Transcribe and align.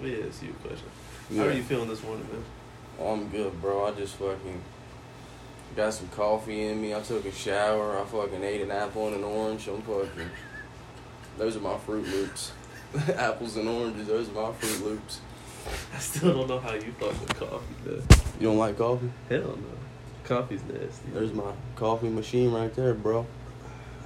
Let 0.00 0.10
me 0.10 0.22
ask 0.28 0.42
you 0.42 0.50
a 0.50 0.68
question. 0.68 0.88
Yeah. 1.28 1.42
How 1.42 1.48
are 1.48 1.52
you 1.52 1.62
feeling 1.62 1.88
this 1.88 2.02
morning, 2.04 2.26
man? 2.32 2.44
Oh, 3.00 3.12
I'm 3.14 3.28
good, 3.28 3.60
bro. 3.60 3.86
I 3.86 3.90
just 3.92 4.14
fucking 4.14 4.62
got 5.74 5.92
some 5.92 6.08
coffee 6.08 6.66
in 6.66 6.80
me. 6.80 6.94
I 6.94 7.00
took 7.00 7.24
a 7.24 7.32
shower. 7.32 7.98
I 7.98 8.04
fucking 8.04 8.44
ate 8.44 8.60
an 8.60 8.70
apple 8.70 9.08
and 9.08 9.16
an 9.16 9.24
orange. 9.24 9.66
I'm 9.66 9.82
fucking. 9.82 10.30
Those 11.36 11.56
are 11.56 11.60
my 11.60 11.74
Froot 11.74 12.10
Loops. 12.12 12.52
Apples 13.16 13.56
and 13.56 13.68
oranges. 13.68 14.06
Those 14.06 14.28
are 14.28 14.32
my 14.32 14.52
Froot 14.52 14.84
Loops. 14.84 15.20
I 15.92 15.98
still 15.98 16.32
don't 16.32 16.48
know 16.48 16.60
how 16.60 16.74
you 16.74 16.92
fuck 16.92 17.20
with 17.20 17.34
coffee, 17.36 17.74
man. 17.84 18.02
You 18.38 18.46
don't 18.46 18.58
like 18.58 18.78
coffee? 18.78 19.10
Hell 19.28 19.40
no. 19.40 19.56
Coffee's 20.22 20.62
nasty. 20.62 21.10
There's 21.12 21.32
my 21.32 21.52
coffee 21.74 22.08
machine 22.08 22.52
right 22.52 22.72
there, 22.74 22.94
bro. 22.94 23.26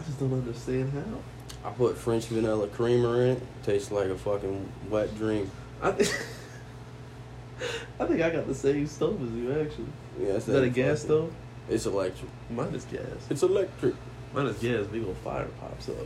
I 0.01 0.05
just 0.05 0.19
don't 0.19 0.33
understand 0.33 0.93
how. 0.93 1.69
I 1.69 1.73
put 1.73 1.99
French 1.99 2.27
vanilla 2.27 2.67
creamer 2.69 3.23
in 3.23 3.37
it. 3.37 3.43
Tastes 3.63 3.93
like 3.93 4.09
a 4.09 4.17
fucking 4.17 4.69
wet 4.89 5.17
dream. 5.17 5.51
I 5.83 5.91
think. 5.93 6.27
I 8.01 8.07
think 8.07 8.21
I 8.21 8.31
got 8.31 8.47
the 8.47 8.55
same 8.55 8.87
stove 8.87 9.23
as 9.23 9.31
you 9.33 9.53
actually. 9.53 9.87
Yeah, 10.21 10.35
Is 10.35 10.47
that 10.47 10.63
a 10.63 10.69
gas 10.69 11.03
stove? 11.03 11.33
It's 11.69 11.87
electric. 11.87 12.31
Mine 12.51 12.75
is 12.75 12.85
gas. 12.85 13.03
It's 13.31 13.43
electric. 13.43 13.95
Mine 14.35 14.47
is 14.47 14.59
gas. 14.59 14.87
Big 14.87 15.05
old 15.05 15.17
fire 15.19 15.47
pops 15.61 15.89
up. 15.89 15.97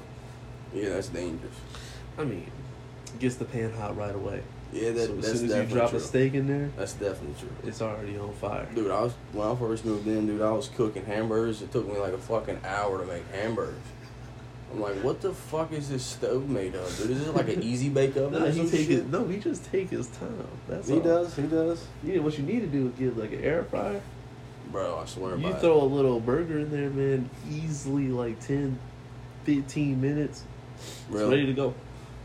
Yeah, 0.74 0.90
that's 0.90 1.08
dangerous. 1.08 1.54
I 2.18 2.24
mean, 2.24 2.50
gets 3.18 3.36
the 3.36 3.44
pan 3.46 3.72
hot 3.72 3.96
right 3.96 4.14
away. 4.14 4.42
Yeah, 4.72 4.90
that, 4.90 5.06
so 5.06 5.18
as 5.18 5.24
that's 5.26 5.40
soon 5.40 5.50
as 5.50 5.70
you 5.70 5.74
drop 5.76 5.90
true. 5.90 5.98
a 5.98 6.02
steak 6.02 6.34
in 6.34 6.48
there, 6.48 6.70
That's 6.76 6.92
definitely 6.94 7.36
true. 7.38 7.48
it's 7.64 7.80
already 7.80 8.18
on 8.18 8.32
fire. 8.34 8.66
Dude, 8.74 8.90
I 8.90 9.00
was 9.02 9.12
when 9.32 9.46
I 9.46 9.54
first 9.54 9.84
moved 9.84 10.06
in, 10.08 10.26
dude, 10.26 10.42
I 10.42 10.50
was 10.50 10.68
cooking 10.68 11.04
hamburgers. 11.04 11.62
It 11.62 11.70
took 11.72 11.86
me 11.90 11.96
like 11.98 12.12
a 12.12 12.18
fucking 12.18 12.60
hour 12.64 12.98
to 12.98 13.06
make 13.06 13.22
hamburgers. 13.32 13.80
I'm 14.72 14.80
like, 14.80 14.96
what 14.96 15.20
the 15.20 15.32
fuck 15.32 15.72
is 15.72 15.88
this 15.88 16.04
stove 16.04 16.48
made 16.48 16.74
of, 16.74 16.96
dude? 16.98 17.10
Is 17.10 17.24
this 17.24 17.34
like 17.34 17.48
an 17.48 17.62
easy 17.62 17.88
bake 17.88 18.16
oven? 18.16 18.32
No, 18.42 18.50
he 18.50 18.68
take 18.68 18.86
shit? 18.88 18.98
it. 19.00 19.10
No, 19.10 19.24
he 19.26 19.38
just 19.38 19.64
take 19.70 19.90
his 19.90 20.08
time. 20.08 20.46
That's 20.68 20.88
He 20.88 20.94
all. 20.94 21.00
does. 21.00 21.36
He 21.36 21.42
does. 21.42 21.86
Yeah, 22.02 22.18
what 22.18 22.36
you 22.36 22.44
need 22.44 22.60
to 22.60 22.66
do 22.66 22.88
is 22.88 22.92
get 22.98 23.16
like 23.16 23.32
an 23.32 23.42
air 23.44 23.64
fryer. 23.64 24.00
Bro, 24.72 24.98
I 24.98 25.04
swear 25.06 25.36
You 25.36 25.44
by 25.44 25.52
throw 25.60 25.80
a 25.80 25.84
little 25.84 26.18
burger 26.20 26.58
in 26.58 26.70
there, 26.70 26.90
man. 26.90 27.30
Easily 27.50 28.08
like 28.08 28.40
10, 28.40 28.76
15 29.44 30.00
minutes. 30.00 30.40
it. 30.40 31.14
It's 31.14 31.22
ready 31.22 31.46
to 31.46 31.52
go. 31.52 31.72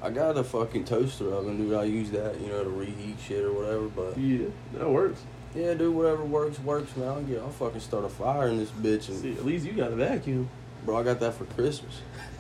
I 0.02 0.10
got 0.10 0.36
a 0.36 0.44
fucking 0.44 0.86
toaster 0.86 1.32
oven, 1.32 1.58
dude. 1.60 1.76
I 1.76 1.84
use 1.84 2.10
that, 2.10 2.42
you 2.42 2.48
know, 2.48 2.64
to 2.64 2.70
reheat 2.72 3.18
shit 3.26 3.44
or 3.46 3.54
whatever. 3.54 3.88
But 3.88 4.18
Yeah, 4.18 4.48
that 4.74 4.90
works. 4.90 5.22
yeah, 5.56 5.76
dude, 5.76 5.94
whatever 5.94 6.26
works, 6.26 6.60
works, 6.60 6.98
man. 6.98 7.08
I'll 7.08 7.22
get, 7.22 7.40
I'll 7.40 7.52
fucking 7.52 7.82
start 7.82 8.04
a 8.04 8.10
fire 8.10 8.48
in 8.48 8.58
this 8.58 8.72
bitch. 8.72 9.10
And 9.10 9.20
See, 9.20 9.34
at 9.34 9.46
least 9.46 9.64
you 9.64 9.74
got 9.74 9.92
a 9.94 9.96
vacuum. 9.96 10.50
bro, 10.84 10.98
I 10.98 11.04
got 11.04 11.20
that 11.20 11.36
for 11.36 11.46
Christmas. 11.46 12.02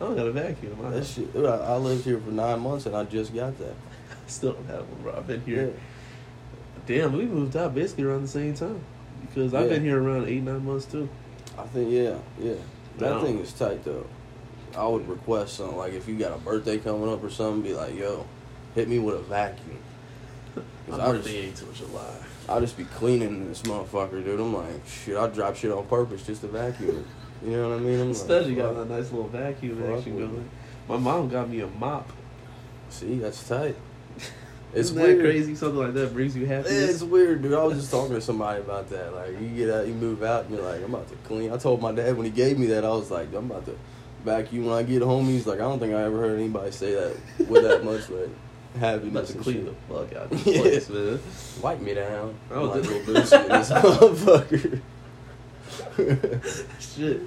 I 0.00 0.04
don't 0.04 0.16
got 0.16 0.26
a 0.26 0.32
vacuum. 0.32 0.76
I 0.84 0.90
That 0.90 1.04
shit, 1.06 1.28
I, 1.36 1.40
I 1.40 1.76
lived 1.76 2.04
here 2.04 2.18
for 2.20 2.30
nine 2.30 2.60
months 2.60 2.86
and 2.86 2.96
I 2.96 3.04
just 3.04 3.34
got 3.34 3.56
that. 3.58 3.70
I 4.10 4.14
still 4.28 4.52
don't 4.54 4.66
have 4.66 4.88
one, 4.88 5.02
bro. 5.02 5.14
I've 5.16 5.26
been 5.26 5.40
here. 5.42 5.72
Damn, 6.86 7.16
we 7.16 7.24
moved 7.24 7.56
out 7.56 7.74
basically 7.74 8.04
around 8.04 8.22
the 8.22 8.28
same 8.28 8.54
time. 8.54 8.80
Because 9.22 9.54
I've 9.54 9.62
Yeah. 9.64 9.74
been 9.74 9.84
here 9.84 10.02
around 10.02 10.28
eight, 10.28 10.42
nine 10.42 10.64
months 10.64 10.86
too. 10.86 11.08
I 11.56 11.62
think 11.68 11.90
yeah, 11.92 12.16
yeah. 12.38 12.54
That 12.98 13.22
thing 13.22 13.38
is 13.38 13.52
tight 13.52 13.84
though. 13.84 14.06
I 14.76 14.86
would 14.86 15.08
request 15.08 15.54
something 15.56 15.76
like 15.76 15.92
if 15.92 16.08
you 16.08 16.16
got 16.18 16.32
a 16.32 16.38
birthday 16.38 16.78
coming 16.78 17.08
up 17.08 17.22
or 17.22 17.30
something, 17.30 17.62
be 17.62 17.74
like, 17.74 17.96
yo, 17.96 18.26
hit 18.74 18.88
me 18.88 18.98
with 18.98 19.14
a 19.14 19.20
vacuum. 19.22 19.78
My 20.88 20.96
I 20.96 21.12
birthday 21.12 21.46
just, 21.48 21.64
ain't 21.64 21.76
till 21.76 21.88
July. 21.88 22.14
I 22.48 22.60
just 22.60 22.76
be 22.76 22.84
cleaning 22.84 23.48
this 23.48 23.62
motherfucker, 23.62 24.22
dude. 24.24 24.38
I'm 24.40 24.54
like, 24.54 24.86
shit, 24.86 25.16
I 25.16 25.26
drop 25.28 25.56
shit 25.56 25.72
on 25.72 25.86
purpose 25.86 26.26
just 26.26 26.42
to 26.42 26.48
vacuum 26.48 26.98
it. 27.42 27.46
You 27.48 27.56
know 27.56 27.70
what 27.70 27.76
I 27.78 27.80
mean? 27.80 28.00
I'm 28.00 28.10
Especially 28.10 28.54
like, 28.54 28.74
got 28.74 28.76
a 28.76 28.84
nice 28.84 29.10
little 29.10 29.28
vacuum 29.28 29.82
action 29.92 30.18
going. 30.18 30.48
My 30.88 30.96
mom 30.98 31.28
got 31.28 31.48
me 31.48 31.60
a 31.60 31.66
mop. 31.66 32.10
See, 32.90 33.18
that's 33.18 33.46
tight. 33.48 33.76
It's 34.76 34.90
Isn't 34.90 35.00
weird. 35.02 35.18
that 35.18 35.22
crazy? 35.22 35.54
Something 35.54 35.78
like 35.78 35.94
that 35.94 36.12
brings 36.12 36.34
you 36.34 36.42
Yeah, 36.42 36.56
happiness. 36.56 36.90
it's 36.94 37.02
weird, 37.04 37.42
dude. 37.42 37.54
I 37.54 37.62
was 37.62 37.78
just 37.78 37.92
talking 37.92 38.12
to 38.14 38.20
somebody 38.20 38.60
about 38.60 38.90
that. 38.90 39.14
Like, 39.14 39.40
you 39.40 39.46
get 39.50 39.70
out, 39.70 39.86
you 39.86 39.94
move 39.94 40.24
out, 40.24 40.46
and 40.46 40.56
you're 40.56 40.64
like, 40.68 40.82
I'm 40.82 40.92
about 40.92 41.08
to 41.10 41.14
clean. 41.28 41.52
I 41.52 41.58
told 41.58 41.80
my 41.80 41.92
dad 41.92 42.16
when 42.16 42.24
he 42.24 42.32
gave 42.32 42.58
me 42.58 42.66
that, 42.66 42.84
I 42.84 42.88
was 42.88 43.08
like, 43.08 43.28
I'm 43.32 43.48
about 43.48 43.66
to 43.66 43.76
vacuum 44.24 44.66
when 44.66 44.74
I 44.74 44.82
get 44.82 45.00
home. 45.00 45.26
He's 45.26 45.46
like, 45.46 45.60
I 45.60 45.62
don't 45.62 45.78
think 45.78 45.94
I 45.94 46.02
ever 46.02 46.18
heard 46.18 46.40
anybody 46.40 46.72
say 46.72 46.92
that 46.94 47.48
with 47.48 47.62
that 47.62 47.84
much 47.84 48.08
like 48.10 48.30
Happiness. 48.78 49.10
about 49.10 49.26
to 49.26 49.38
clean 49.44 49.56
shit. 49.64 49.88
the 49.88 49.94
fuck 49.94 50.12
out 50.16 50.30
this 50.30 50.46
Yeah. 50.46 50.60
place, 50.62 50.88
man. 50.90 51.18
Wipe 51.62 51.80
me 51.80 51.94
down. 51.94 52.34
I 52.50 52.58
was 52.58 52.70
like 52.70 52.82
little 52.90 53.14
boost 53.14 53.32
in 53.32 53.48
this 53.48 53.70
motherfucker. 53.72 54.80
Shit. 56.80 57.20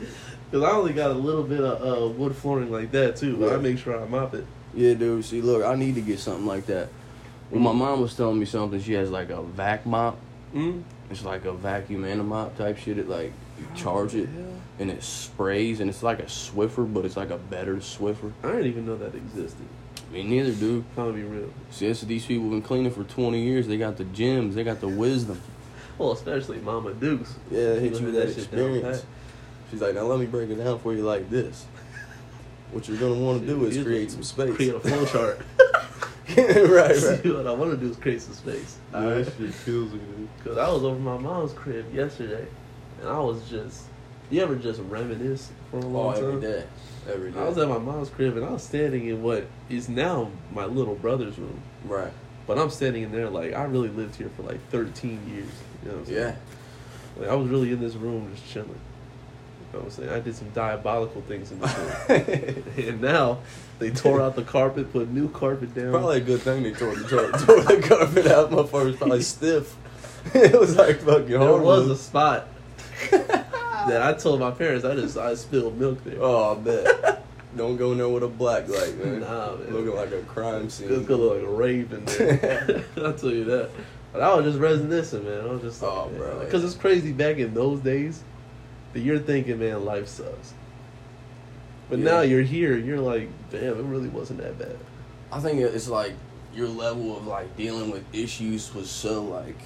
Because 0.49 0.63
I 0.63 0.71
only 0.71 0.93
got 0.93 1.11
a 1.11 1.13
little 1.15 1.43
bit 1.43 1.59
of 1.59 1.81
uh, 1.81 2.07
wood 2.15 2.35
flooring 2.35 2.71
like 2.71 2.91
that 2.91 3.15
too, 3.17 3.35
but 3.37 3.51
I 3.53 3.57
make 3.57 3.77
sure 3.77 4.01
I 4.01 4.05
mop 4.07 4.33
it. 4.33 4.45
yeah, 4.73 4.93
dude. 4.93 5.25
See, 5.25 5.41
look, 5.41 5.63
I 5.65 5.75
need 5.75 5.95
to 5.95 6.01
get 6.01 6.19
something 6.19 6.45
like 6.45 6.65
that. 6.67 6.89
When 7.49 7.61
my 7.63 7.71
mom 7.71 8.01
was 8.01 8.15
telling 8.15 8.39
me 8.39 8.45
something, 8.45 8.81
she 8.81 8.93
has 8.93 9.09
like 9.11 9.29
a 9.29 9.41
vac 9.41 9.85
mop. 9.85 10.17
Mm? 10.53 10.83
It's 11.09 11.23
like 11.23 11.45
a 11.45 11.53
vacuum 11.53 12.03
and 12.05 12.21
a 12.21 12.23
mop 12.23 12.57
type 12.57 12.77
shit. 12.77 12.97
It 12.97 13.09
like 13.09 13.31
you 13.59 13.65
charge 13.75 14.15
it 14.15 14.29
Yeah. 14.37 14.43
and 14.79 14.91
it 14.91 15.01
sprays 15.03 15.79
and 15.79 15.89
it's 15.89 16.03
like 16.03 16.19
a 16.19 16.23
Swiffer, 16.25 16.91
but 16.91 17.03
it's 17.05 17.17
like 17.17 17.29
a 17.29 17.37
better 17.37 17.77
Swiffer. 17.77 18.31
I 18.43 18.47
didn't 18.51 18.67
even 18.67 18.85
know 18.85 18.97
that 18.97 19.15
existed. 19.15 19.65
Me 20.11 20.23
neither, 20.23 20.51
dude. 20.51 20.83
I'm 20.97 21.05
gonna 21.05 21.13
be 21.17 21.23
real. 21.23 21.49
See, 21.71 21.85
that's- 21.87 22.01
these 22.05 22.25
people 22.25 22.49
been 22.49 22.61
cleaning 22.61 22.91
for 22.91 23.03
20 23.03 23.41
years. 23.43 23.67
They 23.67 23.77
got 23.77 23.97
the 23.97 24.05
gems. 24.05 24.55
They 24.55 24.63
got 24.63 24.79
the 24.79 24.87
wisdom. 24.87 25.41
Well, 25.97 26.11
especially 26.13 26.59
Mama 26.59 26.93
Dukes. 26.93 27.33
Yeah, 27.51 27.75
hit 27.75 27.99
you 27.99 28.05
with 28.05 28.15
that 28.15 28.27
shit 28.33 28.49
down 28.51 28.69
experience. 28.75 29.03
She's 29.69 29.81
like, 29.81 29.95
now 29.95 30.03
let 30.03 30.19
me 30.19 30.25
break 30.27 30.49
it 30.49 30.55
down 30.55 30.79
for 30.79 30.93
you 30.93 31.03
like 31.03 31.29
this. 31.29 31.65
What 32.71 32.85
you're 32.89 32.97
gonna 32.97 33.15
want 33.19 33.41
to 33.45 33.47
do 33.47 33.63
is 33.65 33.81
create 33.83 34.11
some 34.11 34.23
space. 34.23 34.53
Create 34.55 34.75
a 34.75 34.79
flow 34.81 35.05
chart. 35.05 35.39
right, 36.37 36.69
right. 36.69 36.95
See, 36.95 37.31
what 37.31 37.47
I 37.47 37.53
want 37.53 37.71
to 37.71 37.77
do 37.77 37.89
is 37.89 37.95
create 37.97 38.21
some 38.21 38.33
space. 38.33 38.77
Dude, 38.91 39.01
Alright? 39.01 39.25
that 39.25 39.37
shit 39.37 39.53
kills 39.65 39.93
me. 39.93 39.99
Cause 40.43 40.57
I 40.57 40.69
was 40.69 40.83
over 40.83 40.99
my 40.99 41.17
mom's 41.17 41.53
crib 41.53 41.93
yesterday, 41.93 42.45
and 42.99 43.09
I 43.09 43.19
was 43.19 43.49
just. 43.49 43.83
You 44.29 44.41
ever 44.43 44.55
just 44.57 44.81
reminisce 44.89 45.49
for 45.71 45.77
a 45.79 45.85
Oh, 45.85 45.87
long 45.87 46.13
time? 46.15 46.23
every 46.25 46.41
day, 46.41 46.63
every 47.07 47.31
day. 47.31 47.39
I 47.39 47.47
was 47.47 47.57
at 47.57 47.67
my 47.67 47.77
mom's 47.77 48.09
crib, 48.09 48.37
and 48.37 48.45
I 48.45 48.51
was 48.51 48.63
standing 48.63 49.07
in 49.07 49.23
what 49.23 49.47
is 49.69 49.89
now 49.89 50.31
my 50.53 50.65
little 50.65 50.95
brother's 50.95 51.37
room. 51.37 51.61
right. 51.85 52.11
But 52.45 52.57
I'm 52.57 52.69
standing 52.69 53.03
in 53.03 53.11
there 53.11 53.29
like 53.29 53.53
I 53.53 53.65
really 53.65 53.89
lived 53.89 54.15
here 54.15 54.29
for 54.37 54.43
like 54.43 54.65
13 54.69 55.19
years. 55.27 55.49
You 55.83 55.89
know 55.89 55.95
what 55.95 55.99
I'm 55.99 56.05
saying? 56.05 56.17
Yeah. 56.17 56.35
Like 57.21 57.29
I 57.29 57.35
was 57.35 57.49
really 57.49 57.73
in 57.73 57.81
this 57.81 57.95
room 57.95 58.31
just 58.33 58.49
chilling. 58.49 58.69
You 58.69 58.75
know 59.73 59.79
what 59.79 59.83
I'm 59.83 59.91
saying? 59.91 60.09
I 60.09 60.19
did 60.21 60.33
some 60.33 60.49
diabolical 60.51 61.21
things 61.23 61.51
in 61.51 61.59
this 61.59 61.77
room. 61.77 62.63
and 62.87 63.01
now 63.01 63.39
they 63.79 63.91
tore 63.91 64.21
out 64.21 64.37
the 64.37 64.43
carpet, 64.43 64.93
put 64.93 65.09
new 65.09 65.27
carpet 65.27 65.75
down. 65.75 65.91
Probably 65.91 66.17
a 66.17 66.21
good 66.21 66.39
thing 66.41 66.63
they 66.63 66.71
tore 66.71 66.95
the, 66.95 67.05
tore, 67.05 67.31
tore 67.31 67.63
the 67.63 67.85
carpet 67.85 68.27
out. 68.27 68.49
Motherfucker 68.49 68.85
was 68.85 68.95
probably 68.95 69.21
stiff. 69.23 69.75
it 70.33 70.57
was 70.57 70.75
like 70.75 70.99
fucking 71.01 71.27
there 71.27 71.57
was 71.57 71.89
a 71.89 71.95
spot 71.97 72.47
that 73.87 74.01
I 74.01 74.13
told 74.13 74.39
my 74.39 74.51
parents 74.51 74.85
I 74.85 74.95
just 74.95 75.17
I 75.17 75.33
spilled 75.35 75.77
milk 75.79 76.03
there. 76.03 76.17
Oh, 76.19 76.53
I 76.55 76.59
bet. 76.59 77.23
Don't 77.57 77.77
go 77.77 77.91
in 77.93 77.97
there 77.97 78.09
with 78.09 78.23
a 78.23 78.27
black 78.27 78.67
light, 78.67 78.97
man. 79.03 79.21
Nah, 79.21 79.55
man. 79.55 79.73
Looking 79.73 79.95
like 79.95 80.11
a 80.11 80.21
crime 80.23 80.69
scene. 80.69 80.91
It's 80.91 81.07
gonna 81.07 81.21
look 81.23 81.39
like 81.41 81.47
a 81.47 81.51
rave 81.51 81.91
in 81.93 82.05
there. 82.05 82.83
I'll 82.97 83.13
tell 83.13 83.31
you 83.31 83.45
that. 83.45 83.69
But 84.13 84.21
I 84.21 84.35
was 84.35 84.45
just 84.45 84.59
reminiscing, 84.59 85.23
man. 85.25 85.41
I 85.41 85.45
was 85.51 85.61
just 85.61 85.81
like, 85.81 85.91
Oh, 85.91 86.09
bro, 86.15 86.39
Because 86.39 86.61
yeah. 86.61 86.67
it's 86.69 86.77
crazy 86.77 87.11
back 87.13 87.37
in 87.37 87.53
those 87.53 87.79
days 87.79 88.21
that 88.93 88.99
you're 88.99 89.19
thinking, 89.19 89.59
man, 89.59 89.85
life 89.85 90.07
sucks. 90.07 90.53
But 91.89 91.99
Yeah. 91.99 92.05
now 92.05 92.21
you're 92.21 92.41
here, 92.41 92.77
you're 92.77 92.99
like, 92.99 93.29
damn, 93.49 93.77
it 93.79 93.83
really 93.83 94.09
wasn't 94.09 94.39
that 94.41 94.57
bad. 94.59 94.77
I 95.31 95.39
think 95.39 95.59
it's 95.59 95.87
like 95.87 96.13
your 96.53 96.67
level 96.67 97.15
of 97.17 97.27
like 97.27 97.55
dealing 97.57 97.91
with 97.91 98.03
issues 98.13 98.73
was 98.73 98.89
so 98.89 99.21
like 99.23 99.59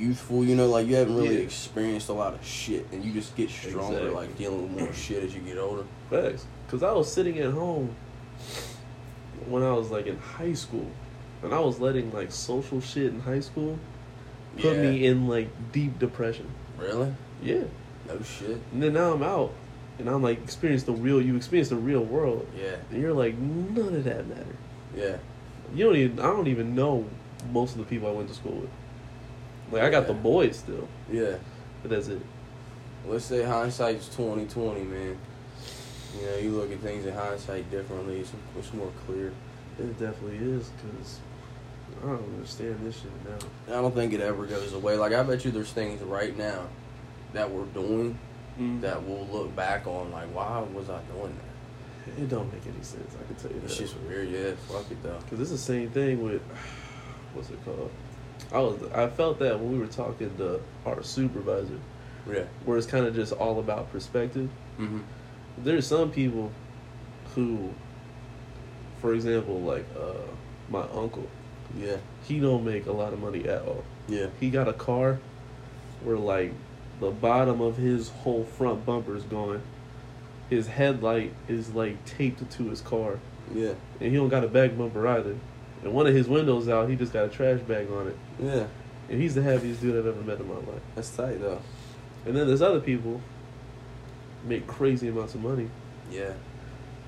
youthful, 0.00 0.44
you 0.44 0.56
know, 0.56 0.66
like 0.68 0.86
you 0.86 0.94
haven't 0.96 1.16
really 1.16 1.36
Yeah. 1.38 1.42
experienced 1.42 2.08
a 2.08 2.12
lot 2.12 2.34
of 2.34 2.44
shit 2.44 2.86
and 2.92 3.04
you 3.04 3.12
just 3.12 3.36
get 3.36 3.50
stronger 3.50 3.96
Exactly. 3.98 4.10
like 4.14 4.38
dealing 4.38 4.62
with 4.74 4.82
more 4.82 4.92
shit 5.04 5.22
as 5.24 5.34
you 5.34 5.40
get 5.42 5.58
older. 5.58 5.84
Facts. 6.08 6.46
Because 6.66 6.82
I 6.82 6.92
was 6.92 7.12
sitting 7.12 7.38
at 7.38 7.52
home 7.52 7.94
when 9.46 9.62
I 9.62 9.72
was 9.72 9.90
like 9.90 10.06
in 10.06 10.16
high 10.18 10.52
school. 10.54 10.86
And 11.42 11.54
I 11.54 11.60
was 11.60 11.80
letting 11.80 12.12
like 12.12 12.30
social 12.32 12.80
shit 12.80 13.06
in 13.06 13.20
high 13.20 13.40
school 13.40 13.78
put 14.56 14.76
Yeah. 14.76 14.82
me 14.82 15.06
in 15.06 15.26
like 15.28 15.48
deep 15.72 15.98
depression. 15.98 16.46
Really? 16.78 17.12
Yeah. 17.42 17.64
No 18.08 18.20
shit. 18.22 18.58
And 18.72 18.82
then 18.82 18.92
now 18.94 19.12
I'm 19.12 19.22
out 19.22 19.52
and 19.98 20.08
I'm 20.08 20.22
like 20.22 20.38
experience 20.42 20.82
the 20.84 20.92
real 20.92 21.20
you 21.20 21.36
experience 21.36 21.68
the 21.70 21.76
real 21.76 22.02
world. 22.04 22.46
Yeah. 22.58 22.76
And 22.90 23.00
you're 23.00 23.12
like, 23.14 23.36
none 23.38 23.94
of 23.94 24.04
that 24.04 24.26
matter. 24.28 24.56
Yeah. 24.96 25.16
You 25.74 25.84
don't 25.86 25.96
even 25.96 26.20
I 26.20 26.24
don't 26.26 26.48
even 26.48 26.74
know 26.74 27.04
most 27.52 27.72
of 27.72 27.78
the 27.78 27.84
people 27.84 28.08
I 28.08 28.12
went 28.12 28.28
to 28.28 28.34
school 28.34 28.52
with. 28.52 28.70
Like 29.70 29.82
I 29.82 29.90
got 29.90 30.06
the 30.06 30.14
boys 30.14 30.56
still, 30.58 30.88
Yeah. 31.10 31.36
but 31.82 31.90
that's 31.90 32.08
it. 32.08 32.20
Let's 33.06 33.24
say 33.24 33.42
hindsight's 33.42 34.14
twenty 34.14 34.46
twenty, 34.46 34.82
man. 34.82 35.16
You 36.18 36.26
know, 36.26 36.36
you 36.38 36.50
look 36.50 36.72
at 36.72 36.80
things 36.80 37.06
in 37.06 37.14
hindsight 37.14 37.70
differently. 37.70 38.20
It's, 38.20 38.32
it's 38.58 38.72
more 38.74 38.90
clear. 39.06 39.32
It 39.78 39.98
definitely 39.98 40.38
is 40.38 40.68
because 40.70 41.20
I 42.02 42.06
don't 42.06 42.34
understand 42.34 42.78
this 42.82 42.96
shit 42.96 43.12
now. 43.68 43.76
I 43.78 43.80
don't 43.80 43.94
think 43.94 44.12
it 44.12 44.20
ever 44.20 44.44
goes 44.46 44.72
away. 44.72 44.96
Like 44.96 45.12
I 45.12 45.22
bet 45.22 45.44
you, 45.44 45.50
there's 45.50 45.72
things 45.72 46.02
right 46.02 46.36
now 46.36 46.66
that 47.32 47.50
we're 47.50 47.64
doing 47.66 48.18
mm-hmm. 48.58 48.80
that 48.80 49.02
we'll 49.02 49.26
look 49.26 49.54
back 49.54 49.86
on 49.86 50.10
like, 50.10 50.28
why 50.34 50.60
was 50.74 50.90
I 50.90 51.00
doing 51.12 51.34
that? 51.36 52.20
It 52.22 52.28
don't 52.28 52.52
make 52.52 52.66
any 52.66 52.82
sense. 52.82 53.14
I 53.22 53.26
can 53.26 53.36
tell 53.36 53.50
you 53.52 53.62
It's 53.64 53.76
that. 53.76 53.84
just 53.84 53.96
weird, 54.00 54.28
yeah. 54.30 54.52
Fuck 54.68 54.90
it 54.90 55.02
though. 55.02 55.18
Because 55.20 55.40
it's 55.40 55.50
the 55.50 55.58
same 55.58 55.90
thing 55.90 56.22
with 56.22 56.42
what's 57.34 57.50
it 57.50 57.64
called? 57.64 57.90
I 58.52 58.58
was 58.58 58.74
I 58.94 59.08
felt 59.08 59.38
that 59.40 59.58
when 59.60 59.72
we 59.72 59.78
were 59.78 59.86
talking 59.86 60.36
to 60.38 60.60
our 60.86 61.02
supervisor, 61.02 61.78
Yeah. 62.30 62.44
where 62.64 62.76
it's 62.78 62.86
kind 62.86 63.06
of 63.06 63.14
just 63.14 63.32
all 63.32 63.60
about 63.60 63.90
perspective. 63.92 64.48
Mm-hmm. 64.78 65.00
There's 65.58 65.86
some 65.86 66.10
people 66.10 66.50
who, 67.34 67.70
for 69.00 69.14
example, 69.14 69.60
like 69.60 69.86
uh, 69.98 70.14
my 70.68 70.82
uncle, 70.94 71.28
Yeah. 71.78 71.96
he 72.24 72.40
don't 72.40 72.64
make 72.64 72.86
a 72.86 72.92
lot 72.92 73.12
of 73.12 73.20
money 73.20 73.48
at 73.48 73.62
all. 73.62 73.84
Yeah. 74.08 74.26
He 74.40 74.50
got 74.50 74.68
a 74.68 74.72
car 74.72 75.18
where 76.02 76.16
like 76.16 76.52
the 76.98 77.10
bottom 77.10 77.60
of 77.60 77.76
his 77.76 78.08
whole 78.08 78.44
front 78.44 78.84
bumper 78.84 79.14
is 79.16 79.22
gone. 79.24 79.62
His 80.48 80.66
headlight 80.66 81.32
is 81.48 81.74
like 81.74 82.04
taped 82.04 82.50
to 82.50 82.64
his 82.68 82.80
car, 82.80 83.20
Yeah. 83.54 83.74
and 84.00 84.10
he 84.10 84.16
don't 84.16 84.28
got 84.28 84.42
a 84.42 84.48
back 84.48 84.76
bumper 84.76 85.06
either. 85.06 85.36
And 85.82 85.92
one 85.94 86.06
of 86.06 86.14
his 86.14 86.28
windows 86.28 86.68
out, 86.68 86.90
he 86.90 86.96
just 86.96 87.12
got 87.12 87.24
a 87.24 87.28
trash 87.28 87.60
bag 87.60 87.88
on 87.90 88.08
it. 88.08 88.16
Yeah. 88.40 88.66
And 89.08 89.20
he's 89.20 89.34
the 89.34 89.42
happiest 89.42 89.80
dude 89.80 89.96
I've 89.98 90.06
ever 90.06 90.22
met 90.22 90.40
in 90.40 90.48
my 90.48 90.54
life. 90.54 90.82
That's 90.94 91.10
tight 91.10 91.40
though. 91.40 91.60
And 92.26 92.36
then 92.36 92.46
there's 92.46 92.62
other 92.62 92.80
people 92.80 93.20
make 94.44 94.66
crazy 94.66 95.08
amounts 95.08 95.34
of 95.34 95.42
money, 95.42 95.68
Yeah. 96.10 96.32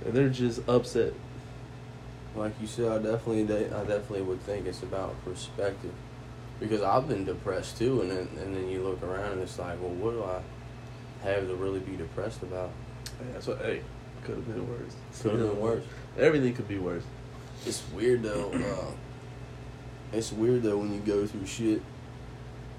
and 0.04 0.12
they're 0.14 0.28
just 0.28 0.68
upset. 0.68 1.12
Like 2.34 2.52
you 2.60 2.66
said, 2.66 2.90
I 2.90 2.98
definitely, 2.98 3.42
I 3.66 3.84
definitely 3.84 4.22
would 4.22 4.40
think 4.42 4.66
it's 4.66 4.82
about 4.82 5.14
perspective, 5.24 5.92
because 6.60 6.82
I've 6.82 7.08
been 7.08 7.24
depressed 7.24 7.78
too, 7.78 8.00
and 8.02 8.10
then 8.10 8.28
and 8.42 8.54
then 8.56 8.68
you 8.68 8.82
look 8.82 9.02
around 9.02 9.32
and 9.32 9.42
it's 9.42 9.58
like, 9.58 9.80
well, 9.80 9.90
what 9.90 10.10
do 10.12 10.24
I 10.24 10.40
have 11.28 11.46
to 11.46 11.54
really 11.54 11.80
be 11.80 11.96
depressed 11.96 12.42
about? 12.42 12.70
Yeah, 13.32 13.40
so 13.40 13.56
hey, 13.56 13.82
could 14.24 14.36
have 14.36 14.46
been 14.46 14.68
worse. 14.68 14.94
Could 15.20 15.32
have 15.32 15.40
been 15.50 15.60
worse. 15.60 15.84
Everything 16.18 16.54
could 16.54 16.68
be 16.68 16.78
worse. 16.78 17.04
It's 17.66 17.82
weird 17.94 18.22
though. 18.22 18.50
Uh, 18.52 18.92
it's 20.12 20.32
weird 20.32 20.62
though 20.62 20.78
when 20.78 20.92
you 20.92 21.00
go 21.00 21.26
through 21.26 21.46
shit 21.46 21.82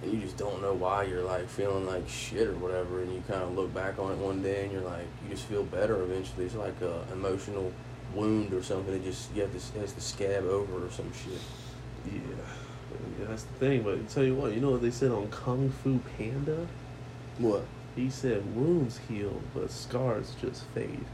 and 0.01 0.13
you 0.13 0.19
just 0.19 0.37
don't 0.37 0.61
know 0.61 0.73
why 0.73 1.03
you're 1.03 1.23
like 1.23 1.47
feeling 1.47 1.85
like 1.85 2.07
shit 2.07 2.47
or 2.47 2.55
whatever, 2.55 3.01
and 3.01 3.13
you 3.13 3.23
kind 3.27 3.41
of 3.41 3.55
look 3.55 3.73
back 3.73 3.97
on 3.99 4.11
it 4.11 4.17
one 4.17 4.41
day 4.43 4.63
and 4.63 4.71
you're 4.71 4.81
like, 4.81 5.05
you 5.23 5.29
just 5.29 5.45
feel 5.45 5.63
better 5.63 6.01
eventually. 6.03 6.45
It's 6.45 6.55
like 6.55 6.79
a 6.81 7.03
emotional 7.13 7.71
wound 8.13 8.53
or 8.53 8.61
something. 8.61 8.93
It 8.93 9.03
just 9.03 9.33
you 9.33 9.41
have 9.41 9.51
to 9.51 9.79
has 9.79 9.93
to 9.93 10.01
scab 10.01 10.45
over 10.45 10.85
or 10.85 10.91
some 10.91 11.11
shit. 11.13 11.39
Yeah, 12.05 12.19
yeah, 13.19 13.25
that's 13.27 13.43
the 13.43 13.53
thing. 13.53 13.83
But 13.83 13.95
I 13.95 14.01
tell 14.01 14.23
you 14.23 14.35
what, 14.35 14.53
you 14.53 14.59
know 14.59 14.71
what 14.71 14.81
they 14.81 14.91
said 14.91 15.11
on 15.11 15.29
Kung 15.29 15.69
Fu 15.69 15.99
Panda? 16.17 16.67
What? 17.39 17.63
He 17.95 18.09
said 18.09 18.55
wounds 18.55 18.99
heal, 19.07 19.41
but 19.53 19.71
scars 19.71 20.35
just 20.41 20.65
fade. 20.73 21.05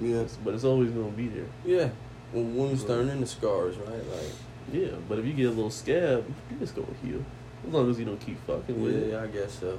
Yeah. 0.00 0.24
But 0.42 0.54
it's 0.54 0.64
always 0.64 0.90
gonna 0.90 1.10
be 1.10 1.28
there. 1.28 1.46
Yeah. 1.64 1.90
Well, 2.32 2.44
wounds 2.44 2.84
turn 2.84 3.08
into 3.08 3.26
scars, 3.26 3.76
right? 3.76 4.10
Like, 4.10 4.32
Yeah, 4.72 4.88
but 5.08 5.18
if 5.18 5.24
you 5.26 5.32
get 5.32 5.46
a 5.46 5.50
little 5.50 5.70
scab, 5.70 6.24
you 6.50 6.56
just 6.58 6.74
gonna 6.74 6.86
heal. 7.02 7.24
As 7.66 7.72
long 7.72 7.90
as 7.90 7.98
you 7.98 8.04
don't 8.04 8.20
keep 8.20 8.38
fucking 8.46 8.82
with 8.82 8.94
it. 8.94 9.10
yeah, 9.12 9.22
I 9.22 9.26
guess 9.28 9.58
so. 9.58 9.78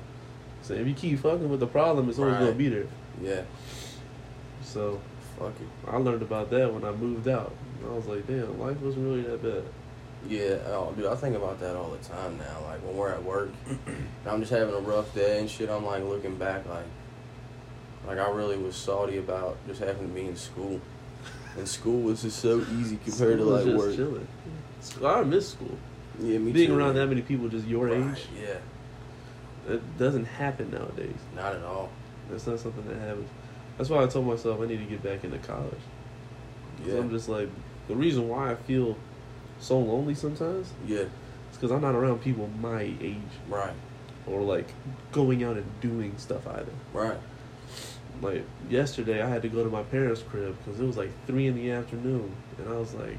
So 0.62 0.74
if 0.74 0.88
you 0.88 0.94
keep 0.94 1.20
fucking 1.20 1.50
with 1.50 1.60
the 1.60 1.68
problem, 1.68 2.10
it's 2.10 2.18
always 2.20 2.34
Right. 2.36 2.40
gonna 2.42 2.52
be 2.54 2.70
there. 2.70 2.88
Yeah. 3.22 3.42
So 4.64 5.00
Fuck 5.40 5.54
it. 5.60 5.90
I 5.92 5.98
learned 5.98 6.22
about 6.22 6.50
that 6.52 6.74
when 6.74 6.86
I 6.86 6.92
moved 6.94 7.28
out. 7.28 7.52
I 7.86 7.94
was 7.94 8.06
like, 8.06 8.26
damn, 8.26 8.58
life 8.58 8.80
wasn't 8.80 9.06
really 9.06 9.22
that 9.24 9.44
bad. 9.44 9.64
Yeah, 10.30 10.56
oh, 10.68 10.94
dude, 10.96 11.08
I 11.08 11.16
think 11.16 11.36
about 11.36 11.60
that 11.60 11.76
all 11.76 11.90
the 11.90 11.98
time 11.98 12.38
now. 12.38 12.66
Like 12.70 12.80
when 12.86 12.96
we're 12.96 13.12
at 13.12 13.22
work, 13.22 13.50
and 13.68 14.08
I'm 14.26 14.40
just 14.40 14.52
having 14.52 14.74
a 14.74 14.80
rough 14.80 15.14
day 15.14 15.40
and 15.40 15.50
shit. 15.50 15.70
I'm 15.70 15.86
like 15.86 16.04
looking 16.06 16.38
back, 16.38 16.66
like, 16.70 16.86
like 18.08 18.18
I 18.18 18.30
really 18.32 18.58
was 18.58 18.76
salty 18.78 19.18
about 19.18 19.58
just 19.68 19.82
having 19.82 20.08
to 20.08 20.14
be 20.14 20.26
in 20.26 20.38
school. 20.38 20.80
And 21.58 21.68
school 21.68 22.02
was 22.02 22.22
just 22.22 22.40
so 22.40 22.62
easy 22.80 22.96
compared 23.04 23.40
School 23.40 23.52
was 23.52 23.64
to 23.66 23.72
like 23.72 23.78
just 23.78 23.78
work. 23.88 23.96
chilling. 23.96 24.28
School- 24.86 25.08
I 25.08 25.24
miss 25.24 25.50
school. 25.50 25.78
Yeah, 26.22 26.38
me 26.38 26.52
Being 26.52 26.70
too, 26.70 26.78
around 26.78 26.90
man. 26.94 26.96
that 26.98 27.08
many 27.08 27.22
people 27.22 27.50
just 27.50 27.68
your 27.68 27.88
Right, 27.88 27.96
age, 28.18 28.28
Yeah, 28.42 29.74
it 29.74 29.98
doesn't 29.98 30.26
happen 30.26 30.72
nowadays. 30.72 31.16
not 31.36 31.54
at 31.56 31.64
all. 31.64 31.90
That's 32.30 32.48
not 32.48 32.60
something 32.60 32.88
that 32.88 32.98
happens. 33.00 33.30
That's 33.78 33.90
why 33.90 34.04
I 34.04 34.08
told 34.08 34.28
myself 34.28 34.62
I 34.62 34.66
need 34.66 34.78
to 34.78 34.86
get 34.86 35.04
back 35.04 35.24
into 35.24 35.38
college. 35.40 35.74
Yeah, 36.86 36.98
I'm 37.00 37.10
just 37.10 37.28
like, 37.28 37.50
the 37.88 37.96
reason 37.96 38.30
why 38.30 38.52
I 38.52 38.56
feel 38.56 38.96
so 39.60 39.80
lonely 39.80 40.14
sometimes 40.16 40.72
yeah, 40.86 41.06
It's 41.50 41.58
because 41.58 41.72
I'm 41.72 41.82
not 41.82 41.96
around 41.96 42.22
people 42.22 42.50
my 42.62 42.82
age 42.82 43.18
right, 43.50 43.74
or 44.28 44.42
like 44.42 44.68
going 45.12 45.44
out 45.44 45.56
and 45.58 45.66
doing 45.82 46.14
stuff 46.18 46.48
either. 46.48 46.72
right. 46.94 47.18
Like 48.22 48.46
yesterday, 48.70 49.22
I 49.22 49.28
had 49.30 49.42
to 49.42 49.50
go 49.50 49.64
to 49.64 49.70
my 49.70 49.84
parents' 49.84 50.22
crib 50.22 50.56
because 50.64 50.80
it 50.80 50.86
was 50.86 50.96
like 50.98 51.12
three 51.28 51.48
in 51.48 51.56
the 51.56 51.72
afternoon, 51.72 52.32
and 52.58 52.70
I 52.70 52.78
was 52.78 52.94
like, 52.94 53.18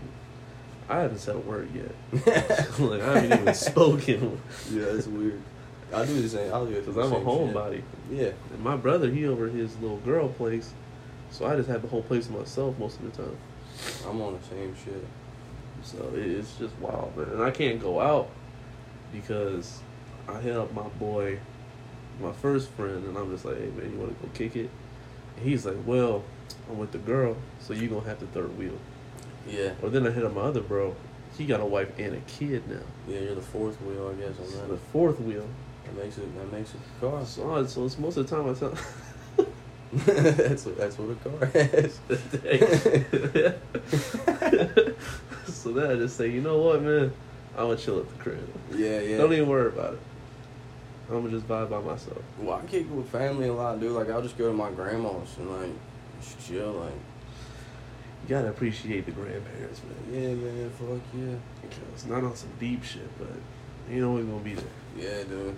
I 0.89 1.01
haven't 1.01 1.19
said 1.19 1.37
a 1.37 1.41
word 1.41 1.69
yet. 1.75 1.93
like 2.79 3.03
I 3.03 3.21
haven't 3.21 3.41
even 3.41 3.55
spoken 3.55 4.41
Yeah, 4.71 4.85
that's 4.85 5.07
weird. 5.07 5.43
I 5.93 6.05
do 6.05 6.21
the 6.21 6.29
same. 6.29 6.53
I'll 6.53 6.67
do 6.67 6.75
it 6.75 6.87
because 6.87 6.97
I'm 6.97 7.13
a 7.13 7.25
homebody. 7.25 7.83
Yeah, 8.11 8.31
And 8.53 8.61
my 8.63 8.77
brother, 8.77 9.11
he 9.11 9.27
over 9.27 9.49
his 9.49 9.77
little 9.79 9.99
girl 9.99 10.29
place, 10.29 10.73
so 11.31 11.47
I 11.47 11.57
just 11.57 11.69
have 11.69 11.83
the 11.83 11.89
whole 11.89 12.03
place 12.03 12.27
to 12.27 12.33
myself 12.33 12.79
most 12.79 13.01
of 13.01 13.17
the 13.17 13.23
time. 13.23 13.37
I'm 14.09 14.21
on 14.21 14.39
the 14.39 14.47
same 14.49 14.75
shit. 14.85 15.05
So 15.83 16.13
it's 16.15 16.57
just 16.57 16.75
wild, 16.81 17.17
man. 17.17 17.29
And 17.31 17.43
I 17.43 17.51
can't 17.51 17.81
go 17.81 18.01
out 18.01 18.29
because 19.13 19.81
I 20.29 20.41
hit 20.41 20.57
up 20.57 20.73
my 20.75 20.89
boy, 20.89 21.39
my 22.21 22.33
first 22.33 22.71
friend, 22.71 23.05
and 23.05 23.17
I'm 23.17 23.31
just 23.31 23.45
like, 23.45 23.57
hey 23.57 23.71
man, 23.77 23.93
you 23.93 23.99
want 23.99 24.21
to 24.21 24.27
go 24.27 24.33
kick 24.35 24.57
it? 24.57 24.71
And 25.37 25.47
he's 25.47 25.65
like, 25.67 25.77
well, 25.85 26.25
I'm 26.69 26.79
with 26.79 26.93
the 26.93 26.99
girl, 26.99 27.37
so 27.61 27.73
you 27.75 27.89
gonna 27.89 28.07
have 28.07 28.19
to 28.21 28.27
third 28.27 28.57
wheel. 28.59 28.79
Yeah, 29.47 29.73
Or 29.83 29.89
then 29.91 30.07
I 30.07 30.11
hit 30.11 30.25
up 30.25 30.35
my 30.35 30.43
other 30.43 30.61
bro. 30.61 30.95
He 31.39 31.47
got 31.47 31.61
a 31.61 31.65
wife 31.65 31.89
and 31.99 32.15
a 32.15 32.21
kid 32.21 32.69
now. 32.69 32.81
yeah. 33.07 33.21
You're 33.21 33.35
the 33.35 33.43
fourth 33.43 33.81
wheel, 33.83 34.09
I 34.09 34.15
guess. 34.21 34.37
On 34.63 34.69
the 34.69 34.77
fourth 34.77 35.21
wheel. 35.21 35.47
That 35.85 35.95
makes 36.03 36.19
it. 36.19 36.35
That 36.37 36.53
makes 36.53 36.75
it 36.75 36.81
a 36.81 37.01
car. 37.11 37.25
So, 37.25 37.65
so 37.67 37.85
it's 37.85 37.99
most 37.99 38.17
of 38.17 38.29
the 38.29 38.37
time 38.37 38.49
I 38.51 38.55
tell. 38.55 38.73
that's 39.93 40.65
what, 40.67 40.77
that's 40.79 40.99
what 40.99 41.11
a 41.11 41.15
car 41.29 41.47
has. 41.47 42.01
so 45.63 45.73
then 45.73 45.91
I 45.91 45.95
just 45.95 46.17
say, 46.17 46.31
you 46.31 46.41
know 46.41 46.59
what, 46.59 46.83
man? 46.83 47.13
I'm 47.57 47.65
gonna 47.69 47.77
chill 47.77 48.01
at 48.01 48.09
the 48.09 48.23
crib. 48.23 48.49
yeah, 48.75 49.01
yeah. 49.01 49.19
Don't 49.19 49.33
even 49.33 49.49
worry 49.49 49.69
about 49.69 49.95
it. 49.95 50.01
I'm 51.09 51.23
gonna 51.23 51.31
just 51.31 51.47
vibe 51.47 51.71
by 51.71 51.81
myself. 51.81 52.19
Well, 52.39 52.61
I 52.63 52.67
kick 52.67 52.83
it 52.83 52.91
with 52.91 53.09
family 53.11 53.49
a 53.49 53.53
lot, 53.53 53.81
dude. 53.81 53.93
Like 53.93 54.11
I'll 54.11 54.23
just 54.23 54.37
go 54.37 54.49
to 54.49 54.53
my 54.53 54.71
grandma's 54.73 55.37
and 55.39 55.51
like 55.51 55.71
just 56.21 56.47
chill, 56.47 56.73
like 56.73 56.93
You 58.27 58.35
gotta 58.35 58.49
appreciate 58.49 59.07
the 59.07 59.13
grandparents, 59.13 59.81
man. 59.85 60.13
yeah, 60.23 60.35
man, 60.35 60.71
fuck 60.71 61.01
yeah, 61.17 61.37
Because 61.63 62.07
not 62.07 62.25
on 62.25 62.35
some 62.35 62.51
deep 62.59 62.83
shit, 62.83 63.09
but 63.19 63.29
ain't 63.91 64.03
always 64.03 64.25
gonna 64.25 64.41
be 64.41 64.55
there. 64.55 64.65
yeah, 64.99 65.23
dude. 65.25 65.57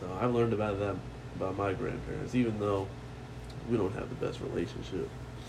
So 0.00 0.06
I've 0.20 0.34
learned 0.34 0.54
about 0.54 0.78
that 0.78 0.96
about 1.36 1.56
my 1.58 1.74
grandparents, 1.74 2.34
even 2.34 2.58
though 2.58 2.86
we 3.70 3.76
don't 3.76 3.94
have 3.94 4.08
the 4.08 4.26
best 4.26 4.40
relationship. 4.40 5.08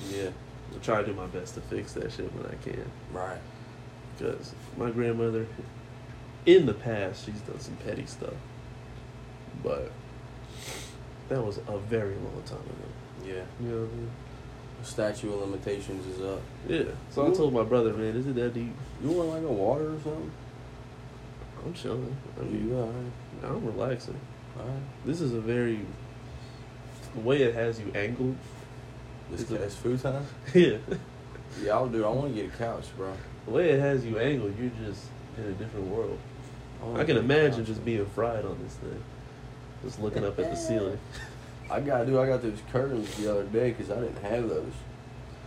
Yeah, 0.09 0.29
I 0.75 0.77
try 0.83 0.99
to 1.01 1.07
do 1.07 1.13
my 1.13 1.27
best 1.27 1.53
to 1.55 1.61
fix 1.61 1.93
that 1.93 2.11
shit 2.11 2.31
when 2.33 2.45
I 2.45 2.55
can. 2.61 2.91
right. 3.13 3.39
Because 4.17 4.53
my 4.77 4.91
grandmother, 4.91 5.47
in 6.45 6.65
the 6.65 6.73
past, 6.73 7.25
she's 7.25 7.39
done 7.41 7.59
some 7.59 7.75
petty 7.77 8.05
stuff. 8.05 8.33
But 9.63 9.91
that 11.29 11.41
was 11.43 11.57
a 11.67 11.77
very 11.77 12.15
long 12.15 12.41
time 12.45 12.59
ago. 12.59 13.25
Yeah, 13.25 13.43
You 13.61 13.69
know 13.69 13.81
what 13.83 13.89
I 13.89 13.95
mean? 13.95 14.11
Statute 14.83 15.33
of 15.33 15.41
limitations 15.41 16.05
is 16.07 16.21
up. 16.21 16.41
Yeah. 16.67 16.83
So 17.09 17.27
I 17.27 17.33
told 17.33 17.53
my 17.53 17.63
brother, 17.63 17.93
man, 17.93 18.15
is 18.15 18.27
it 18.27 18.35
that 18.35 18.53
deep? 18.53 18.73
You 19.03 19.11
want 19.11 19.29
like 19.29 19.43
a 19.43 19.53
water 19.53 19.93
or 19.93 19.99
something? 20.01 20.31
I'm 21.63 21.73
chilling. 21.73 22.15
I 22.37 22.41
I 22.41 22.43
mean, 22.43 22.69
you 22.69 22.75
alright? 22.75 23.11
I'm 23.43 23.65
relaxing. 23.65 24.19
Alright. 24.59 24.81
This 25.05 25.21
is 25.21 25.33
a 25.33 25.41
very 25.41 25.79
the 27.15 27.21
way 27.21 27.43
it 27.43 27.55
has 27.55 27.79
you 27.79 27.91
angled. 27.93 28.35
This 29.29 29.49
Is 29.49 29.75
food 29.75 30.01
time. 30.01 30.25
Yeah. 30.53 30.77
Yeah, 31.61 31.73
I'll 31.73 31.89
do. 31.89 32.05
I 32.05 32.07
want 32.07 32.33
to 32.33 32.41
get 32.41 32.53
a 32.53 32.57
couch, 32.57 32.85
bro. 32.95 33.11
The 33.45 33.51
way 33.51 33.71
it 33.71 33.79
has 33.81 34.05
you 34.05 34.17
angled, 34.17 34.57
you're 34.57 34.71
just 34.85 35.03
in 35.37 35.43
a 35.43 35.51
different 35.51 35.87
world. 35.87 36.17
wanna 36.81 37.01
I 37.01 37.03
can 37.03 37.17
imagine 37.17 37.59
couch, 37.59 37.67
just 37.67 37.83
being 37.83 38.05
fried 38.05 38.45
on 38.45 38.57
this 38.63 38.75
thing. 38.75 39.03
Just 39.83 39.99
looking 39.99 40.23
up 40.23 40.39
at 40.39 40.49
the 40.49 40.55
ceiling. 40.55 40.97
I 41.71 41.79
got 41.79 42.05
dude. 42.05 42.19
I 42.19 42.27
got 42.27 42.41
those 42.41 42.59
curtains 42.71 43.15
the 43.15 43.31
other 43.31 43.45
day 43.45 43.71
because 43.71 43.89
I 43.89 43.95
didn't 43.95 44.21
have 44.23 44.49
those. 44.49 44.73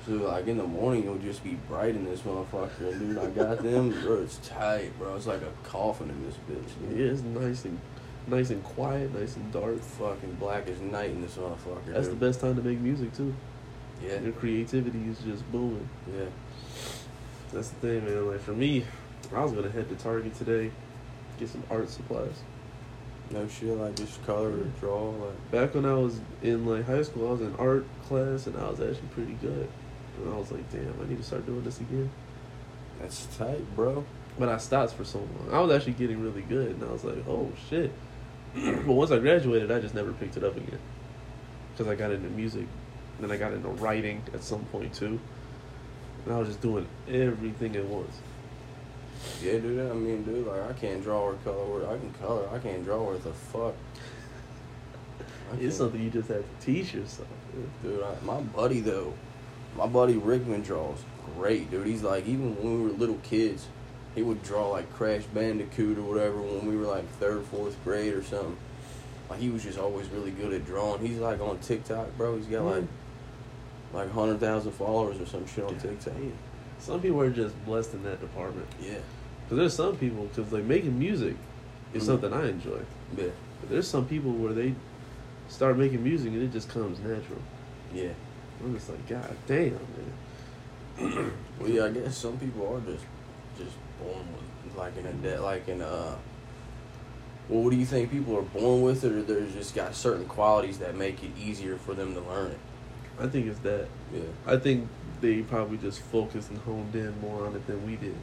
So 0.06 0.12
like 0.12 0.46
in 0.46 0.58
the 0.58 0.66
morning 0.66 1.04
it'll 1.04 1.18
just 1.18 1.44
be 1.44 1.54
bright 1.68 1.94
in 1.94 2.04
this 2.04 2.20
motherfucker. 2.20 2.92
And 2.92 3.00
dude, 3.00 3.18
I 3.18 3.26
got 3.26 3.62
them. 3.62 3.90
Bro, 4.02 4.22
it's 4.22 4.38
tight, 4.38 4.98
bro. 4.98 5.16
It's 5.16 5.26
like 5.26 5.42
a 5.42 5.52
coffin 5.68 6.10
in 6.10 6.24
this 6.24 6.36
bitch. 6.48 6.88
Dude. 6.88 6.98
Yeah, 6.98 7.12
it's 7.12 7.22
nice 7.22 7.64
and 7.64 7.78
nice 8.26 8.50
and 8.50 8.64
quiet, 8.64 9.14
nice 9.14 9.36
and 9.36 9.52
dark. 9.52 9.80
Fucking 9.80 10.34
black 10.34 10.66
as 10.68 10.80
night 10.80 11.10
in 11.10 11.20
this 11.20 11.36
motherfucker. 11.36 11.92
That's 11.92 12.08
the 12.08 12.14
best 12.14 12.40
time 12.40 12.56
to 12.56 12.62
make 12.62 12.80
music 12.80 13.14
too. 13.14 13.34
Yeah. 14.02 14.20
Your 14.20 14.32
creativity 14.32 15.08
is 15.08 15.18
just 15.18 15.50
booming. 15.52 15.88
Yeah. 16.10 16.24
That's 17.52 17.68
the 17.68 17.76
thing, 17.76 18.04
man. 18.04 18.30
Like 18.30 18.40
for 18.40 18.52
me, 18.52 18.84
I 19.34 19.42
was 19.42 19.52
gonna 19.52 19.70
head 19.70 19.88
to 19.90 19.94
Target 19.96 20.34
today, 20.34 20.70
get 21.38 21.50
some 21.50 21.62
art 21.70 21.90
supplies. 21.90 22.42
No 23.30 23.48
shit, 23.48 23.76
like 23.76 23.96
just 23.96 24.24
color 24.26 24.50
or 24.50 24.64
draw, 24.80 25.10
like 25.10 25.50
Back 25.50 25.74
when 25.74 25.86
I 25.86 25.94
was 25.94 26.20
in 26.42 26.66
like 26.66 26.84
high 26.84 27.02
school, 27.02 27.28
I 27.28 27.32
was 27.32 27.40
in 27.40 27.54
art 27.56 27.86
class 28.06 28.46
and 28.46 28.56
I 28.56 28.68
was 28.68 28.80
actually 28.80 29.08
pretty 29.08 29.32
good. 29.34 29.68
And 30.18 30.32
I 30.32 30.36
was 30.36 30.52
like, 30.52 30.70
damn, 30.70 30.94
I 31.00 31.08
need 31.08 31.18
to 31.18 31.24
start 31.24 31.46
doing 31.46 31.64
this 31.64 31.80
again. 31.80 32.10
that's 33.00 33.26
tight, 33.36 33.74
bro. 33.74 34.04
But 34.38 34.48
I 34.48 34.58
stopped 34.58 34.94
for 34.94 35.04
so 35.04 35.18
long. 35.18 35.48
I 35.52 35.60
was 35.60 35.74
actually 35.74 35.94
getting 35.94 36.22
really 36.22 36.42
good, 36.42 36.72
and 36.72 36.84
I 36.84 36.92
was 36.92 37.04
like, 37.04 37.26
oh 37.28 37.50
shit. 37.70 37.92
but 38.54 38.86
once 38.86 39.10
I 39.10 39.18
graduated, 39.18 39.70
I 39.70 39.80
just 39.80 39.94
never 39.94 40.12
picked 40.12 40.36
it 40.36 40.44
up 40.44 40.56
again. 40.56 40.78
Because 41.72 41.90
I 41.90 41.94
got 41.94 42.10
into 42.10 42.28
music, 42.30 42.66
and 43.16 43.28
then 43.28 43.30
I 43.30 43.36
got 43.36 43.52
into 43.52 43.68
writing 43.68 44.22
at 44.32 44.42
some 44.42 44.64
point 44.66 44.92
too. 44.94 45.20
And 46.24 46.34
I 46.34 46.38
was 46.38 46.48
just 46.48 46.60
doing 46.60 46.86
everything 47.08 47.76
at 47.76 47.84
once. 47.84 48.16
Yeah, 49.42 49.58
dude. 49.58 49.90
I 49.90 49.94
mean, 49.94 50.22
dude, 50.22 50.46
like 50.46 50.70
I 50.70 50.72
can't 50.72 51.02
draw 51.02 51.20
or 51.20 51.34
color. 51.44 51.56
Or 51.56 51.86
I 51.86 51.98
can 51.98 52.12
color. 52.14 52.48
I 52.52 52.58
can't 52.58 52.84
draw 52.84 53.02
worth 53.02 53.26
a 53.26 53.32
fuck. 53.32 53.74
It's 55.60 55.76
something 55.76 56.02
you 56.02 56.10
just 56.10 56.28
have 56.28 56.42
to 56.42 56.66
teach 56.66 56.94
yourself. 56.94 57.28
Dude, 57.82 58.02
I, 58.02 58.14
my 58.24 58.40
buddy 58.40 58.80
though, 58.80 59.14
my 59.76 59.86
buddy 59.86 60.16
Rickman 60.16 60.62
draws 60.62 60.98
great, 61.36 61.70
dude. 61.70 61.86
He's 61.86 62.02
like 62.02 62.26
even 62.26 62.56
when 62.56 62.82
we 62.82 62.90
were 62.90 62.96
little 62.96 63.18
kids, 63.22 63.66
he 64.14 64.22
would 64.22 64.42
draw 64.42 64.68
like 64.68 64.92
Crash 64.94 65.24
Bandicoot 65.24 65.98
or 65.98 66.02
whatever 66.02 66.40
when 66.40 66.66
we 66.66 66.76
were 66.76 66.86
like 66.86 67.08
third, 67.18 67.44
fourth 67.46 67.82
grade 67.84 68.14
or 68.14 68.22
something. 68.22 68.56
Like 69.28 69.40
he 69.40 69.50
was 69.50 69.62
just 69.62 69.78
always 69.78 70.08
really 70.08 70.30
good 70.30 70.52
at 70.52 70.66
drawing. 70.66 71.04
He's 71.04 71.18
like 71.18 71.40
on 71.40 71.58
TikTok, 71.58 72.16
bro. 72.16 72.36
He's 72.36 72.46
got 72.46 72.62
like 72.62 72.84
like 73.92 74.10
hundred 74.10 74.40
thousand 74.40 74.72
followers 74.72 75.20
or 75.20 75.26
some 75.26 75.46
shit 75.46 75.64
on 75.64 75.74
God 75.74 75.82
TikTok. 75.82 76.14
Some 76.78 77.00
people 77.00 77.20
are 77.20 77.30
just 77.30 77.62
blessed 77.64 77.94
in 77.94 78.02
that 78.04 78.20
department. 78.20 78.66
Yeah, 78.80 78.98
Because 79.44 79.58
there's 79.58 79.74
some 79.74 79.96
people, 79.96 80.24
because 80.34 80.52
like 80.52 80.64
making 80.64 80.98
music 80.98 81.36
is 81.92 82.02
Mhm. 82.02 82.06
something 82.06 82.32
I 82.32 82.48
enjoy. 82.48 82.80
yeah, 83.16 83.24
But 83.60 83.70
there's 83.70 83.86
some 83.88 84.06
people 84.06 84.32
where 84.32 84.52
they 84.52 84.74
start 85.48 85.76
making 85.76 86.02
music 86.02 86.28
and 86.32 86.42
it 86.42 86.52
just 86.52 86.68
comes 86.68 86.98
natural. 87.00 87.40
yeah. 87.94 88.10
I'm 88.64 88.74
just 88.74 88.88
like, 88.88 89.06
God 89.08 89.36
damn, 89.46 89.72
man. 89.72 91.32
Well, 91.60 91.68
yeah, 91.70 91.84
I 91.86 91.90
guess 91.90 92.16
some 92.16 92.36
people 92.38 92.66
are 92.74 92.80
just 92.80 93.04
just 93.58 93.76
born 94.00 94.24
with 94.64 94.76
like 94.76 94.96
in 94.96 95.06
a 95.06 95.12
debt, 95.12 95.42
like 95.42 95.68
in 95.68 95.80
uh. 95.82 96.14
Well, 97.48 97.62
what 97.62 97.70
do 97.70 97.76
you 97.76 97.84
think 97.84 98.10
people 98.10 98.36
are 98.38 98.42
born 98.42 98.82
with 98.82 99.04
it, 99.04 99.12
or 99.12 99.22
there's 99.22 99.52
just 99.52 99.74
got 99.74 99.94
certain 99.94 100.24
qualities 100.26 100.78
that 100.78 100.96
make 100.96 101.22
it 101.22 101.30
easier 101.38 101.76
for 101.76 101.94
them 101.94 102.14
to 102.14 102.20
learn 102.20 102.52
it? 102.52 102.58
I 103.20 103.26
think 103.26 103.46
it's 103.48 103.58
that. 103.60 103.86
Yeah, 104.14 104.20
I 104.46 104.56
think 104.56 104.88
they 105.20 105.42
probably 105.42 105.76
just 105.78 106.00
focused 106.00 106.50
and 106.50 106.58
honed 106.60 106.94
in 106.94 107.12
more 107.20 107.44
on 107.46 107.54
it 107.54 107.66
than 107.66 107.84
we 107.86 107.96
did. 107.96 108.14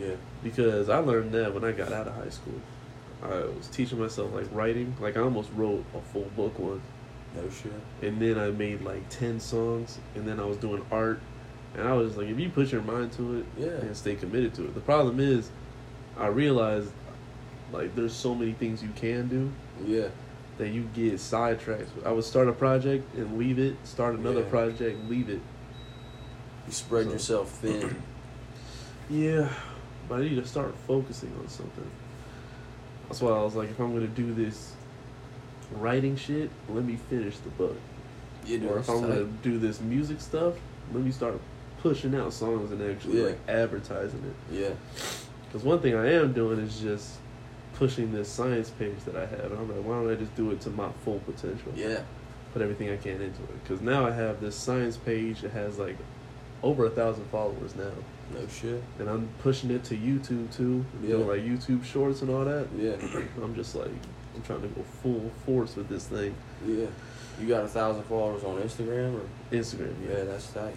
Yeah, 0.00 0.14
Because 0.42 0.88
I 0.88 0.98
learned 0.98 1.32
that 1.32 1.52
when 1.54 1.64
I 1.64 1.72
got 1.72 1.92
out 1.92 2.06
of 2.08 2.14
high 2.14 2.30
school. 2.30 2.60
I 3.22 3.28
was 3.56 3.68
teaching 3.72 3.98
myself 3.98 4.32
like 4.34 4.46
writing. 4.52 4.94
Like 5.00 5.16
I 5.16 5.20
almost 5.20 5.50
wrote 5.54 5.84
a 5.94 6.00
full 6.12 6.30
book 6.36 6.58
once. 6.58 6.82
no 7.34 7.42
shit. 7.50 7.72
And 8.02 8.20
then 8.20 8.38
I 8.38 8.50
made 8.50 8.82
like 8.82 9.08
10 9.10 9.40
songs. 9.40 9.98
And 10.14 10.26
then 10.28 10.38
I 10.40 10.44
was 10.44 10.56
doing 10.58 10.84
art. 10.90 11.20
And 11.76 11.86
I 11.88 11.92
was 11.94 12.16
like, 12.16 12.28
if 12.28 12.38
you 12.38 12.48
put 12.50 12.72
your 12.72 12.82
mind 12.82 13.12
to 13.12 13.38
it 13.38 13.46
Yeah. 13.58 13.66
and 13.86 13.96
stay 13.96 14.14
committed 14.14 14.54
to 14.54 14.64
it. 14.64 14.74
The 14.74 14.80
problem 14.80 15.18
is, 15.20 15.50
I 16.18 16.26
realized 16.28 16.90
like 17.72 17.94
there's 17.96 18.14
so 18.14 18.34
many 18.34 18.52
things 18.52 18.82
you 18.82 18.90
can 18.96 19.28
do 19.28 19.50
Yeah, 19.86 20.08
that 20.58 20.68
you 20.68 20.88
get 20.94 21.18
sidetracked. 21.20 21.90
I 22.04 22.12
would 22.12 22.24
start 22.24 22.48
a 22.48 22.52
project 22.52 23.12
and 23.16 23.38
leave 23.38 23.58
it, 23.58 23.76
start 23.84 24.14
another 24.14 24.40
Yeah. 24.42 24.48
project, 24.50 25.08
leave 25.10 25.28
it. 25.28 25.40
you 26.66 26.72
spread 26.72 27.06
So- 27.06 27.12
yourself 27.12 27.50
thin. 27.50 27.96
Yeah, 29.10 29.48
but 30.08 30.18
I 30.20 30.22
need 30.22 30.36
to 30.36 30.46
start 30.46 30.74
focusing 30.86 31.32
on 31.40 31.48
something. 31.48 31.90
That's 33.08 33.20
why 33.20 33.30
I 33.32 33.42
was 33.42 33.54
like, 33.54 33.70
if 33.70 33.78
I'm 33.78 33.92
gonna 33.94 34.06
do 34.08 34.32
this 34.34 34.72
writing 35.72 36.16
shit, 36.16 36.50
let 36.68 36.84
me 36.84 36.96
finish 37.08 37.36
the 37.38 37.50
book. 37.50 37.76
yeah, 38.44 38.58
dude, 38.58 38.70
or 38.70 38.78
if 38.78 38.88
I'm 38.88 39.00
gonna 39.00 39.24
do 39.42 39.58
this 39.58 39.80
music 39.80 40.20
stuff, 40.20 40.54
let 40.92 41.02
me 41.02 41.10
start 41.10 41.40
pushing 41.82 42.14
out 42.14 42.32
songs 42.32 42.70
and 42.72 42.80
actually 42.82 43.18
Yeah. 43.20 43.26
like 43.26 43.38
advertising 43.48 44.22
it. 44.24 44.54
Yeah, 44.56 44.70
Because 45.46 45.64
one 45.64 45.80
thing 45.80 45.94
I 45.94 46.12
am 46.12 46.32
doing 46.32 46.58
is 46.60 46.80
just 46.80 47.16
pushing 47.74 48.12
this 48.12 48.28
science 48.28 48.70
page 48.70 48.96
that 49.04 49.16
I 49.16 49.26
have. 49.26 49.52
And 49.52 49.58
I'm 49.58 49.68
like, 49.76 49.84
why 49.86 50.00
don't 50.00 50.10
I 50.10 50.14
just 50.14 50.34
do 50.36 50.50
it 50.52 50.60
to 50.62 50.70
my 50.70 50.88
full 51.04 51.18
potential? 51.20 51.72
yeah, 51.76 52.00
Put 52.52 52.62
everything 52.62 52.88
I 52.90 52.96
can 52.96 53.12
into 53.20 53.42
it. 53.42 53.62
Because 53.62 53.80
now 53.82 54.06
I 54.06 54.12
have 54.12 54.40
this 54.40 54.54
science 54.56 54.96
page 54.96 55.42
that 55.42 55.50
has 55.52 55.78
like 55.78 55.96
over 56.62 56.86
a 56.86 56.90
thousand 56.90 57.24
followers 57.26 57.74
now. 57.76 57.90
No 58.34 58.46
shit. 58.48 58.82
And 58.98 59.08
I'm 59.08 59.28
pushing 59.42 59.70
it 59.70 59.84
to 59.84 59.96
YouTube 59.96 60.54
too. 60.54 60.84
Yeah. 61.02 61.10
Doing 61.10 61.28
like 61.28 61.40
YouTube 61.42 61.84
shorts 61.84 62.22
and 62.22 62.30
all 62.30 62.44
that. 62.44 62.68
Yeah, 62.76 62.96
I'm 63.42 63.54
just 63.54 63.74
like, 63.74 63.90
I'm 64.34 64.42
trying 64.42 64.62
to 64.62 64.68
go 64.68 64.82
full 65.02 65.30
force 65.44 65.76
with 65.76 65.88
this 65.88 66.06
thing. 66.06 66.34
yeah. 66.66 66.86
You 67.38 67.46
got 67.46 67.64
a 67.64 67.68
thousand 67.68 68.04
followers 68.04 68.44
on 68.44 68.56
Instagram, 68.62 69.14
or 69.20 69.54
Instagram, 69.54 69.92
yeah. 70.08 70.16
yeah, 70.18 70.24
that's 70.24 70.46
tight. 70.52 70.74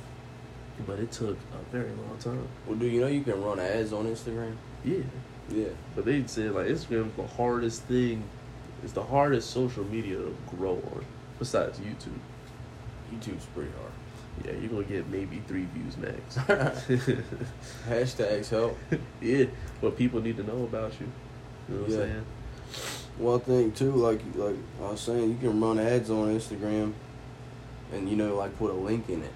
But 0.86 1.00
it 1.00 1.10
took 1.10 1.38
a 1.38 1.72
very 1.72 1.89
long 1.91 2.18
time. 2.20 2.46
Well, 2.68 2.75
do 2.77 2.86
you 2.86 3.00
know 3.00 3.08
you 3.08 3.22
can 3.22 3.41
run 3.41 3.60
ads 3.60 3.94
on 3.94 4.06
Instagram? 4.06 4.56
Yeah. 4.84 5.03
Yeah, 5.51 5.70
But 5.96 6.06
they 6.06 6.25
said 6.27 6.51
like 6.51 6.68
Instagram's 6.68 7.15
the 7.15 7.25
hardest 7.25 7.84
thing. 7.84 8.24
It's 8.84 8.94
the 8.94 9.03
hardest 9.03 9.50
social 9.50 9.84
media 9.86 10.18
to 10.18 10.36
grow 10.56 10.74
on, 10.75 11.06
besides 11.39 11.79
YouTube. 11.79 12.20
YouTube's 13.13 13.46
pretty 13.56 13.72
hard. 13.72 13.91
Yeah, 14.46 14.51
you're 14.53 14.69
gonna 14.69 14.84
get 14.84 15.08
maybe 15.10 15.41
three 15.48 15.65
views 15.74 15.98
max. 15.98 16.36
Hashtags 17.88 18.50
help. 18.50 18.77
yeah, 19.22 19.46
but 19.81 19.98
people 19.98 20.22
need 20.22 20.38
to 20.38 20.43
know 20.43 20.63
about 20.63 20.93
you. 21.00 21.08
You 21.67 21.75
know 21.75 21.81
what 21.81 21.89
Yeah. 21.91 21.98
I'm 21.98 22.01
saying? 22.10 22.25
One 23.17 23.39
thing 23.41 23.72
too, 23.74 23.91
like 23.91 24.22
like 24.36 24.55
I 24.81 24.91
was 24.91 25.01
saying, 25.01 25.29
you 25.31 25.38
can 25.50 25.60
run 25.60 25.79
ads 25.79 26.10
on 26.10 26.29
Instagram, 26.34 26.93
and 27.91 28.10
you 28.10 28.15
know, 28.15 28.36
like 28.36 28.58
put 28.58 28.72
a 28.72 28.74
link 28.74 29.10
in 29.10 29.24
it, 29.24 29.34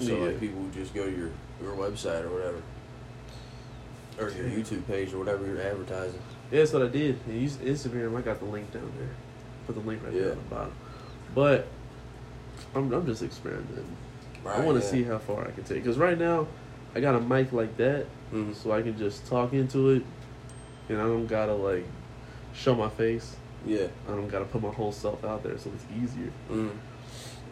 so 0.00 0.16
Yeah. 0.16 0.26
like 0.26 0.40
people 0.40 0.64
just 0.72 0.94
go 0.94 1.04
to 1.04 1.10
your 1.16 1.30
your 1.62 1.74
website 1.76 2.22
or 2.24 2.30
whatever, 2.30 2.62
or 4.18 4.30
your. 4.30 4.48
YouTube 4.48 4.86
page 4.86 5.12
or 5.12 5.18
whatever 5.18 5.44
you're 5.46 5.60
advertising. 5.60 6.20
Yeah, 6.52 6.60
that's 6.60 6.72
what 6.72 6.82
I 6.82 6.88
did. 6.88 7.18
Instagram. 7.28 8.16
I 8.16 8.22
got 8.22 8.38
the 8.38 8.44
link 8.46 8.72
down 8.72 8.92
there. 8.98 9.08
Put 9.66 9.74
the 9.76 9.82
link 9.88 10.02
right 10.04 10.12
there 10.12 10.22
Yeah. 10.26 10.30
on 10.32 10.36
the 10.36 10.54
bottom. 10.54 10.72
But 11.34 11.66
I'm 12.74 12.92
I'm 12.92 13.06
just 13.06 13.22
experimenting. 13.22 13.96
I 14.46 14.60
want 14.60 14.78
to 14.80 14.84
yeah. 14.84 14.90
see 14.90 15.02
how 15.04 15.18
far 15.18 15.46
I 15.46 15.50
can 15.50 15.64
take. 15.64 15.84
Cause 15.84 15.98
right 15.98 16.18
now, 16.18 16.46
I 16.94 17.00
got 17.00 17.14
a 17.14 17.20
mic 17.20 17.52
like 17.52 17.76
that, 17.76 18.06
Mhm. 18.32 18.54
so 18.54 18.72
I 18.72 18.82
can 18.82 18.96
just 18.98 19.26
talk 19.26 19.52
into 19.52 19.90
it, 19.90 20.02
and 20.88 20.98
I 21.00 21.04
don't 21.04 21.26
gotta 21.26 21.54
like 21.54 21.84
show 22.54 22.74
my 22.74 22.88
face. 22.88 23.36
Yeah. 23.66 23.86
I 24.08 24.12
don't 24.12 24.28
gotta 24.28 24.46
put 24.46 24.62
my 24.62 24.70
whole 24.70 24.92
self 24.92 25.24
out 25.24 25.42
there, 25.42 25.56
so 25.58 25.70
it's 25.74 25.84
easier. 25.96 26.30
Mm. 26.50 26.70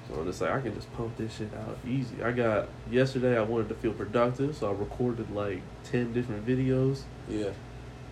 So 0.08 0.14
I'm 0.20 0.26
just 0.26 0.40
like 0.40 0.50
I 0.50 0.60
can 0.60 0.74
just 0.74 0.90
pump 0.94 1.16
this 1.18 1.36
shit 1.36 1.50
out 1.54 1.76
easy. 1.86 2.22
I 2.24 2.32
got 2.32 2.68
yesterday. 2.90 3.36
I 3.36 3.42
wanted 3.42 3.68
to 3.68 3.74
feel 3.74 3.92
productive, 3.92 4.56
so 4.56 4.68
I 4.70 4.72
recorded 4.72 5.30
like 5.34 5.60
ten 5.84 6.12
different 6.12 6.46
videos. 6.46 7.02
Yeah. 7.28 7.50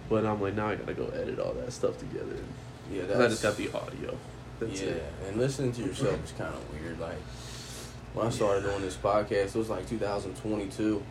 But 0.08 0.24
I'm 0.26 0.40
like, 0.40 0.54
now 0.54 0.68
I 0.68 0.76
gotta 0.76 0.94
go 0.94 1.06
edit 1.08 1.38
all 1.40 1.54
that 1.54 1.72
stuff 1.72 1.98
together. 1.98 2.36
Yeah, 2.92 3.02
That's, 3.06 3.20
I 3.20 3.28
just 3.28 3.42
got 3.42 3.56
the 3.56 3.72
audio. 3.72 4.16
That's 4.60 4.80
yeah, 4.80 4.88
it. 4.90 5.12
and 5.28 5.36
listening 5.38 5.72
to 5.72 5.82
yourself 5.82 6.22
is 6.24 6.32
kind 6.32 6.54
of 6.54 6.60
weird. 6.72 7.00
Like 7.00 7.16
when 8.16 8.26
I 8.26 8.30
started 8.30 8.62
doing 8.62 8.80
this 8.80 8.96
podcast, 8.96 9.48
it 9.48 9.56
was 9.56 9.68
like 9.68 9.86
2022, 9.88 11.02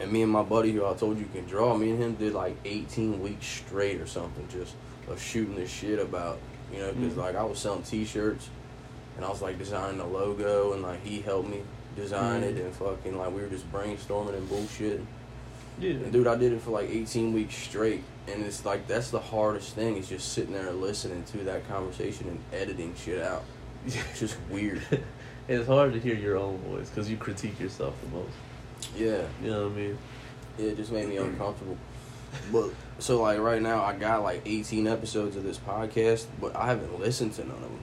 and 0.00 0.10
me 0.12 0.22
and 0.22 0.32
my 0.32 0.42
buddy 0.42 0.72
who 0.72 0.84
I 0.84 0.94
told 0.94 1.16
you 1.16 1.26
can 1.32 1.44
draw, 1.46 1.76
me 1.76 1.90
and 1.90 2.02
him 2.02 2.14
did 2.16 2.34
like 2.34 2.56
18 2.64 3.22
weeks 3.22 3.46
straight 3.46 4.00
or 4.00 4.06
something, 4.06 4.46
just 4.48 4.74
of 5.08 5.22
shooting 5.22 5.54
this 5.54 5.70
shit 5.70 6.00
about, 6.00 6.38
you 6.72 6.80
know, 6.80 6.92
because 6.92 7.12
Mhm. 7.14 7.18
like 7.18 7.36
I 7.36 7.44
was 7.44 7.60
selling 7.60 7.82
T-shirts, 7.84 8.48
and 9.16 9.24
I 9.24 9.28
was 9.28 9.40
like 9.40 9.58
designing 9.58 9.98
the 9.98 10.04
logo, 10.06 10.72
and 10.72 10.82
like 10.82 11.04
he 11.04 11.20
helped 11.20 11.48
me 11.48 11.62
design 11.94 12.42
it, 12.42 12.56
Mhm. 12.56 12.64
and 12.66 12.74
fucking 12.74 13.16
like 13.16 13.32
we 13.32 13.40
were 13.42 13.48
just 13.48 13.70
brainstorming 13.72 14.34
and 14.34 14.48
bullshit. 14.48 15.00
Yeah. 15.78 15.92
And 15.92 16.10
dude, 16.12 16.26
I 16.26 16.34
did 16.34 16.52
it 16.52 16.62
for 16.62 16.70
like 16.72 16.90
18 16.90 17.32
weeks 17.32 17.54
straight. 17.54 18.02
And 18.26 18.44
it's 18.44 18.64
like, 18.64 18.88
that's 18.88 19.10
the 19.10 19.20
hardest 19.20 19.76
thing 19.76 19.96
is 19.98 20.08
just 20.08 20.32
sitting 20.32 20.52
there 20.54 20.66
and 20.66 20.80
listening 20.80 21.22
to 21.30 21.38
that 21.44 21.68
conversation 21.68 22.26
and 22.28 22.40
editing 22.52 22.92
shit 22.96 23.22
out. 23.22 23.44
It's 23.86 24.18
just 24.18 24.36
weird. 24.50 24.82
It's 25.48 25.66
hard 25.66 25.92
to 25.92 26.00
hear 26.00 26.14
your 26.14 26.36
own 26.36 26.58
voice 26.58 26.88
because 26.88 27.10
you 27.10 27.16
critique 27.16 27.58
yourself 27.60 27.94
the 28.02 28.08
most. 28.16 28.32
Yeah. 28.96 29.22
You 29.42 29.50
know 29.50 29.64
what 29.64 29.72
I 29.72 29.76
mean? 29.76 29.98
Yeah, 30.58 30.66
it 30.70 30.76
just 30.76 30.92
made 30.92 31.08
me 31.08 31.16
uncomfortable. 31.18 31.76
But, 32.52 32.70
so 32.98 33.22
like 33.22 33.38
right 33.38 33.62
now, 33.62 33.82
I 33.82 33.94
got 33.94 34.22
like 34.22 34.42
18 34.44 34.86
episodes 34.86 35.36
of 35.36 35.44
this 35.44 35.58
podcast, 35.58 36.26
but 36.40 36.54
I 36.56 36.66
haven't 36.66 36.98
listened 36.98 37.32
to 37.34 37.46
none 37.46 37.56
of 37.56 37.62
them. 37.62 37.80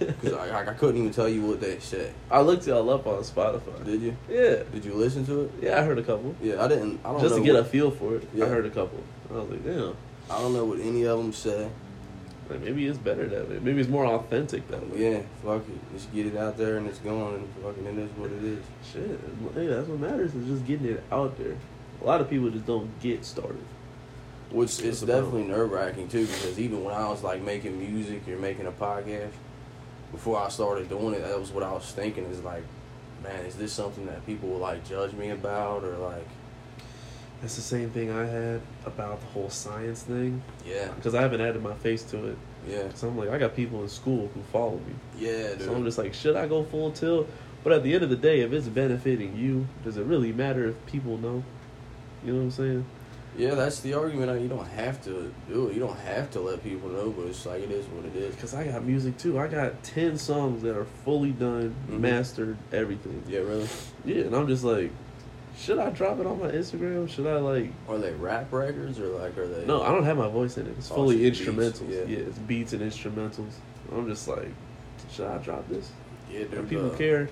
Because 0.00 0.34
I, 0.34 0.70
I 0.70 0.74
couldn't 0.74 1.00
even 1.00 1.12
tell 1.12 1.28
you 1.28 1.42
what 1.42 1.60
they 1.60 1.78
say. 1.80 2.12
I 2.30 2.40
looked 2.40 2.66
y'all 2.66 2.88
up 2.90 3.06
on 3.06 3.22
Spotify. 3.22 3.84
Did 3.84 4.00
you? 4.02 4.16
Yeah. 4.28 4.62
Did 4.72 4.84
you 4.84 4.94
listen 4.94 5.26
to 5.26 5.42
it? 5.42 5.50
Yeah, 5.60 5.80
I 5.80 5.84
heard 5.84 5.98
a 5.98 6.02
couple. 6.02 6.34
Yeah, 6.40 6.64
I 6.64 6.68
didn't. 6.68 7.00
I 7.04 7.10
don't 7.10 7.20
Just 7.20 7.34
to 7.34 7.42
get 7.42 7.54
what, 7.54 7.62
a 7.62 7.64
feel 7.64 7.90
for 7.90 8.16
it, 8.16 8.28
Yeah. 8.32 8.46
I 8.46 8.48
heard 8.48 8.66
a 8.66 8.70
couple. 8.70 9.02
I 9.30 9.34
was 9.34 9.50
like, 9.50 9.64
damn. 9.64 9.96
I 10.30 10.38
don't 10.40 10.52
know 10.52 10.64
what 10.64 10.78
any 10.80 11.04
of 11.04 11.18
them 11.18 11.32
say. 11.32 11.68
Like 12.50 12.60
maybe 12.60 12.86
it's 12.86 12.98
better 12.98 13.26
that 13.26 13.48
way. 13.50 13.58
Maybe 13.60 13.80
it's 13.80 13.90
more 13.90 14.06
authentic 14.06 14.66
that 14.68 14.88
way. 14.90 15.12
Yeah, 15.12 15.22
fuck 15.44 15.62
it. 15.68 15.92
Just 15.94 16.12
get 16.14 16.26
it 16.26 16.36
out 16.36 16.56
there 16.56 16.78
and 16.78 16.86
it's 16.86 16.98
gone 17.00 17.34
and 17.34 17.48
fucking 17.62 17.84
it 17.84 17.98
is 17.98 18.10
what 18.16 18.30
it 18.32 18.42
is. 18.42 18.64
Shit. 18.90 19.20
Hey, 19.54 19.66
that's 19.66 19.88
what 19.88 20.00
matters 20.00 20.34
is 20.34 20.46
just 20.46 20.66
getting 20.66 20.86
it 20.86 21.02
out 21.12 21.36
there. 21.36 21.56
A 22.00 22.04
lot 22.04 22.20
of 22.20 22.30
people 22.30 22.48
just 22.50 22.66
don't 22.66 22.88
get 23.00 23.24
started. 23.24 23.64
Which 24.50 24.78
That's 24.78 25.02
about- 25.02 25.12
definitely 25.24 25.44
nerve 25.44 25.70
wracking 25.70 26.08
too, 26.08 26.26
because 26.26 26.58
even 26.58 26.82
when 26.82 26.94
I 26.94 27.06
was 27.10 27.22
like 27.22 27.42
making 27.42 27.78
music 27.78 28.26
or 28.28 28.36
making 28.38 28.66
a 28.66 28.72
podcast, 28.72 29.32
before 30.10 30.40
I 30.40 30.48
started 30.48 30.88
doing 30.88 31.12
it, 31.14 31.22
that 31.22 31.38
was 31.38 31.50
what 31.50 31.62
I 31.62 31.70
was 31.72 31.84
thinking 31.92 32.24
is 32.26 32.40
like, 32.42 32.62
man, 33.22 33.44
is 33.44 33.56
this 33.56 33.74
something 33.74 34.06
that 34.06 34.24
people 34.24 34.48
will 34.48 34.58
like 34.58 34.88
judge 34.88 35.12
me 35.12 35.28
about 35.30 35.84
or 35.84 35.96
like, 35.98 36.26
It's 37.42 37.54
the 37.56 37.62
same 37.62 37.90
thing 37.90 38.10
I 38.10 38.26
had 38.26 38.60
about 38.84 39.20
the 39.20 39.26
whole 39.26 39.48
science 39.48 40.02
thing 40.02 40.42
yeah, 40.66 40.88
because 40.96 41.14
I 41.14 41.22
haven't 41.22 41.40
added 41.40 41.62
my 41.62 41.74
face 41.74 42.02
to 42.04 42.26
it. 42.30 42.38
yeah, 42.68 42.88
So 42.94 43.06
I'm 43.08 43.16
like, 43.16 43.28
I 43.30 43.38
got 43.38 43.54
people 43.54 43.80
in 43.82 43.88
school 43.88 44.28
who 44.34 44.40
follow 44.52 44.78
me. 44.78 44.94
yeah, 45.18 45.50
dude. 45.50 45.62
So 45.62 45.74
I'm 45.74 45.84
just 45.84 45.98
like, 45.98 46.14
should 46.14 46.34
I 46.36 46.48
go 46.48 46.64
full 46.64 46.90
tilt? 46.90 47.28
But 47.62 47.72
at 47.74 47.82
the 47.84 47.94
end 47.94 48.02
of 48.02 48.10
the 48.10 48.16
day, 48.16 48.40
if 48.40 48.52
it's 48.52 48.66
benefiting 48.66 49.36
you, 49.36 49.66
does 49.84 49.96
it 49.96 50.04
really 50.04 50.32
matter 50.32 50.66
if 50.68 50.86
people 50.86 51.16
know? 51.18 51.44
You 52.24 52.32
know 52.32 52.38
what 52.38 52.44
I'm 52.46 52.50
saying? 52.50 52.84
yeah, 53.36 53.54
that's 53.54 53.78
the 53.80 53.94
argument. 53.94 54.40
You 54.42 54.48
don't 54.48 54.66
have 54.70 55.00
to 55.04 55.32
do 55.48 55.68
it. 55.68 55.74
You 55.74 55.80
don't 55.80 55.98
have 56.00 56.28
to 56.32 56.40
let 56.40 56.64
people 56.64 56.88
know, 56.88 57.10
but 57.10 57.26
it's 57.26 57.46
like 57.46 57.62
it 57.62 57.70
is 57.70 57.86
what 57.86 58.04
it 58.04 58.16
is. 58.16 58.34
Because 58.34 58.52
I 58.52 58.64
got 58.64 58.84
music 58.84 59.16
too. 59.16 59.38
I 59.38 59.46
got 59.46 59.80
10 59.84 60.18
songs 60.18 60.62
that 60.62 60.76
are 60.76 60.86
fully 61.04 61.30
done, 61.30 61.72
Mhm. 61.88 62.00
mastered, 62.00 62.56
everything. 62.72 63.22
Yeah, 63.28 63.40
really. 63.40 63.68
Yeah, 64.04 64.22
and 64.24 64.34
I'm 64.34 64.48
just 64.48 64.64
like, 64.64 64.90
should 65.58 65.78
I 65.78 65.90
drop 65.90 66.20
it 66.20 66.26
on 66.26 66.38
my 66.38 66.48
Instagram? 66.50 67.08
Should 67.08 67.26
I 67.26 67.36
like. 67.38 67.72
Are 67.88 67.98
they 67.98 68.12
rap 68.12 68.52
records 68.52 68.98
or 69.00 69.08
like 69.08 69.36
are 69.36 69.46
they? 69.48 69.66
No, 69.66 69.82
I 69.82 69.90
don't 69.90 70.04
have 70.04 70.16
my 70.16 70.28
voice 70.28 70.56
in 70.56 70.66
it. 70.66 70.74
It's 70.78 70.90
Oh, 70.90 70.94
fully 70.96 71.26
it's 71.26 71.38
just 71.38 71.50
beats, 71.56 71.80
instrumentals. 71.80 71.90
yeah. 71.90 72.16
yeah. 72.16 72.24
it's 72.26 72.38
beats 72.38 72.72
and 72.72 72.82
instrumentals. 72.82 73.52
I'm 73.92 74.08
just 74.08 74.28
like, 74.28 74.50
should 75.10 75.26
I 75.26 75.38
drop 75.38 75.68
this? 75.68 75.90
Yeah, 76.30 76.44
dude. 76.44 76.68
People 76.68 76.92
uh, 76.92 76.96
care. 76.96 77.28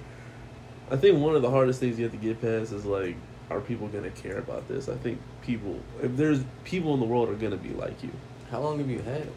I 0.90 0.96
think 0.96 1.18
one 1.18 1.36
of 1.36 1.42
the 1.42 1.50
hardest 1.50 1.80
things 1.80 1.98
you 1.98 2.04
have 2.04 2.12
to 2.12 2.18
get 2.18 2.40
past 2.40 2.72
is 2.72 2.84
like, 2.84 3.16
are 3.50 3.60
people 3.60 3.86
gonna 3.88 4.10
care 4.10 4.38
about 4.38 4.66
this? 4.66 4.88
I 4.88 4.96
think 4.96 5.20
people, 5.42 5.78
if 6.02 6.16
there's 6.16 6.40
people 6.64 6.94
in 6.94 7.00
the 7.00 7.06
world 7.06 7.28
are 7.28 7.34
gonna 7.34 7.56
be 7.56 7.70
like 7.70 8.02
you. 8.02 8.10
How 8.50 8.60
long 8.60 8.78
have 8.78 8.90
you 8.90 9.00
had 9.00 9.22
it? 9.22 9.32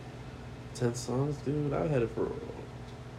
Ten 0.73 0.95
songs, 0.95 1.35
dude. 1.37 1.73
I've 1.73 1.89
had 1.89 2.01
it 2.03 2.09
for 2.15 2.31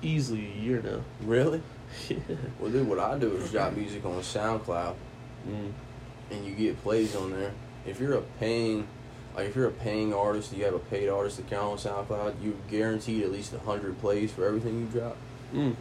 easily 0.03 0.47
a 0.47 0.61
year 0.61 0.83
now. 0.83 1.01
Really? 1.23 1.63
yeah. 2.09 2.17
Well, 2.59 2.71
dude, 2.71 2.89
what 2.89 2.99
I 2.99 3.19
do 3.19 3.33
is 3.37 3.51
drop 3.51 3.75
music 3.75 4.05
on 4.05 4.21
SoundCloud. 4.21 4.95
Mm. 5.49 5.73
and 6.31 6.45
you 6.47 6.55
get 6.55 6.83
plays 6.83 7.15
on 7.17 7.31
there. 7.33 7.53
If 7.87 7.99
you're 8.01 8.15
a 8.15 8.21
paying, 8.39 8.87
like 9.35 9.49
if 9.49 9.57
you're 9.57 9.69
a 9.69 9.73
paying 9.73 10.13
artist, 10.13 10.53
you 10.55 10.65
have 10.65 10.75
a 10.75 10.79
paid 10.79 11.09
artist 11.09 11.39
account 11.39 11.87
on 11.87 12.07
SoundCloud, 12.07 12.35
you're 12.43 12.55
guaranteed 12.71 13.23
at 13.23 13.33
least 13.33 13.55
hundred 13.55 13.99
plays 14.01 14.31
for 14.33 14.45
everything 14.47 14.81
you 14.81 14.87
drop, 14.87 15.17
Mm. 15.55 15.75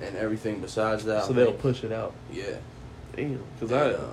and 0.00 0.16
everything 0.16 0.60
besides 0.60 1.04
that. 1.04 1.24
So 1.24 1.32
they'll 1.32 1.52
push 1.52 1.84
it 1.84 1.92
out. 1.92 2.14
Yeah. 2.32 2.56
Damn. 3.14 3.40
Because 3.58 3.72
I 3.72 3.90
uh, 3.92 4.10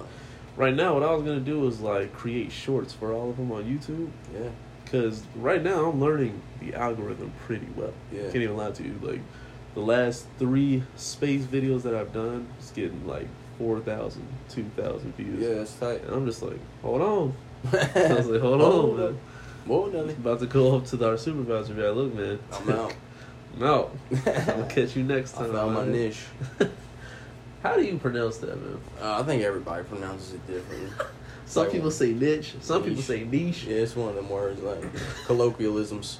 right 0.58 0.76
now 0.76 0.94
what 0.94 1.04
I 1.04 1.12
was 1.14 1.24
gonna 1.24 1.40
do 1.40 1.66
is 1.68 1.80
like 1.80 2.14
create 2.14 2.52
shorts 2.52 2.94
for 2.94 3.14
all 3.14 3.30
of 3.32 3.38
them 3.38 3.52
on 3.52 3.64
YouTube. 3.64 4.10
yeah. 4.34 4.50
Because 4.84 5.24
right 5.38 5.64
now 5.64 5.90
I'm 5.90 6.02
learning 6.02 6.42
the 6.60 6.76
algorithm 6.76 7.32
pretty 7.46 7.68
well. 7.78 7.94
Yeah. 8.12 8.24
Can't 8.24 8.36
even 8.38 8.58
lie 8.58 8.72
to 8.72 8.84
you. 8.84 9.00
Like 9.02 9.22
the 9.74 9.80
last 9.80 10.26
three 10.38 10.84
space 10.98 11.44
videos 11.46 11.84
that 11.84 11.96
I've 11.96 12.12
done 12.12 12.48
is 12.60 12.72
getting 12.72 13.08
like 13.08 13.28
4,000, 13.62 14.26
2,000 14.50 15.16
views. 15.16 15.40
Yeah, 15.40 15.54
that's 15.60 15.74
tight. 15.76 16.02
And 16.04 16.14
I'm 16.16 16.26
just 16.26 16.42
like, 16.42 16.58
hold 16.82 17.02
on. 17.02 17.36
I 17.72 18.14
was 18.14 18.26
like, 18.28 18.42
hold 18.42 18.62
on, 18.62 18.98
man. 18.98 19.20
Whoa, 19.66 19.86
Nelly. 19.86 20.14
About 20.14 20.40
to 20.40 20.48
go 20.48 20.78
up 20.78 20.86
to 20.88 21.08
our 21.08 21.16
supervisor. 21.18 21.76
Be 21.76 21.84
like, 21.84 21.96
look, 21.96 22.14
man. 22.16 22.40
I'm 22.54 22.70
out. 22.72 22.94
I'm 23.58 23.64
out. 23.64 23.96
I'm 24.12 24.24
gonna 24.24 24.66
catch 24.68 24.96
you 24.96 25.04
next 25.04 25.34
time. 25.36 25.52
I 25.52 25.54
found 25.54 25.74
my 25.76 25.86
niche. 25.86 26.24
How 27.62 27.76
do 27.76 27.84
you 27.84 28.00
pronounce 28.00 28.38
that, 28.38 28.60
man? 28.60 28.80
Uh, 29.00 29.20
I 29.20 29.24
think 29.24 29.44
everybody 29.44 29.84
pronounces 29.84 30.34
it 30.34 30.48
differently. 30.48 30.90
Some 31.46 31.64
Like- 31.66 31.72
people 31.74 31.92
say 31.92 32.14
niche. 32.14 32.56
Some 32.62 32.84
people 32.84 33.04
say 33.04 33.24
niche. 33.26 33.66
Yeah, 33.66 33.76
it's 33.78 33.96
one 33.96 34.10
of 34.10 34.16
them 34.16 34.30
words 34.30 34.60
like 34.64 34.84
colloquialisms. 35.28 36.18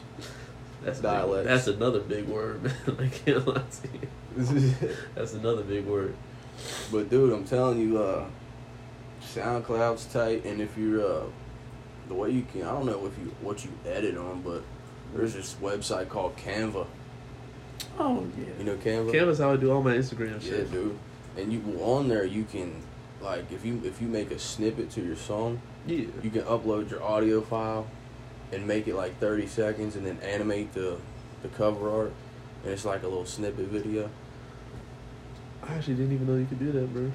That's 0.84 1.00
dialect. 1.00 1.48
That's 1.48 1.66
another 1.68 2.02
big 2.02 2.28
word, 2.28 2.62
man. 2.62 2.74
I 3.00 3.08
can't 3.08 3.48
lie 3.48 3.64
to 3.82 3.88
you. 4.38 4.96
That's 5.16 5.34
another 5.34 5.64
big 5.64 5.86
word. 5.88 6.14
But 6.92 7.10
dude, 7.10 7.34
I'm 7.34 7.46
telling 7.46 7.80
you, 7.80 7.98
uh, 8.00 8.26
SoundCloud's 9.24 10.06
tight, 10.06 10.46
and 10.46 10.62
if 10.62 10.78
you're 10.78 11.06
uh, 11.06 11.24
the 12.08 12.14
way 12.14 12.32
you 12.32 12.46
can, 12.52 12.64
I 12.64 12.72
don't 12.72 12.86
know 12.86 13.06
if 13.06 13.18
you 13.20 13.34
what 13.42 13.64
you 13.64 13.72
edit 13.86 14.18
on, 14.18 14.42
but 14.42 14.64
there's 15.14 15.34
this 15.34 15.56
website 15.62 16.10
called 16.10 16.36
Canva. 16.38 16.86
Oh 18.00 18.28
yeah. 18.38 18.46
You 18.58 18.64
know 18.64 18.76
Canva? 18.76 19.12
Canva's 19.12 19.40
how 19.40 19.54
I 19.54 19.56
do 19.58 19.72
all 19.72 19.82
my 19.84 19.94
Instagram 19.96 20.42
Yeah, 20.44 20.50
shit. 20.52 20.72
dude. 20.72 20.98
And 21.38 21.52
you 21.54 21.62
on 21.82 22.08
there, 22.10 22.26
you 22.26 22.44
can 22.44 22.82
like 23.22 23.52
if 23.52 23.66
you 23.66 23.82
if 23.86 24.02
you 24.02 24.08
make 24.08 24.32
a 24.32 24.40
snippet 24.40 24.90
to 24.92 25.02
your 25.02 25.16
song, 25.16 25.62
Yeah. 25.86 26.06
you 26.24 26.30
can 26.30 26.42
upload 26.44 26.90
your 26.90 27.04
audio 27.04 27.42
file 27.42 27.88
and 28.52 28.68
make 28.68 28.88
it 28.88 28.96
like 28.96 29.18
30 29.20 29.48
seconds, 29.48 29.96
and 29.96 30.06
then 30.06 30.18
animate 30.22 30.74
the 30.74 30.98
the 31.42 31.48
cover 31.50 31.90
art, 31.90 32.14
and 32.64 32.74
it's 32.74 32.86
like 32.86 33.04
a 33.04 33.08
little 33.08 33.26
snippet 33.26 33.68
video. 33.68 34.10
I 35.68 35.76
actually 35.76 35.96
didn't 35.96 36.14
even 36.14 36.28
know 36.28 36.36
you 36.38 36.46
could 36.46 36.60
do 36.60 36.72
that, 36.72 36.94
bro. 36.94 37.12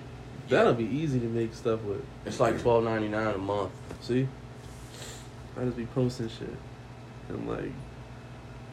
That'll 0.48 0.74
be 0.74 0.84
easy 0.84 1.18
to 1.20 1.26
make 1.26 1.54
stuff 1.54 1.82
with. 1.82 2.04
It's 2.24 2.38
like 2.38 2.54
12.99 2.56 3.34
a 3.34 3.38
month. 3.38 3.72
See? 4.00 4.28
I 5.58 5.64
just 5.64 5.76
be 5.76 5.86
posting 5.86 6.28
shit. 6.28 6.54
And 7.28 7.48
like 7.48 7.72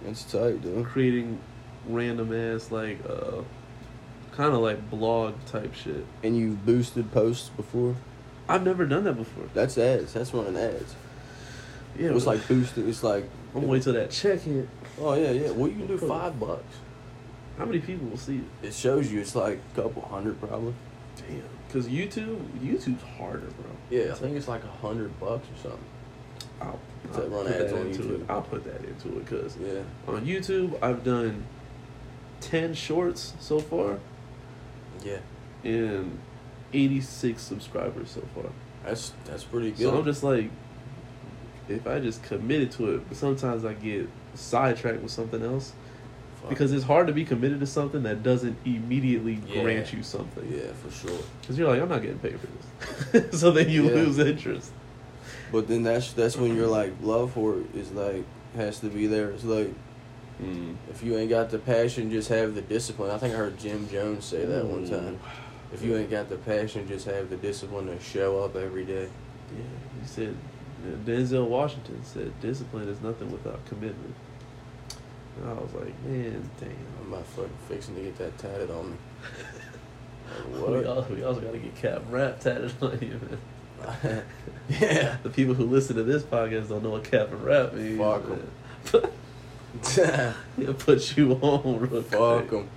It's 0.06 0.24
tight, 0.24 0.62
dude. 0.62 0.86
creating 0.86 1.40
random 1.88 2.32
ass 2.34 2.72
like 2.72 2.98
uh 3.10 3.42
kind 4.32 4.54
of 4.54 4.60
like 4.62 4.90
blog 4.90 5.34
type 5.48 5.74
shit. 5.74 6.06
And 6.24 6.38
you've 6.38 6.66
boosted 6.66 7.12
posts 7.12 7.50
before? 7.50 7.96
I've 8.48 8.64
never 8.64 8.86
done 8.86 9.06
that 9.06 9.14
before. 9.14 9.46
That's 9.54 9.78
ads. 9.78 10.14
That's 10.14 10.34
running 10.34 10.58
ads. 10.58 10.96
Yeah, 11.98 12.10
it 12.10 12.14
was 12.14 12.26
but 12.26 12.38
like 12.38 12.48
boosted. 12.48 12.88
It's 12.88 13.04
like 13.04 13.24
I'm 13.54 13.62
gonna 13.62 13.68
wait 13.68 13.84
till 13.84 13.94
that 13.94 14.12
check 14.12 14.42
hit. 14.42 14.68
Oh 15.00 15.14
yeah, 15.16 15.32
yeah. 15.32 15.52
Well, 15.52 15.70
you 15.70 15.78
can 15.78 15.88
do 15.88 15.98
five 15.98 16.40
bucks. 16.40 16.64
How 17.58 17.66
many 17.66 17.80
people 17.80 18.08
will 18.08 18.18
see 18.18 18.38
it? 18.38 18.68
It 18.68 18.74
shows 18.74 19.12
you 19.12 19.20
it's 19.22 19.36
like 19.36 19.60
a 19.76 19.82
couple 19.82 20.02
hundred 20.04 20.40
probably. 20.40 20.74
Damn. 21.18 21.44
Cause 21.72 21.88
YouTube, 21.88 22.38
YouTube's 22.60 23.04
harder, 23.18 23.40
bro. 23.48 23.72
Yeah, 23.90 24.12
I 24.12 24.16
think 24.16 24.36
it's 24.36 24.48
like 24.48 24.64
a 24.64 24.68
hundred 24.68 25.20
bucks 25.20 25.48
or 25.48 25.70
something. 25.70 25.86
I'll, 26.62 26.80
I'll 27.14 27.28
run 27.30 27.46
put 27.46 27.56
ads 27.56 27.72
that 27.72 27.80
on 27.80 27.88
into 27.88 28.02
YouTube. 28.04 28.22
it. 28.22 28.30
I'll 28.30 28.42
put 28.42 28.64
that 28.66 28.84
into 28.86 29.18
it 29.18 29.26
because 29.26 29.58
Yeah, 29.58 29.82
on 30.08 30.26
YouTube 30.26 30.78
I've 30.82 31.04
done 31.04 31.46
ten 32.42 32.74
shorts 32.74 33.34
so 33.40 33.60
far 33.60 34.00
yeah. 35.04 35.18
and 35.64 36.20
eighty 36.74 37.02
six 37.02 37.42
subscribers 37.42 38.12
so 38.12 38.22
far. 38.36 38.46
That's 38.86 39.14
that's 39.26 39.44
pretty 39.44 39.72
good. 39.72 39.80
So 39.80 39.98
I'm 39.98 40.06
just 40.06 40.24
like, 40.24 40.50
if 41.70 41.88
I 41.88 42.00
just 42.00 42.22
committed 42.24 42.72
to 42.74 42.96
it, 42.96 43.08
but 43.08 43.18
sometimes 43.18 43.66
I 43.66 43.74
get 43.74 44.10
sidetracked 44.36 45.02
with 45.02 45.12
something 45.12 45.44
else 45.44 45.74
Fuck. 46.44 46.50
because 46.50 46.72
it's 46.74 46.84
hard 46.86 47.08
to 47.08 47.14
be 47.14 47.26
committed 47.26 47.60
to 47.62 47.66
something 47.68 48.04
that 48.04 48.22
doesn't 48.24 48.58
immediately 48.66 49.40
Yeah. 49.48 49.62
grant 49.64 49.92
you 49.94 50.04
something. 50.04 50.48
yeah, 50.54 50.72
for 50.84 50.92
sure. 50.92 51.18
Because 51.42 51.58
you're 51.58 51.68
like, 51.70 51.82
I'm 51.82 51.90
not 51.90 52.02
getting 52.02 52.20
paid 52.20 52.38
for 52.40 52.48
this. 53.20 53.40
so 53.42 53.50
then 53.52 53.70
you 53.70 53.86
Yeah. 53.86 53.94
lose 53.96 54.20
interest. 54.20 54.72
But 55.52 55.68
then 55.68 55.84
that's 55.84 56.14
that's 56.14 56.36
when 56.38 56.56
you're 56.56 56.68
like 56.68 56.94
love 57.02 57.32
for 57.34 57.58
it 57.60 57.76
is 57.76 57.92
like 57.92 58.24
has 58.56 58.80
to 58.80 58.88
be 58.88 59.08
there. 59.08 59.30
It's 59.32 59.44
like 59.44 59.74
Mm. 60.42 60.76
if 60.90 61.04
you 61.04 61.16
ain't 61.16 61.30
got 61.30 61.52
the 61.52 61.60
passion, 61.60 62.10
just 62.10 62.28
have 62.30 62.56
the 62.56 62.62
discipline. 62.62 63.12
I 63.12 63.20
think 63.20 63.36
I 63.36 63.38
heard 63.38 63.58
Jim 63.60 63.88
Jones 63.88 64.26
say 64.26 64.44
that 64.46 64.66
one 64.66 64.90
time. 64.90 65.20
If 65.72 65.84
you 65.84 65.96
ain't 65.96 66.10
got 66.10 66.28
the 66.28 66.38
passion, 66.38 66.88
just 66.88 67.06
have 67.06 67.30
the 67.30 67.38
discipline 67.38 67.86
to 67.86 68.00
show 68.00 68.40
up 68.44 68.56
every 68.56 68.84
day. 68.84 69.08
Yeah, 69.56 69.64
he 70.02 70.08
said, 70.08 70.36
Denzel 71.06 71.48
Washington 71.48 72.00
said, 72.04 72.32
discipline 72.42 72.88
is 72.90 73.00
nothing 73.02 73.32
without 73.32 73.64
commitment. 73.68 74.16
And 75.42 75.50
I 75.50 75.54
was 75.54 75.74
like, 75.74 75.94
man, 76.06 76.50
damn. 76.60 76.70
I'm 77.02 77.12
not 77.12 77.26
fucking 77.28 77.50
fixing 77.68 77.96
to 77.96 78.02
get 78.02 78.18
that 78.18 78.38
tatted 78.38 78.72
on 78.72 78.92
me. 78.92 78.98
Like, 80.52 80.66
We 80.68 80.72
what? 80.78 80.86
also, 80.86 81.14
we 81.14 81.24
also 81.24 81.42
got 81.42 81.52
to 81.52 81.58
get 81.60 81.76
Cap 81.76 82.02
Rap 82.10 82.40
tatted 82.40 82.74
on 82.82 82.98
you, 83.02 83.20
man. 83.30 84.24
yeah. 84.70 85.18
The 85.22 85.30
people 85.30 85.54
who 85.54 85.66
listen 85.66 85.96
to 85.98 86.04
this 86.04 86.24
podcast 86.24 86.70
don't 86.70 86.82
know 86.82 86.92
what 86.92 87.04
Cap 87.04 87.28
and 87.32 87.44
Rap 87.44 87.74
means. 87.74 88.00
Fuck 88.00 88.24
'em. 88.94 89.10
man. 89.98 90.34
He'll 90.58 90.74
put 90.74 91.18
you 91.18 91.34
on 91.34 91.80
real 91.82 92.02
Fuck 92.04 92.50
them. 92.50 92.70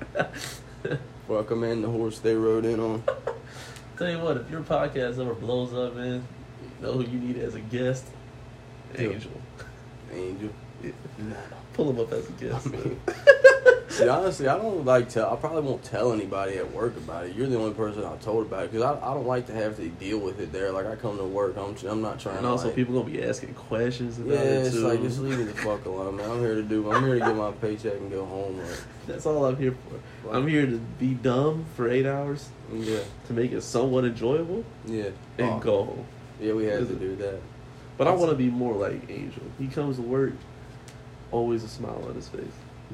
Fuck 1.28 1.48
them 1.48 1.62
and 1.62 1.84
the 1.84 1.88
horse 1.88 2.18
they 2.18 2.34
rode 2.34 2.64
in 2.64 2.80
on. 2.80 3.04
Tell 3.96 4.10
you 4.10 4.18
what, 4.18 4.36
if 4.38 4.50
your 4.50 4.62
podcast 4.62 5.18
ever 5.20 5.34
blows 5.34 5.72
up, 5.72 5.94
man, 5.96 6.26
you 6.80 6.86
know 6.86 6.92
who 6.94 7.02
you 7.04 7.18
need 7.18 7.38
as 7.38 7.54
a 7.54 7.60
guest? 7.60 8.04
Angel. 8.96 9.30
Angel. 10.12 10.50
Yeah. 10.82 10.90
Pull 11.72 11.90
him 11.90 12.00
up 12.00 12.12
as 12.12 12.24
a 12.28 12.32
I 12.32 12.48
guest. 12.50 12.66
mean, 12.70 12.98
see, 13.88 14.08
honestly, 14.08 14.48
I 14.48 14.56
don't 14.56 14.84
like 14.84 15.08
tell. 15.10 15.30
I 15.32 15.36
probably 15.36 15.60
won't 15.62 15.82
tell 15.84 16.12
anybody 16.12 16.56
at 16.56 16.72
work 16.72 16.96
about 16.96 17.26
it. 17.26 17.36
You're 17.36 17.48
the 17.48 17.58
only 17.58 17.74
person 17.74 18.02
I 18.04 18.16
told 18.16 18.46
about 18.46 18.64
it 18.64 18.72
because 18.72 18.82
I, 18.84 18.94
I 19.10 19.12
don't 19.14 19.26
like 19.26 19.46
to 19.48 19.52
have 19.52 19.76
to 19.76 19.88
deal 19.88 20.18
with 20.18 20.40
it 20.40 20.52
there. 20.52 20.72
Like 20.72 20.86
I 20.86 20.96
come 20.96 21.18
to 21.18 21.24
work, 21.24 21.56
I'm 21.58 21.76
I'm 21.86 22.00
not 22.00 22.18
trying. 22.18 22.36
and 22.36 22.44
to, 22.44 22.50
also, 22.50 22.66
like, 22.68 22.76
people 22.76 22.94
gonna 23.02 23.12
be 23.12 23.22
asking 23.22 23.52
questions 23.54 24.18
about 24.18 24.32
Yeah, 24.32 24.40
it 24.40 24.66
it's 24.66 24.74
too. 24.76 24.88
like 24.88 25.02
just 25.02 25.18
leave 25.20 25.38
me 25.38 25.44
the 25.44 25.52
fuck 25.54 25.84
alone, 25.84 26.16
man. 26.16 26.30
I'm 26.30 26.40
here 26.40 26.54
to 26.54 26.62
do. 26.62 26.90
I'm 26.90 27.04
here 27.04 27.14
to 27.14 27.20
get 27.20 27.36
my 27.36 27.50
paycheck 27.52 27.94
and 27.94 28.10
go 28.10 28.24
home. 28.24 28.58
Like, 28.58 28.78
That's 29.06 29.26
all 29.26 29.44
I'm 29.44 29.56
here 29.58 29.74
for. 30.22 30.34
I'm 30.34 30.46
here 30.46 30.66
to 30.66 30.78
be 30.98 31.14
dumb 31.14 31.66
for 31.76 31.88
eight 31.90 32.06
hours 32.06 32.48
yeah, 32.72 33.00
to 33.26 33.32
make 33.32 33.52
it 33.52 33.60
somewhat 33.62 34.04
enjoyable 34.04 34.64
yeah. 34.86 35.10
and 35.38 35.50
Oh, 35.50 35.58
go 35.58 35.84
home. 35.84 36.06
Yeah, 36.40 36.54
we 36.54 36.64
had 36.64 36.88
to 36.88 36.94
do 36.94 37.16
that. 37.16 37.38
But 37.98 38.08
I 38.08 38.12
want 38.14 38.30
to 38.30 38.36
be 38.36 38.48
more 38.50 38.74
like 38.74 39.08
Angel. 39.10 39.42
He 39.58 39.68
comes 39.68 39.96
to 39.96 40.02
work, 40.02 40.32
always 41.32 41.64
a 41.64 41.68
smile 41.68 42.04
on 42.08 42.14
his 42.14 42.28
face. 42.28 42.44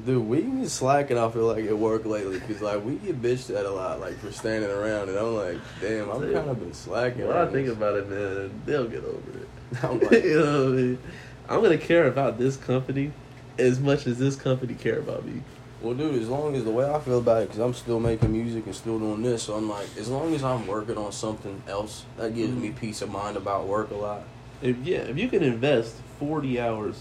Dude, 0.05 0.27
we 0.27 0.41
been 0.41 0.67
slacking. 0.67 1.19
I 1.19 1.29
feel 1.29 1.45
like 1.45 1.65
at 1.65 1.77
work 1.77 2.05
lately 2.05 2.39
because 2.39 2.61
like 2.61 2.83
we 2.83 2.95
get 2.95 3.21
bitched 3.21 3.55
at 3.55 3.65
a 3.65 3.69
lot, 3.69 3.99
like 3.99 4.17
for 4.17 4.31
standing 4.31 4.71
around, 4.71 5.09
and 5.09 5.17
I'm 5.17 5.35
like, 5.35 5.57
damn, 5.79 6.09
I'm 6.09 6.21
kind 6.21 6.49
of 6.49 6.59
been 6.59 6.73
slacking. 6.73 7.27
When 7.27 7.37
I 7.37 7.45
think 7.45 7.67
this. 7.67 7.77
about 7.77 7.97
it, 7.97 8.09
man, 8.09 8.61
they'll 8.65 8.87
get 8.87 9.03
over 9.05 9.37
it. 9.37 9.47
I'm 9.83 9.99
like, 9.99 10.11
you 10.23 10.39
know 10.39 10.65
what 10.65 10.73
I 10.73 10.81
mean? 10.81 10.99
I'm 11.47 11.61
gonna 11.61 11.77
care 11.77 12.07
about 12.07 12.39
this 12.39 12.57
company 12.57 13.11
as 13.59 13.79
much 13.79 14.07
as 14.07 14.17
this 14.17 14.35
company 14.35 14.73
care 14.73 14.97
about 14.97 15.25
me. 15.25 15.43
well, 15.79 15.93
dude, 15.93 16.19
as 16.19 16.27
long 16.27 16.55
as 16.55 16.63
the 16.63 16.71
way 16.71 16.89
I 16.89 16.99
feel 16.99 17.19
about 17.19 17.43
it, 17.43 17.49
because 17.49 17.59
I'm 17.59 17.75
still 17.75 17.99
making 17.99 18.31
music 18.31 18.65
and 18.65 18.73
still 18.73 18.97
doing 18.97 19.21
this, 19.21 19.43
so 19.43 19.53
I'm 19.53 19.69
like, 19.69 19.95
as 19.95 20.09
long 20.09 20.33
as 20.33 20.43
I'm 20.43 20.65
working 20.65 20.97
on 20.97 21.11
something 21.11 21.61
else, 21.67 22.05
that 22.17 22.33
gives 22.33 22.51
me 22.51 22.69
mm-hmm. 22.69 22.79
peace 22.79 23.03
of 23.03 23.11
mind 23.11 23.37
about 23.37 23.67
work 23.67 23.91
a 23.91 23.95
lot. 23.95 24.23
If 24.63 24.77
yeah, 24.77 24.99
if 24.99 25.19
you 25.19 25.29
can 25.29 25.43
invest 25.43 25.97
40 26.19 26.59
hours 26.59 26.99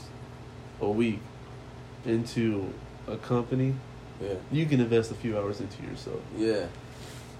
a 0.82 0.90
week 0.90 1.20
into 2.04 2.72
a 3.08 3.16
company, 3.16 3.74
Yeah, 4.20 4.34
you 4.50 4.66
can 4.66 4.80
invest 4.80 5.10
a 5.10 5.14
few 5.14 5.38
hours 5.38 5.60
into 5.60 5.82
yourself. 5.82 6.20
yeah. 6.36 6.66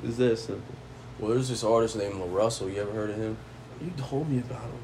It's 0.04 0.16
that 0.16 0.36
simple. 0.38 0.74
Well, 1.20 1.30
there's 1.32 1.48
this 1.48 1.62
artist 1.62 1.94
named 1.96 2.14
LaRussell. 2.14 2.72
You 2.74 2.80
ever 2.82 2.90
heard 2.92 3.10
of 3.10 3.16
him? 3.16 3.36
You 3.80 3.92
told 3.96 4.28
me 4.28 4.38
about 4.38 4.62
him. 4.62 4.78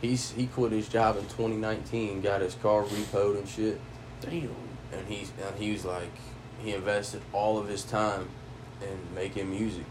He's 0.00 0.30
he 0.30 0.46
quit 0.46 0.72
his 0.72 0.88
job 0.88 1.16
in 1.16 1.24
2019, 1.24 2.22
got 2.22 2.40
his 2.40 2.54
car 2.54 2.82
repoed 2.84 3.36
and 3.38 3.46
shit. 3.48 3.78
Damn. 4.22 4.48
and 4.92 5.06
he's 5.06 5.32
and 5.46 5.54
he 5.56 5.72
was 5.72 5.84
like 5.84 6.10
he 6.62 6.72
invested 6.72 7.20
all 7.34 7.58
of 7.58 7.68
his 7.68 7.82
time 7.82 8.28
in 8.80 9.14
making 9.14 9.50
music 9.50 9.84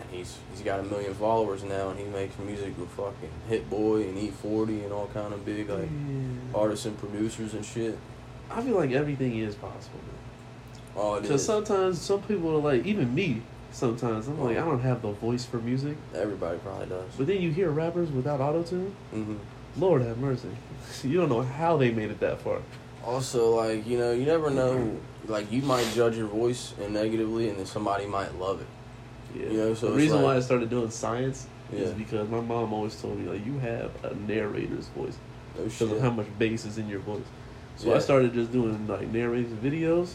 and 0.00 0.10
he's 0.10 0.36
he's 0.52 0.60
got 0.62 0.80
a 0.80 0.82
million 0.82 1.14
followers 1.14 1.62
now 1.62 1.88
and 1.90 1.98
he 1.98 2.04
makes 2.06 2.38
music 2.38 2.76
with 2.78 2.90
fucking 2.90 3.30
Hit-Boy 3.48 4.02
and 4.02 4.18
E-40 4.18 4.84
and 4.84 4.92
all 4.92 5.08
kind 5.14 5.32
of 5.32 5.44
big 5.46 5.70
like 5.70 5.80
Yeah. 5.84 6.31
Artists 6.54 6.86
and 6.86 6.98
producers 6.98 7.54
and 7.54 7.64
shit 7.64 7.98
I 8.50 8.60
feel 8.62 8.74
like 8.76 8.92
everything 8.92 9.38
is 9.38 9.54
possible, 9.54 9.98
man. 9.98 10.92
oh 10.96 11.14
it 11.14 11.22
Because 11.22 11.44
sometimes 11.44 12.00
some 12.00 12.20
people 12.22 12.50
are 12.54 12.58
like, 12.60 12.84
even 12.84 13.14
me. 13.14 13.42
Sometimes 13.70 14.28
I'm 14.28 14.38
like, 14.38 14.58
I 14.58 14.60
don't 14.60 14.80
have 14.80 15.00
the 15.00 15.12
voice 15.12 15.46
for 15.46 15.56
music. 15.56 15.96
everybody 16.14 16.58
probably 16.58 16.86
does 16.86 17.10
But 17.16 17.26
then 17.28 17.40
you 17.40 17.50
hear 17.50 17.70
rappers 17.70 18.10
without 18.10 18.40
auto 18.40 18.62
tune. 18.62 18.94
hmm 19.10 19.36
Lord 19.76 20.02
have 20.02 20.18
mercy. 20.18 20.48
You 21.02 21.18
don't 21.20 21.30
know 21.30 21.40
how 21.42 21.78
they 21.78 21.90
made 21.90 22.10
it 22.10 22.20
that 22.20 22.40
far. 22.42 22.60
also 23.04 23.56
like 23.56 23.86
you 23.86 23.96
know 23.98 24.12
you 24.12 24.26
never 24.26 24.50
know 24.50 24.96
like 25.26 25.50
you 25.50 25.62
might 25.62 25.86
judge 25.94 26.16
your 26.16 26.26
voice 26.28 26.74
and 26.82 26.92
negatively 26.92 27.48
and 27.48 27.58
then 27.58 27.66
somebody 27.66 28.06
might 28.06 28.32
love 28.38 28.60
it 28.60 28.66
Yeah. 29.40 29.50
You 29.50 29.56
know, 29.58 29.74
so 29.74 29.90
the 29.90 29.96
reason 29.96 30.20
why 30.22 30.36
I 30.36 30.40
started 30.40 30.68
doing 30.68 30.90
science 30.90 31.46
is 31.72 31.90
because 31.92 32.28
my 32.28 32.40
mom 32.40 32.72
always 32.74 33.00
told 33.00 33.18
me 33.18 33.28
like 33.30 33.46
you 33.46 33.58
have 33.60 33.90
a 34.04 34.14
narrator's 34.14 34.88
voice 34.88 35.16
no 35.56 35.64
because 35.64 35.92
of 35.92 36.00
how 36.00 36.10
much 36.10 36.26
bass 36.38 36.64
is 36.64 36.78
in 36.78 36.88
your 36.88 37.00
voice. 37.00 37.22
So 37.76 37.94
I 37.94 37.98
started 37.98 38.34
just 38.34 38.52
doing 38.52 38.86
like 38.86 39.08
narrating 39.08 39.56
videos. 39.58 40.12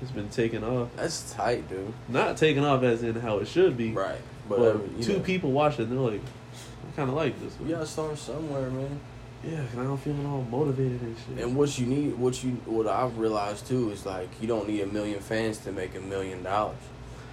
It's 0.00 0.10
been 0.12 0.28
taking 0.28 0.62
off. 0.62 0.88
that's 0.96 1.32
tight 1.32 1.68
dude 1.68 1.92
Not 2.08 2.36
taking 2.36 2.64
off 2.64 2.82
as 2.84 3.02
in 3.02 3.16
how 3.16 3.38
it 3.38 3.48
should 3.48 3.76
be. 3.76 3.90
right 3.90 4.20
But, 4.48 4.58
but, 4.58 4.96
you 4.96 5.02
two 5.02 5.12
know, 5.14 5.20
people 5.20 5.50
watch 5.50 5.74
it 5.80 5.88
and 5.88 5.92
they're 5.92 5.98
like, 6.12 6.20
I 6.22 6.96
kind 6.96 7.08
of 7.10 7.16
like 7.16 7.38
this. 7.40 7.54
One. 7.58 7.68
you 7.68 7.74
gotta 7.74 7.86
start 7.86 8.16
somewhere 8.16 8.70
man 8.70 9.00
Yeah, 9.44 9.56
'cause 9.64 9.78
I 9.78 9.82
don't 9.82 9.98
feeling 9.98 10.24
all 10.26 10.42
motivated 10.42 11.00
and 11.02 11.16
shit. 11.18 11.44
And 11.44 11.56
what 11.56 11.76
you 11.78 11.86
need, 11.86 12.16
what 12.16 12.42
you, 12.44 12.50
what 12.66 12.86
I've 12.86 13.18
realized 13.18 13.66
too 13.66 13.90
is 13.90 14.06
like 14.06 14.28
you 14.40 14.46
don't 14.46 14.68
need 14.68 14.82
a 14.82 14.86
million 14.86 15.18
fans 15.20 15.58
to 15.58 15.72
make 15.72 15.96
a 15.96 16.00
million 16.00 16.44
dollars. 16.44 16.76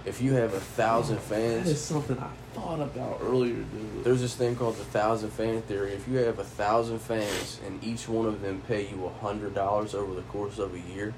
If 0.06 0.22
you 0.22 0.34
have 0.34 0.54
a 0.54 0.60
thousand 0.60 1.16
That 1.16 1.22
is 1.40 1.64
fans, 1.64 1.80
something 1.80 2.16
I 2.18 2.28
thought 2.54 2.80
about 2.80 3.18
earlier, 3.22 3.54
dude. 3.54 4.04
there's 4.04 4.20
this 4.20 4.36
thing 4.36 4.54
called 4.54 4.76
the 4.76 4.84
thousand 4.84 5.30
fan 5.30 5.62
theory. 5.62 5.92
If 5.92 6.06
you 6.06 6.18
have 6.18 6.38
a 6.38 6.44
thousand 6.44 7.00
fans 7.00 7.60
and 7.66 7.82
each 7.82 8.08
one 8.08 8.26
of 8.26 8.40
them 8.40 8.62
pay 8.68 8.86
you 8.88 9.04
a 9.06 9.10
hundred 9.24 9.54
dollars 9.54 9.94
over 9.94 10.14
the 10.14 10.22
course 10.22 10.58
of 10.58 10.74
a 10.74 10.78
year, 10.78 11.12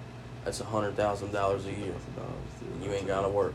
that's 0.44 0.60
a 0.60 0.64
hundred 0.64 0.96
thousand 0.96 1.32
dollars 1.32 1.66
a 1.66 1.70
year. 1.72 1.92
And 2.74 2.82
you 2.82 2.90
ain't 2.92 3.06
gotta 3.06 3.28
work. 3.28 3.52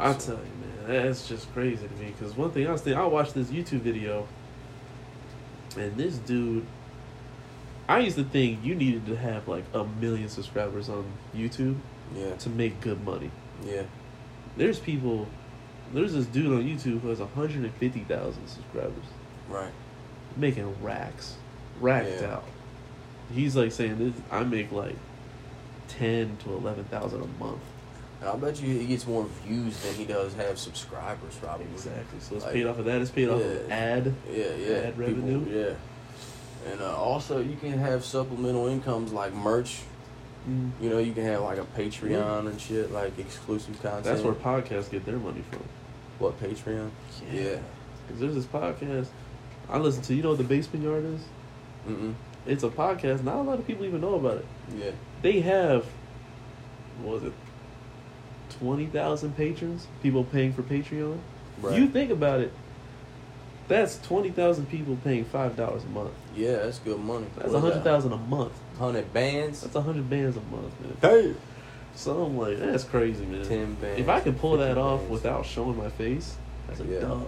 I 0.00 0.12
tell 0.14 0.34
you, 0.34 0.88
man, 0.88 1.04
that's 1.04 1.28
just 1.28 1.52
crazy 1.54 1.86
to 1.86 1.94
me. 2.02 2.06
Because 2.18 2.36
one 2.36 2.50
thing 2.50 2.66
I 2.66 2.72
was 2.72 2.80
thinking, 2.82 3.00
I 3.00 3.06
watched 3.06 3.34
this 3.34 3.46
YouTube 3.50 3.82
video, 3.82 4.26
and 5.76 5.96
this 5.96 6.16
dude, 6.18 6.66
I 7.88 8.00
used 8.00 8.16
to 8.16 8.24
think 8.24 8.64
you 8.64 8.74
needed 8.74 9.06
to 9.06 9.14
have 9.16 9.46
like 9.46 9.62
a 9.72 9.84
million 9.84 10.28
subscribers 10.28 10.88
on 10.88 11.04
YouTube 11.36 11.76
Yeah, 12.16 12.34
to 12.34 12.48
make 12.48 12.80
good 12.80 13.04
money. 13.04 13.30
yeah, 13.64 13.82
There's 14.56 14.78
people, 14.78 15.26
there's 15.92 16.12
this 16.12 16.26
dude 16.26 16.46
on 16.46 16.62
YouTube 16.62 17.00
who 17.00 17.08
has 17.08 17.20
150,000 17.20 18.46
subscribers, 18.48 18.92
right. 19.48 19.72
making 20.36 20.74
racks, 20.82 21.36
racked 21.80 22.20
Yeah. 22.22 22.34
out. 22.34 22.44
He's 23.32 23.56
like 23.56 23.72
saying 23.72 23.98
this, 23.98 24.14
I 24.30 24.44
make 24.44 24.70
like 24.70 24.96
ten 25.88 26.36
to 26.44 26.52
eleven 26.52 26.84
thousand 26.84 27.22
a 27.22 27.42
month. 27.42 27.60
And 28.20 28.28
I 28.28 28.36
bet 28.36 28.60
you 28.60 28.78
he 28.78 28.86
gets 28.86 29.06
more 29.06 29.26
views 29.44 29.80
than 29.82 29.94
he 29.94 30.04
does 30.04 30.34
have 30.34 30.58
subscribers, 30.58 31.34
probably. 31.40 31.66
Exactly. 31.72 32.20
So 32.20 32.36
it's 32.36 32.44
Like, 32.44 32.54
paid 32.54 32.66
off 32.66 32.78
of 32.78 32.84
that. 32.84 33.00
It's 33.00 33.10
paid 33.10 33.28
off 33.28 33.40
of 33.40 33.68
yeah. 33.68 33.74
ad. 33.74 34.14
Yeah, 34.30 34.54
yeah. 34.56 34.74
Ad 34.76 34.98
revenue? 34.98 35.44
yeah. 35.50 36.70
And 36.70 36.80
uh, 36.80 36.96
also, 36.96 37.40
you 37.40 37.56
can 37.56 37.78
have 37.78 38.04
supplemental 38.04 38.66
incomes 38.68 39.12
like 39.12 39.32
merch. 39.34 39.80
Mm. 40.48 40.72
You 40.80 40.90
know, 40.90 40.98
you 40.98 41.12
can 41.12 41.24
have 41.24 41.40
like 41.42 41.58
a 41.58 41.64
Patreon 41.76 42.46
and 42.48 42.60
shit, 42.60 42.92
like 42.92 43.18
exclusive 43.18 43.80
content. 43.82 44.04
That's 44.04 44.22
where 44.22 44.34
podcasts 44.34 44.90
get 44.90 45.04
their 45.06 45.16
money 45.16 45.42
from. 45.50 45.62
what 46.18 46.40
Patreon? 46.40 46.90
Yeah. 47.32 47.58
Because 48.06 48.20
there's 48.20 48.34
this 48.34 48.46
podcast 48.46 49.08
I 49.68 49.78
listen 49.78 50.02
to. 50.02 50.14
You 50.14 50.22
know 50.22 50.30
what 50.30 50.38
the 50.38 50.44
Basement 50.44 50.84
Yard 50.84 51.04
is? 51.04 51.20
Mm 51.88 52.14
It's 52.46 52.62
a 52.62 52.68
podcast. 52.68 53.22
Not 53.22 53.36
a 53.36 53.42
lot 53.42 53.58
of 53.58 53.66
people 53.66 53.84
even 53.84 54.00
know 54.00 54.14
about 54.14 54.38
it. 54.38 54.46
Yeah. 54.76 54.90
They 55.22 55.40
have, 55.40 55.86
what 57.02 57.14
was 57.14 57.24
it, 57.24 57.32
20,000 58.58 59.36
patrons? 59.36 59.86
People 60.02 60.24
paying 60.24 60.52
for 60.52 60.62
Patreon? 60.62 61.18
Right. 61.60 61.78
You 61.78 61.88
think 61.88 62.10
about 62.10 62.40
it. 62.40 62.52
That's 63.66 63.98
20,000 64.02 64.66
people 64.68 64.96
paying 65.04 65.24
$5 65.24 65.56
a 65.58 65.86
month. 65.88 66.10
yeah, 66.36 66.56
that's 66.56 66.78
good 66.80 66.98
money. 67.00 67.26
That's 67.36 67.48
What 67.50 67.56
is 67.64 67.82
that? 67.82 67.84
100,000 67.84 68.12
a 68.12 68.16
month. 68.18 68.52
Hundred 68.78 69.12
bands. 69.12 69.62
That's 69.62 69.74
a 69.74 69.80
100 69.80 70.10
bands 70.10 70.36
a 70.36 70.40
month, 70.54 70.80
man. 70.80 70.96
Damn. 71.00 71.36
So 71.94 72.24
I'm 72.24 72.36
like, 72.36 72.58
that's 72.58 72.84
crazy, 72.84 73.24
man. 73.24 73.46
Ten 73.46 73.74
bands. 73.74 74.00
If 74.00 74.08
I 74.08 74.20
can 74.20 74.34
pull 74.34 74.56
that 74.58 74.76
off 74.76 74.98
bands. 75.00 75.12
without 75.12 75.46
showing 75.46 75.76
my 75.78 75.88
face, 75.90 76.36
that's 76.66 76.80
a 76.80 76.84
Yeah. 76.84 77.00
dub. 77.00 77.26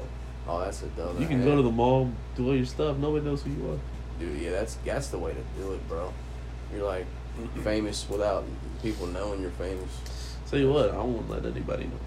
Oh, 0.49 0.61
that's 0.61 0.83
a 0.83 0.87
dub. 0.89 1.21
You 1.21 1.27
can 1.27 1.45
go 1.45 1.55
to 1.57 1.63
the 1.63 1.71
mall, 1.71 2.11
do 2.37 2.49
all 2.49 2.57
your 2.57 2.67
stuff. 2.67 2.97
Nobody 2.99 3.25
knows 3.25 3.43
who 3.43 3.51
you 3.51 3.71
are. 3.73 3.79
Dude, 4.19 4.41
yeah, 4.43 4.51
that's 4.51 4.75
that's 4.85 5.09
the 5.09 5.19
way 5.19 5.33
to 5.33 5.63
do 5.63 5.73
it, 5.73 5.89
bro. 5.89 6.13
You're 6.75 6.85
like 6.85 7.07
famous 7.65 8.07
without 8.11 8.45
people 8.83 9.07
knowing 9.07 9.41
you're 9.41 9.51
famous. 9.53 9.91
Tell 10.51 10.59
you 10.59 10.73
what, 10.73 10.91
I 10.91 10.97
won't 10.99 11.31
let 11.31 11.47
anybody 11.47 11.85
know. 11.85 12.01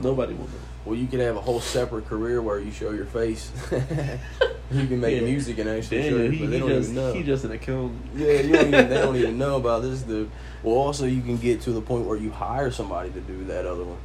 Nobody 0.00 0.32
will 0.34 0.44
know. 0.44 0.77
Well, 0.88 0.96
you 0.96 1.06
could 1.06 1.20
have 1.20 1.36
a 1.36 1.40
whole 1.42 1.60
separate 1.60 2.06
career 2.06 2.40
where 2.40 2.58
you 2.58 2.70
show 2.72 2.92
your 2.92 3.04
face. 3.04 3.52
you 3.70 4.86
can 4.86 5.00
make 5.00 5.20
Yeah. 5.20 5.26
music 5.26 5.58
and 5.58 5.68
actually 5.68 6.02
show 6.04 6.16
Daniel, 6.16 6.20
it, 6.20 6.32
he, 6.32 6.38
but 6.40 6.46
they 6.50 6.52
he 6.54 6.58
don't 6.60 6.68
just 6.70 6.90
even 6.92 7.02
know. 7.04 7.12
he 7.12 7.22
just 7.24 7.44
an 7.44 7.52
accountant. 7.52 8.00
yeah, 8.16 8.40
you 8.40 8.52
don't 8.54 8.68
even, 8.68 8.88
they 8.88 8.94
don't 8.94 9.16
even 9.22 9.36
know 9.36 9.56
about 9.56 9.82
this 9.82 10.00
dude. 10.00 10.30
Well, 10.62 10.76
also 10.76 11.04
you 11.04 11.20
can 11.20 11.36
get 11.36 11.60
to 11.62 11.72
the 11.72 11.82
point 11.82 12.06
where 12.06 12.16
you 12.16 12.30
hire 12.30 12.70
somebody 12.70 13.10
to 13.10 13.20
do 13.20 13.44
that 13.44 13.66
other 13.66 13.84
one. 13.84 13.98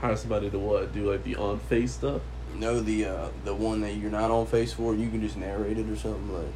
Hire 0.00 0.14
somebody 0.14 0.48
to 0.48 0.58
what? 0.60 0.94
Do 0.94 1.10
like 1.10 1.24
the 1.24 1.34
on 1.34 1.58
face 1.58 1.94
stuff. 1.94 2.22
No, 2.54 2.78
the 2.78 3.06
uh, 3.06 3.28
the 3.44 3.52
one 3.56 3.80
that 3.80 3.94
you're 3.94 4.12
not 4.12 4.30
on 4.30 4.46
face 4.46 4.72
for, 4.72 4.94
you 4.94 5.10
can 5.10 5.20
just 5.20 5.36
narrate 5.36 5.76
it 5.76 5.88
or 5.90 5.96
something 5.96 6.32
like. 6.32 6.52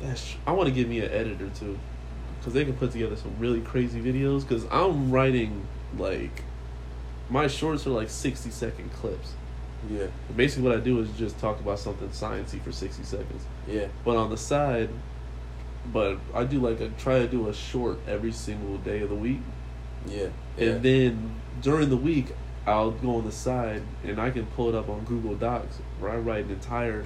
That's 0.00 0.34
I 0.48 0.50
want 0.50 0.66
to 0.68 0.74
give 0.74 0.88
me 0.88 0.98
an 0.98 1.12
editor 1.12 1.48
too, 1.50 1.78
because 2.40 2.52
they 2.54 2.64
can 2.64 2.74
put 2.74 2.90
together 2.90 3.14
some 3.14 3.36
really 3.38 3.60
crazy 3.60 4.00
videos. 4.02 4.40
Because 4.40 4.66
I'm 4.72 5.12
writing 5.12 5.64
like 5.96 6.42
my 7.30 7.46
shorts 7.46 7.86
are 7.86 7.90
like 7.90 8.10
sixty 8.10 8.50
second 8.50 8.92
clips. 8.92 9.32
Yeah, 9.90 10.06
Basically, 10.34 10.66
what 10.68 10.78
I 10.78 10.80
do 10.80 10.98
is 11.00 11.10
just 11.18 11.38
talk 11.38 11.60
about 11.60 11.78
something 11.78 12.08
sciencey 12.08 12.60
for 12.62 12.72
sixty 12.72 13.02
seconds. 13.04 13.44
yeah, 13.68 13.88
But 14.04 14.16
on 14.16 14.30
the 14.30 14.36
side, 14.38 14.88
but 15.92 16.18
I 16.34 16.44
do 16.44 16.58
like 16.60 16.80
I 16.80 16.88
try 16.98 17.18
to 17.18 17.28
do 17.28 17.48
a 17.48 17.54
short 17.54 17.98
every 18.08 18.32
single 18.32 18.78
day 18.78 19.00
of 19.02 19.10
the 19.10 19.14
week, 19.14 19.40
yeah, 20.06 20.28
yeah. 20.56 20.68
and 20.70 20.82
then 20.82 21.34
during 21.60 21.90
the 21.90 21.96
week 21.98 22.32
I'll 22.66 22.92
go 22.92 23.16
on 23.16 23.26
the 23.26 23.32
side 23.32 23.82
and 24.02 24.18
I 24.18 24.30
can 24.30 24.46
pull 24.46 24.70
it 24.70 24.74
up 24.74 24.88
on 24.88 25.04
Google 25.04 25.34
Docs 25.34 25.76
where 26.00 26.10
I 26.10 26.16
write 26.16 26.46
an 26.46 26.52
entire 26.52 27.04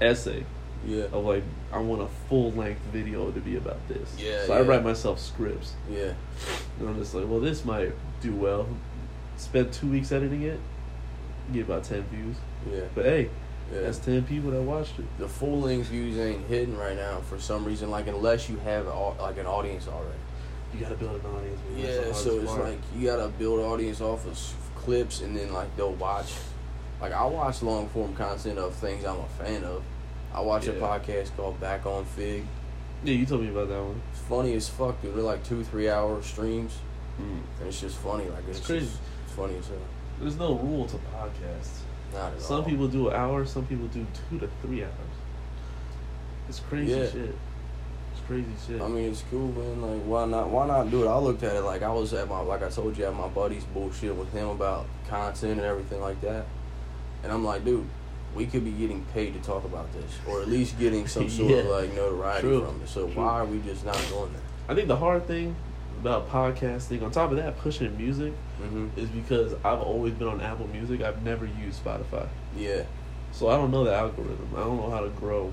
essay 0.00 0.44
yeah, 0.84 1.04
of 1.12 1.24
like 1.24 1.44
I 1.72 1.78
want 1.78 2.02
a 2.02 2.08
full 2.28 2.50
length 2.52 2.80
video 2.92 3.30
to 3.30 3.40
be 3.40 3.54
about 3.56 3.86
this. 3.86 4.16
Yeah, 4.18 4.46
So 4.46 4.54
I 4.54 4.62
write 4.62 4.82
myself 4.82 5.20
scripts, 5.20 5.74
yeah. 5.88 6.14
and 6.80 6.88
I'm 6.88 6.96
just 6.98 7.14
like, 7.14 7.28
well, 7.28 7.38
this 7.40 7.64
might 7.64 7.92
do 8.20 8.34
well. 8.34 8.66
Spend 9.40 9.72
two 9.72 9.88
weeks 9.88 10.12
editing 10.12 10.42
it, 10.42 10.60
get 11.52 11.62
about 11.64 11.84
ten 11.84 12.02
views. 12.04 12.36
Yeah, 12.70 12.80
But 12.94 13.06
hey, 13.06 13.30
yeah. 13.72 13.80
that's 13.80 13.98
ten 13.98 14.22
people 14.24 14.50
that 14.50 14.60
watched 14.62 14.98
it. 14.98 15.06
the 15.18 15.28
full 15.28 15.60
length 15.60 15.86
views 15.88 16.18
ain't 16.18 16.46
hitting 16.46 16.76
right 16.76 16.96
now 16.96 17.20
for 17.20 17.38
some 17.40 17.64
reason. 17.64 17.90
Like 17.90 18.06
unless 18.06 18.48
you 18.50 18.58
have 18.58 18.86
like 18.86 19.38
an 19.38 19.46
audience 19.46 19.88
already. 19.88 20.18
You 20.74 20.80
gotta 20.80 20.94
build 20.94 21.20
an 21.24 21.26
audience. 21.30 21.60
Yeah, 21.76 22.12
so 22.12 22.38
it's 22.38 22.50
part. 22.52 22.64
like 22.64 22.78
you 22.94 23.06
gotta 23.06 23.28
build 23.28 23.60
audience 23.60 24.00
off 24.00 24.26
of 24.26 24.38
clips, 24.76 25.20
and 25.22 25.36
then 25.36 25.52
like 25.52 25.74
they'll 25.76 25.94
watch 25.94 26.32
like 27.00 27.12
I 27.12 27.24
watch 27.24 27.62
long 27.62 27.88
form 27.88 28.14
content 28.14 28.58
of 28.58 28.74
things 28.74 29.04
I'm 29.04 29.18
a 29.20 29.26
fan 29.42 29.64
of. 29.64 29.82
I 30.34 30.40
watch 30.42 30.68
a 30.68 30.72
podcast 30.74 31.34
called 31.36 31.58
Back 31.58 31.86
on 31.86 32.04
Fig. 32.04 32.44
Yeah, 33.02 33.14
you 33.14 33.24
told 33.26 33.40
me 33.42 33.48
about 33.48 33.68
that 33.68 33.82
one. 33.82 34.00
It's 34.12 34.20
funny 34.20 34.52
as 34.54 34.68
fuck, 34.68 35.00
dude. 35.02 35.16
They're 35.16 35.22
like 35.22 35.42
two, 35.42 35.64
three 35.64 35.88
hour 35.88 36.22
streams, 36.22 36.76
Mm. 37.20 37.40
and 37.58 37.68
it's 37.68 37.80
just 37.80 37.96
funny. 37.96 38.28
Like 38.28 38.44
it's, 38.48 38.58
It's 38.58 38.66
crazy. 38.66 38.86
just 38.86 38.98
funny 39.30 39.56
as 39.56 39.68
hell. 39.68 39.76
There's 40.20 40.36
no 40.36 40.54
rule 40.54 40.86
to 40.86 40.96
podcasts. 40.96 41.78
Not 42.12 42.28
at 42.28 42.34
all. 42.34 42.40
Some 42.40 42.56
all. 42.60 42.62
people 42.64 42.88
do 42.88 43.08
an 43.08 43.14
hour, 43.16 43.44
some 43.44 43.66
people 43.66 43.86
do 43.88 44.06
two 44.30 44.38
to 44.38 44.48
three 44.62 44.82
hours. 44.82 44.92
It's 46.48 46.60
crazy 46.60 46.92
Yeah. 46.92 47.06
shit. 47.10 47.34
It's 48.12 48.26
crazy 48.26 48.46
shit. 48.66 48.80
I 48.82 48.88
mean, 48.88 49.10
it's 49.10 49.22
cool, 49.30 49.48
man. 49.52 49.80
Like, 49.82 50.02
why 50.02 50.24
not? 50.26 50.50
Why 50.50 50.66
not 50.66 50.90
do 50.90 51.04
it? 51.04 51.08
I 51.08 51.16
looked 51.18 51.42
at 51.44 51.54
it 51.56 51.62
like 51.62 51.82
I 51.82 51.92
was 51.92 52.12
at 52.12 52.28
my, 52.28 52.40
like 52.40 52.62
I 52.62 52.68
told 52.68 52.98
you, 52.98 53.04
at 53.04 53.14
my 53.14 53.28
buddy's 53.28 53.64
bullshit 53.64 54.14
with 54.14 54.32
him 54.32 54.48
about 54.48 54.86
content 55.08 55.52
and 55.52 55.60
everything 55.62 56.00
like 56.00 56.20
that. 56.22 56.46
And 57.22 57.32
I'm 57.32 57.44
like, 57.44 57.64
dude, 57.64 57.86
we 58.34 58.46
could 58.46 58.64
be 58.64 58.72
getting 58.72 59.04
paid 59.14 59.34
to 59.34 59.40
talk 59.40 59.64
about 59.64 59.92
this, 59.92 60.10
or 60.28 60.42
at 60.42 60.48
least 60.48 60.78
getting 60.78 61.06
some 61.06 61.28
sort 61.30 61.52
of 61.52 61.66
like 61.66 61.94
notoriety 61.94 62.48
True. 62.48 62.64
from 62.66 62.82
it. 62.82 62.88
So 62.88 63.06
True. 63.06 63.22
why 63.22 63.40
are 63.40 63.44
we 63.46 63.60
just 63.60 63.84
not 63.84 63.96
doing 64.08 64.32
that? 64.32 64.72
I 64.72 64.74
think 64.74 64.88
the 64.88 64.96
hard 64.96 65.26
thing 65.26 65.54
about 66.00 66.30
podcasting, 66.30 67.02
on 67.02 67.10
top 67.10 67.30
of 67.30 67.36
that, 67.36 67.58
pushing 67.58 67.96
music, 67.96 68.32
hmm 68.58 68.88
is 68.96 69.08
because 69.10 69.52
I've 69.64 69.80
always 69.80 70.14
been 70.14 70.28
on 70.28 70.40
Apple 70.40 70.66
Music. 70.68 71.02
I've 71.02 71.22
never 71.22 71.44
used 71.46 71.84
Spotify. 71.84 72.26
Yeah, 72.56 72.82
So 73.32 73.48
I 73.48 73.56
don't 73.56 73.70
know 73.70 73.84
the 73.84 73.94
algorithm. 73.94 74.48
I 74.56 74.60
don't 74.60 74.76
know 74.78 74.90
how 74.90 75.00
to 75.00 75.08
grow 75.10 75.52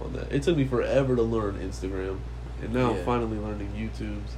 on 0.00 0.12
that. 0.14 0.30
It 0.32 0.42
took 0.42 0.56
me 0.56 0.64
forever 0.64 1.14
to 1.16 1.22
learn 1.22 1.54
Instagram. 1.58 2.18
And 2.62 2.74
now 2.74 2.90
Yeah. 2.92 2.98
I'm 2.98 3.04
finally 3.04 3.38
learning 3.38 3.70
YouTube's. 3.76 4.32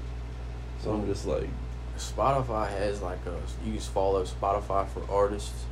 So 0.81 0.93
I'm 0.93 1.03
Mm. 1.03 1.07
just 1.07 1.27
like, 1.27 1.49
Spotify 1.99 2.69
has 2.71 3.03
like 3.03 3.19
a 3.27 3.35
you 3.67 3.73
can 3.73 3.81
follow 3.81 4.25
Spotify 4.25 4.87
for 4.89 5.03
artists. 5.11 5.65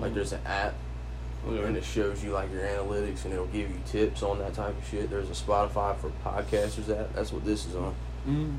Like 0.00 0.14
there's 0.14 0.32
an 0.32 0.40
app 0.46 0.74
okay. 1.48 1.62
and 1.64 1.76
it 1.76 1.84
shows 1.84 2.22
you 2.24 2.30
like 2.30 2.50
your 2.52 2.62
analytics 2.62 3.24
and 3.24 3.32
it'll 3.34 3.46
give 3.46 3.68
you 3.70 3.76
tips 3.86 4.22
on 4.22 4.38
that 4.38 4.54
type 4.54 4.76
of 4.78 4.86
shit. 4.88 5.10
There's 5.10 5.28
a 5.28 5.32
Spotify 5.32 5.96
for 5.96 6.10
podcasters 6.24 6.88
app. 6.96 7.12
That's 7.14 7.32
what 7.32 7.44
this 7.44 7.66
is 7.66 7.74
on. 7.76 7.94
Mm. 8.28 8.56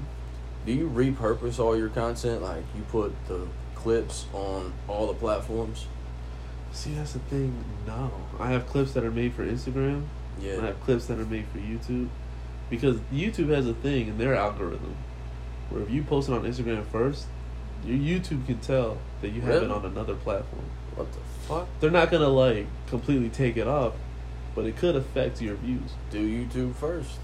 Do 0.65 0.74
you 0.74 0.89
repurpose 0.89 1.60
all 1.60 1.78
your 1.78 1.89
content? 1.89 2.41
Like 2.41 2.63
you 2.76 2.84
put 2.89 3.13
the 3.28 3.47
clips 3.76 4.26
on 4.34 4.74
all 4.88 5.08
the 5.08 5.13
platforms? 5.13 5.88
See, 6.71 6.93
that's 6.93 7.13
the 7.13 7.19
thing. 7.19 7.63
No. 7.86 8.12
I 8.39 8.52
have 8.52 8.67
clips 8.67 8.93
that 8.93 9.04
are 9.04 9.12
made 9.12 9.34
for 9.34 9.45
Instagram. 9.45 10.06
Yeah. 10.39 10.62
I 10.62 10.67
have 10.67 10.82
clips 10.82 11.08
that 11.08 11.19
are 11.19 11.26
made 11.26 11.45
for 11.47 11.58
YouTube. 11.58 12.10
Because 12.69 12.97
YouTube 13.13 13.50
has 13.50 13.67
a 13.67 13.74
thing 13.74 14.08
in 14.08 14.17
their 14.17 14.36
algorithm 14.36 14.95
where 15.69 15.82
if 15.82 15.89
you 15.89 16.04
post 16.04 16.30
it 16.30 16.34
on 16.34 16.43
Instagram 16.43 16.86
first, 16.86 17.26
your 17.86 17.97
YouTube 17.97 18.45
can 18.45 18.60
tell 18.60 18.97
that 19.21 19.30
you 19.30 19.41
have 19.41 19.63
it 19.63 19.71
on 19.71 19.86
another 19.86 20.15
platform. 20.15 20.63
What 20.95 21.12
the 21.12 21.19
fuck? 21.47 21.67
They're 21.80 21.91
not 21.91 22.12
gonna 22.12 22.28
like 22.28 22.67
completely 22.88 23.30
take 23.30 23.58
it 23.58 23.67
off, 23.67 23.93
but 24.56 24.65
it 24.65 24.78
could 24.78 24.95
affect 24.95 25.41
your 25.41 25.56
views. 25.56 25.91
Do 26.12 26.19
YouTube 26.19 26.76
first. 26.76 27.17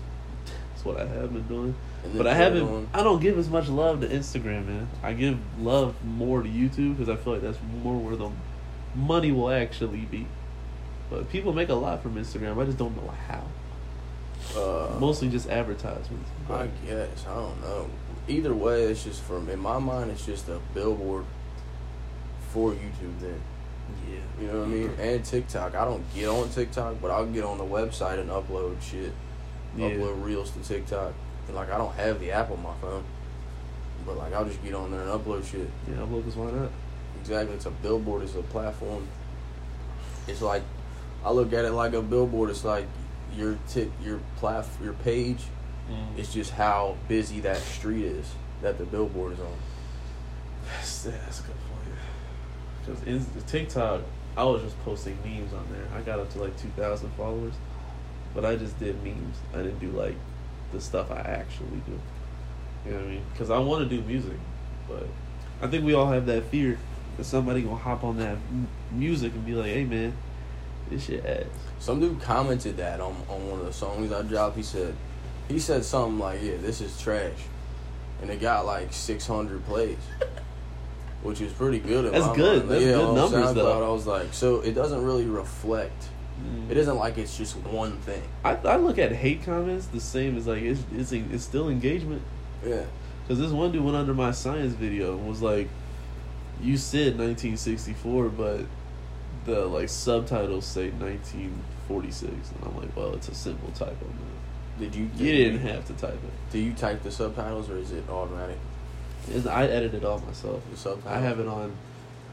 What 0.88 0.98
I 1.02 1.06
have 1.06 1.34
been 1.34 1.48
doing. 1.48 1.76
But 2.16 2.28
I 2.28 2.34
haven't. 2.34 2.88
I 2.94 3.04
don't 3.04 3.22
give 3.22 3.38
as 3.38 3.50
much 3.50 3.68
love 3.68 4.00
to 4.02 4.08
Instagram, 4.08 4.66
man. 4.68 4.88
I 5.04 5.12
give 5.12 5.38
love 5.60 5.96
more 6.06 6.42
to 6.42 6.48
YouTube 6.48 6.98
because 6.98 7.10
I 7.10 7.22
feel 7.22 7.34
like 7.34 7.42
that's 7.42 7.60
more 7.84 7.98
where 7.98 8.16
the 8.16 8.32
money 8.96 9.32
will 9.34 9.52
actually 9.52 10.06
be. 10.06 10.28
But 11.10 11.30
people 11.30 11.52
make 11.52 11.70
a 11.70 11.76
lot 11.76 12.02
from 12.02 12.16
Instagram. 12.16 12.62
I 12.62 12.66
just 12.66 12.78
don't 12.78 12.96
know 12.96 13.14
how. 13.28 13.44
Uh, 14.56 14.98
Mostly 14.98 15.30
just 15.30 15.50
advertisements. 15.50 16.30
I 16.50 16.68
guess 16.86 17.26
I 17.28 17.34
don't 17.34 17.62
know. 17.62 17.90
Either 18.30 18.54
way, 18.54 18.84
it's 18.84 19.04
just 19.04 19.22
from 19.24 19.50
in 19.50 19.60
my 19.60 19.80
mind, 19.80 20.12
it's 20.12 20.26
just 20.26 20.48
a 20.48 20.60
billboard 20.74 21.26
for 22.52 22.72
YouTube. 22.72 23.20
Then 23.20 23.42
yeah, 24.10 24.20
you 24.40 24.48
know 24.48 24.60
what 24.60 24.68
I 24.68 24.72
mean? 24.72 24.92
And 25.00 25.26
TikTok. 25.26 25.76
I 25.76 25.86
don't 25.86 26.04
get 26.14 26.28
on 26.30 26.50
TikTok, 26.50 27.02
but 27.02 27.12
I'll 27.12 27.26
get 27.26 27.44
on 27.44 27.58
the 27.58 27.66
website 27.66 28.20
and 28.20 28.30
upload 28.30 28.82
shit. 28.82 29.12
Yeah. 29.78 29.90
Upload 29.90 30.24
reels 30.24 30.52
to 30.52 30.60
TikTok. 30.60 31.14
And 31.48 31.56
like 31.56 31.72
I 31.72 31.78
don't 31.78 31.94
have 31.96 32.20
the 32.20 32.32
app 32.32 32.52
on 32.52 32.62
my 32.62 32.74
phone, 32.82 33.04
but 34.06 34.18
like 34.18 34.34
I'll 34.34 34.46
just 34.46 34.62
get 34.64 34.74
on 34.74 34.92
there 34.92 35.02
and 35.02 35.10
upload 35.10 35.46
shit. 35.50 35.70
Yeah, 35.90 36.02
I'm 36.02 36.14
looking. 36.14 36.32
Why 36.34 36.52
not? 36.52 36.72
Exactly. 37.22 37.56
It's 37.56 37.66
a 37.66 37.72
billboard. 37.72 38.24
It's 38.24 38.36
a 38.36 38.42
platform. 38.42 39.08
It's 40.28 40.42
like 40.42 40.64
I 41.24 41.32
look 41.32 41.54
at 41.54 41.66
it 41.66 41.72
like 41.72 41.94
a 41.94 42.02
billboard. 42.02 42.50
It's 42.50 42.66
like 42.66 42.86
your 43.36 43.58
tick, 43.68 43.90
your 44.04 44.20
plat, 44.38 44.66
your 44.84 44.94
page. 44.94 45.40
Mm. 45.90 46.18
It's 46.18 46.34
just 46.34 46.52
how 46.52 46.98
busy 47.08 47.40
that 47.42 47.58
street 47.58 48.04
is 48.04 48.34
that 48.62 48.78
the 48.78 48.86
billboard 48.86 49.34
is 49.34 49.40
on. 49.40 49.48
That's, 50.68 51.04
that's 51.04 51.40
a 51.40 51.44
good 51.44 51.56
point. 51.70 53.06
Because 53.06 53.44
TikTok, 53.52 54.02
I 54.36 54.44
was 54.44 54.62
just 54.64 54.80
posting 54.84 55.18
memes 55.24 55.54
on 55.54 55.66
there. 55.72 55.88
I 55.98 56.02
got 56.02 56.20
up 56.20 56.30
to 56.34 56.40
like 56.40 56.60
2,000 56.62 57.10
followers. 57.12 57.54
But 58.38 58.46
I 58.46 58.56
just 58.56 58.80
did 58.80 59.04
memes. 59.04 59.36
I 59.52 59.64
didn't 59.64 59.80
do 59.80 59.90
like 59.90 60.14
the 60.72 60.80
stuff 60.80 61.10
I 61.10 61.22
actually 61.22 61.82
do. 61.88 62.00
You 62.86 62.92
know 62.92 62.98
what 62.98 63.06
I 63.08 63.10
mean? 63.10 63.24
Because 63.34 63.50
I 63.50 63.58
want 63.58 63.90
to 63.90 63.98
do 63.98 64.00
music. 64.04 64.38
But 64.88 65.08
I 65.60 65.66
think 65.66 65.84
we 65.84 65.96
all 65.96 66.06
have 66.06 66.28
that 66.28 66.44
fear 66.44 66.78
that 67.18 67.24
somebody 67.24 67.64
going 67.64 67.78
to 67.78 67.82
hop 67.82 68.04
on 68.04 68.18
that 68.18 68.38
m- 68.52 68.68
music 68.92 69.34
and 69.34 69.44
be 69.44 69.56
like, 69.56 69.72
hey 69.72 69.86
man, 69.86 70.16
this 70.88 71.06
shit 71.06 71.26
ass. 71.26 71.48
Some 71.80 72.00
dude 72.00 72.22
commented 72.22 72.78
that 72.78 73.02
on 73.02 73.16
on 73.28 73.50
one 73.50 73.60
of 73.60 73.66
the 73.66 73.74
songs 73.74 74.12
I 74.12 74.22
dropped. 74.22 74.56
He 74.56 74.62
said, 74.62 74.94
he 75.48 75.58
said 75.58 75.84
something 75.84 76.20
like, 76.20 76.40
"Yeah, 76.44 76.58
this 76.58 76.80
is 76.80 77.02
trash," 77.02 77.40
and 78.22 78.30
it 78.30 78.40
got 78.40 78.68
like 78.68 78.94
600 78.94 79.66
plays, 79.66 79.98
which 81.24 81.42
is 81.42 81.52
pretty 81.54 81.80
good. 81.80 82.14
That's 82.14 82.36
good. 82.36 82.60
mind. 82.60 82.70
That's 82.70 82.86
yeah, 82.86 82.92
good 82.98 83.16
numbers, 83.16 83.46
SoundCloud, 83.46 83.56
though. 83.56 83.90
I 83.90 83.92
was 83.92 84.06
like, 84.06 84.32
so 84.32 84.60
it 84.62 84.74
doesn't 84.74 85.04
really 85.04 85.26
reflect. 85.26 86.10
Mm. 86.40 86.72
It 86.72 86.78
isn't 86.78 86.96
like 86.96 87.18
it's 87.18 87.38
just 87.38 87.56
one 87.58 87.98
thing. 88.00 88.22
I, 88.44 88.56
I 88.56 88.76
look 88.78 88.98
at 88.98 89.12
hate 89.12 89.44
comments 89.44 89.88
the 89.88 90.00
same 90.00 90.38
as 90.38 90.48
like, 90.48 90.62
it's, 90.62 90.82
it's, 90.94 91.12
it's 91.12 91.44
still 91.44 91.70
engagement. 91.70 92.22
Yeah. 92.66 92.84
Because 93.28 93.40
this 93.40 93.52
one 93.52 93.72
dude 93.72 93.84
went 93.84 93.98
under 93.98 94.14
my 94.14 94.32
science 94.32 94.74
video 94.74 95.18
and 95.18 95.28
was 95.28 95.42
like, 95.42 95.68
"You 96.62 96.78
said 96.78 97.18
1964, 97.18 98.30
but 98.30 98.62
the 99.46 99.66
like 99.66 99.90
subtitles 99.90 100.66
say 100.66 100.92
1946." 100.92 102.32
And 102.32 102.40
I'm 102.64 102.78
like, 102.78 102.96
"Well, 102.96 103.14
it's 103.16 103.28
a 103.28 103.36
simple 103.36 103.70
typo, 103.72 104.06
man. 104.06 104.38
Did 104.80 104.96
you? 104.96 105.10
You 105.18 105.32
didn't 105.34 105.60
have 105.60 105.86
to 105.88 105.94
type 105.94 106.14
it. 106.14 106.52
Do 106.52 106.60
you 106.60 106.74
type 106.74 107.04
the 107.04 107.12
subtitles 107.12 107.70
or 107.70 107.78
is 107.78 107.92
it 107.92 108.08
automatic? 108.10 108.58
It's, 109.30 109.46
I 109.46 109.66
edited 109.66 110.04
it 110.04 110.06
all 110.06 110.20
myself. 110.20 110.62
The 110.72 110.78
subtitles. 110.78 111.14
I 111.14 111.20
have 111.20 111.42
it 111.42 111.48
on. 111.48 111.76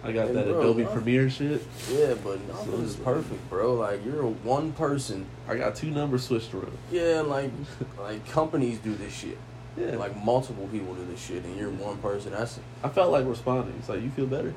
I 0.04 0.12
got 0.12 0.26
Hey, 0.28 0.34
that 0.34 0.46
bro, 0.48 0.60
Adobe 0.60 0.82
huh? 0.84 0.92
Premiere 0.92 1.30
shit. 1.30 1.62
Yeah, 1.90 2.14
but 2.22 2.46
nothing 2.46 2.82
is 2.82 2.96
perfect, 2.96 3.48
bro. 3.48 3.74
Like 3.74 4.04
you're 4.04 4.22
a 4.22 4.28
one 4.28 4.72
person. 4.72 5.26
I 5.48 5.56
got 5.56 5.74
two 5.74 5.90
numbers 5.90 6.24
switched 6.24 6.52
around. 6.54 6.76
Yeah, 6.92 7.22
like 7.22 7.50
like 7.98 8.28
companies 8.30 8.78
do 8.78 8.94
this 8.94 9.14
shit. 9.14 9.38
Yeah, 9.76 9.96
Like 9.96 10.16
multiple 10.22 10.68
people 10.68 10.94
do 10.94 11.04
this 11.06 11.20
shit, 11.20 11.42
and 11.44 11.56
you're 11.56 11.70
one 11.70 11.96
person. 11.98 12.32
That's 12.32 12.60
I 12.82 12.88
felt 12.90 13.10
like 13.10 13.26
responding. 13.26 13.74
It's 13.78 13.88
like 13.88 14.02
you 14.02 14.10
feel 14.10 14.26
better. 14.26 14.52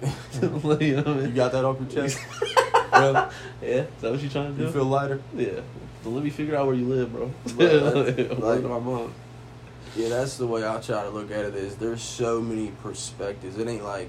Like, 0.62 0.80
you 0.82 0.96
know 0.96 1.02
I 1.12 1.14
mean? 1.14 1.26
you 1.26 1.32
got 1.32 1.52
that 1.52 1.64
off 1.64 1.78
your 1.80 1.88
chest. 1.88 2.18
yeah. 2.92 3.30
Yeah, 3.62 3.68
is 3.68 3.86
that 4.00 4.10
what 4.12 4.20
you're 4.20 4.30
trying 4.30 4.52
to 4.52 4.58
do? 4.58 4.64
You 4.66 4.70
feel 4.72 4.84
lighter. 4.84 5.20
Yeah. 5.34 5.60
So 6.04 6.10
let 6.10 6.22
me 6.24 6.30
figure 6.30 6.56
out 6.56 6.66
where 6.66 6.74
you 6.74 6.86
live, 6.86 7.12
bro. 7.12 7.30
Like, 7.56 8.38
like- 8.38 8.62
my 8.62 8.78
mom. 8.78 9.12
Yeah, 9.96 10.08
that's 10.10 10.36
the 10.36 10.46
way 10.46 10.66
I 10.66 10.78
try 10.80 11.02
to 11.02 11.10
look 11.10 11.30
at 11.32 11.44
it. 11.46 11.54
Is 11.56 11.74
there's 11.76 12.00
so 12.02 12.40
many 12.40 12.70
perspectives. 12.82 13.58
It 13.58 13.66
ain't 13.66 13.82
like 13.84 14.08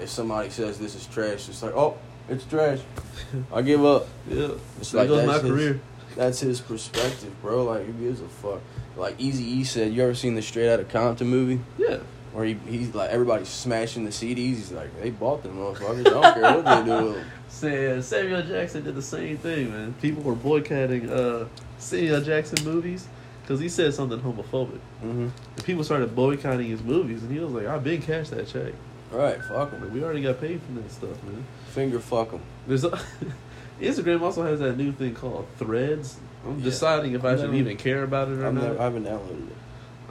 if 0.00 0.08
somebody 0.10 0.50
says 0.50 0.78
this 0.78 0.94
is 0.94 1.06
trash, 1.06 1.48
it's 1.48 1.62
like 1.62 1.74
oh, 1.74 1.96
it's 2.28 2.44
trash. 2.44 2.80
I 3.52 3.62
give 3.62 3.84
up. 3.84 4.08
Yeah. 4.28 4.48
It's 4.78 4.92
there 4.92 5.02
like 5.02 5.08
goes 5.08 5.26
my 5.26 5.32
that's 5.34 5.42
his- 5.44 5.52
career. 5.52 5.80
That's 6.16 6.40
his 6.40 6.60
perspective, 6.60 7.32
bro. 7.40 7.64
Like 7.64 7.86
who 7.86 7.92
gives 7.92 8.20
a 8.20 8.28
fuck? 8.28 8.60
Like 8.96 9.14
Easy 9.18 9.44
E 9.44 9.64
said, 9.64 9.92
you 9.92 10.02
ever 10.02 10.14
seen 10.14 10.34
the 10.34 10.42
Straight 10.42 10.68
Outta 10.68 10.84
Compton 10.84 11.28
movie? 11.28 11.60
Yeah. 11.78 11.98
Where 12.32 12.44
he, 12.44 12.54
he's 12.68 12.94
like 12.94 13.10
everybody's 13.10 13.48
smashing 13.48 14.04
the 14.04 14.10
CDs. 14.10 14.36
He's 14.36 14.72
like 14.72 15.00
they 15.00 15.10
bought 15.10 15.42
them 15.42 15.56
motherfuckers. 15.56 16.00
I 16.00 16.10
don't 16.10 16.34
care 16.34 16.62
what 16.62 16.64
they 16.64 16.84
do. 16.84 17.04
with 17.10 17.16
'em." 17.18 17.24
Say, 17.48 18.00
Samuel 18.02 18.42
Jackson 18.42 18.84
did 18.84 18.94
the 18.94 19.02
same 19.02 19.36
thing, 19.38 19.70
man. 19.72 19.94
People 20.00 20.22
were 20.22 20.34
boycotting 20.36 21.10
uh, 21.10 21.46
Samuel 21.78 22.20
Jackson 22.20 22.64
movies 22.64 23.08
because 23.42 23.58
he 23.60 23.68
said 23.68 23.92
something 23.94 24.20
homophobic. 24.20 24.78
Mm-hmm. 25.02 25.28
And 25.56 25.64
people 25.64 25.82
started 25.82 26.14
boycotting 26.14 26.68
his 26.68 26.82
movies, 26.82 27.22
and 27.24 27.32
he 27.32 27.38
was 27.40 27.52
like, 27.52 27.66
"I've 27.66 27.82
been 27.84 28.00
cashed 28.02 28.30
that 28.30 28.46
check. 28.48 28.72
Right, 29.10 29.42
fuck 29.44 29.70
them. 29.72 29.92
we 29.92 30.02
already 30.04 30.22
got 30.22 30.40
paid 30.40 30.60
for 30.62 30.80
that 30.80 30.90
stuff, 30.90 31.22
man." 31.24 31.44
Finger 31.68 31.98
fuck 32.00 32.30
them. 32.30 32.40
There's 32.66 32.84
a, 32.84 32.98
Instagram 33.80 34.20
also 34.22 34.42
has 34.44 34.60
that 34.60 34.76
new 34.76 34.92
thing 34.92 35.14
called 35.14 35.46
Threads. 35.58 36.16
I'm 36.46 36.58
Yeah. 36.58 36.64
deciding 36.64 37.12
if 37.14 37.24
I 37.24 37.32
I've 37.32 37.38
should 37.38 37.46
never- 37.50 37.56
even 37.56 37.76
care 37.76 38.02
about 38.02 38.28
it 38.28 38.38
or 38.38 38.46
I've 38.46 38.54
not. 38.54 38.62
never, 38.64 38.78
I 38.80 38.84
haven't 38.84 39.04
downloaded 39.04 39.48
it. 39.48 39.56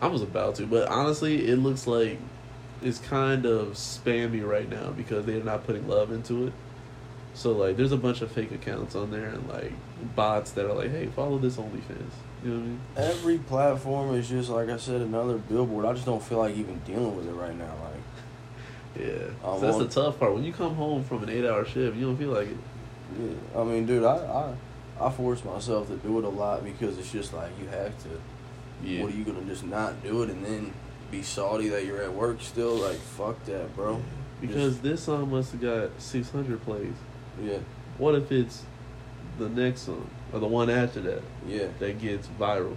I 0.01 0.07
was 0.07 0.21
about 0.21 0.55
to, 0.55 0.65
but 0.65 0.87
honestly, 0.87 1.47
it 1.47 1.57
looks 1.57 1.85
like 1.87 2.17
it's 2.81 2.99
kind 2.99 3.45
of 3.45 3.69
spammy 3.73 4.47
right 4.47 4.69
now 4.69 4.91
because 4.91 5.25
they're 5.25 5.43
not 5.43 5.65
putting 5.65 5.87
love 5.87 6.11
into 6.11 6.47
it. 6.47 6.53
So 7.33 7.51
like, 7.51 7.77
there's 7.77 7.91
a 7.91 7.97
bunch 7.97 8.21
of 8.21 8.31
fake 8.31 8.51
accounts 8.51 8.95
on 8.95 9.11
there 9.11 9.25
and 9.27 9.47
like 9.49 9.73
bots 10.15 10.51
that 10.51 10.65
are 10.65 10.73
like, 10.73 10.91
"Hey, 10.91 11.07
follow 11.07 11.37
this 11.37 11.57
OnlyFans." 11.57 12.11
You 12.43 12.49
know 12.51 12.55
what 12.55 12.63
I 12.63 12.67
mean? 12.67 12.79
Every 12.95 13.37
platform 13.37 14.15
is 14.15 14.29
just 14.29 14.49
like 14.49 14.69
I 14.69 14.77
said, 14.77 15.01
another 15.01 15.37
billboard. 15.37 15.85
I 15.85 15.93
just 15.93 16.05
don't 16.05 16.23
feel 16.23 16.37
like 16.39 16.55
even 16.55 16.79
dealing 16.85 17.15
with 17.17 17.27
it 17.27 17.33
right 17.33 17.55
now. 17.57 17.73
Like 17.83 17.98
Yeah, 18.99 19.29
So 19.43 19.59
that's 19.59 19.77
the 19.77 19.87
tough 19.87 20.19
part. 20.19 20.33
When 20.33 20.43
you 20.43 20.51
come 20.53 20.75
home 20.75 21.03
from 21.03 21.23
an 21.23 21.29
eight-hour 21.29 21.65
shift, 21.65 21.95
you 21.95 22.05
don't 22.05 22.17
feel 22.17 22.31
like 22.31 22.47
it. 22.49 22.57
Yeah, 23.19 23.59
I 23.61 23.63
mean, 23.63 23.85
dude, 23.85 24.03
I, 24.03 24.15
I 24.17 24.53
I 25.07 25.09
force 25.09 25.43
myself 25.45 25.87
to 25.87 25.95
do 25.97 26.19
it 26.19 26.25
a 26.25 26.29
lot 26.29 26.63
because 26.63 26.97
it's 26.97 27.11
just 27.11 27.33
like 27.33 27.49
you 27.61 27.67
have 27.69 27.97
to. 28.03 28.09
Yeah, 28.83 29.03
What 29.03 29.13
are 29.13 29.15
you 29.15 29.23
gonna 29.23 29.43
just 29.43 29.63
not 29.65 30.03
do 30.03 30.23
it 30.23 30.29
and 30.29 30.43
then 30.45 30.73
be 31.09 31.21
salty 31.23 31.69
that 31.69 31.85
you're 31.85 32.01
at 32.01 32.13
work 32.13 32.41
still? 32.41 32.75
Like 32.75 32.97
fuck 32.97 33.43
that, 33.45 33.75
bro. 33.75 34.01
because 34.41 34.79
this 34.81 35.03
song 35.03 35.31
must 35.31 35.51
have 35.53 35.61
got 35.61 35.89
six 36.01 36.29
hundred 36.29 36.61
plays. 36.63 36.93
Yeah, 37.41 37.59
What 37.97 38.15
if 38.15 38.31
it's 38.31 38.63
the 39.37 39.47
next 39.49 39.81
song 39.81 40.09
or 40.33 40.39
the 40.39 40.47
one 40.47 40.69
after 40.69 40.99
that 41.01 41.21
yeah. 41.47 41.67
that 41.79 41.99
gets 41.99 42.27
viral? 42.39 42.75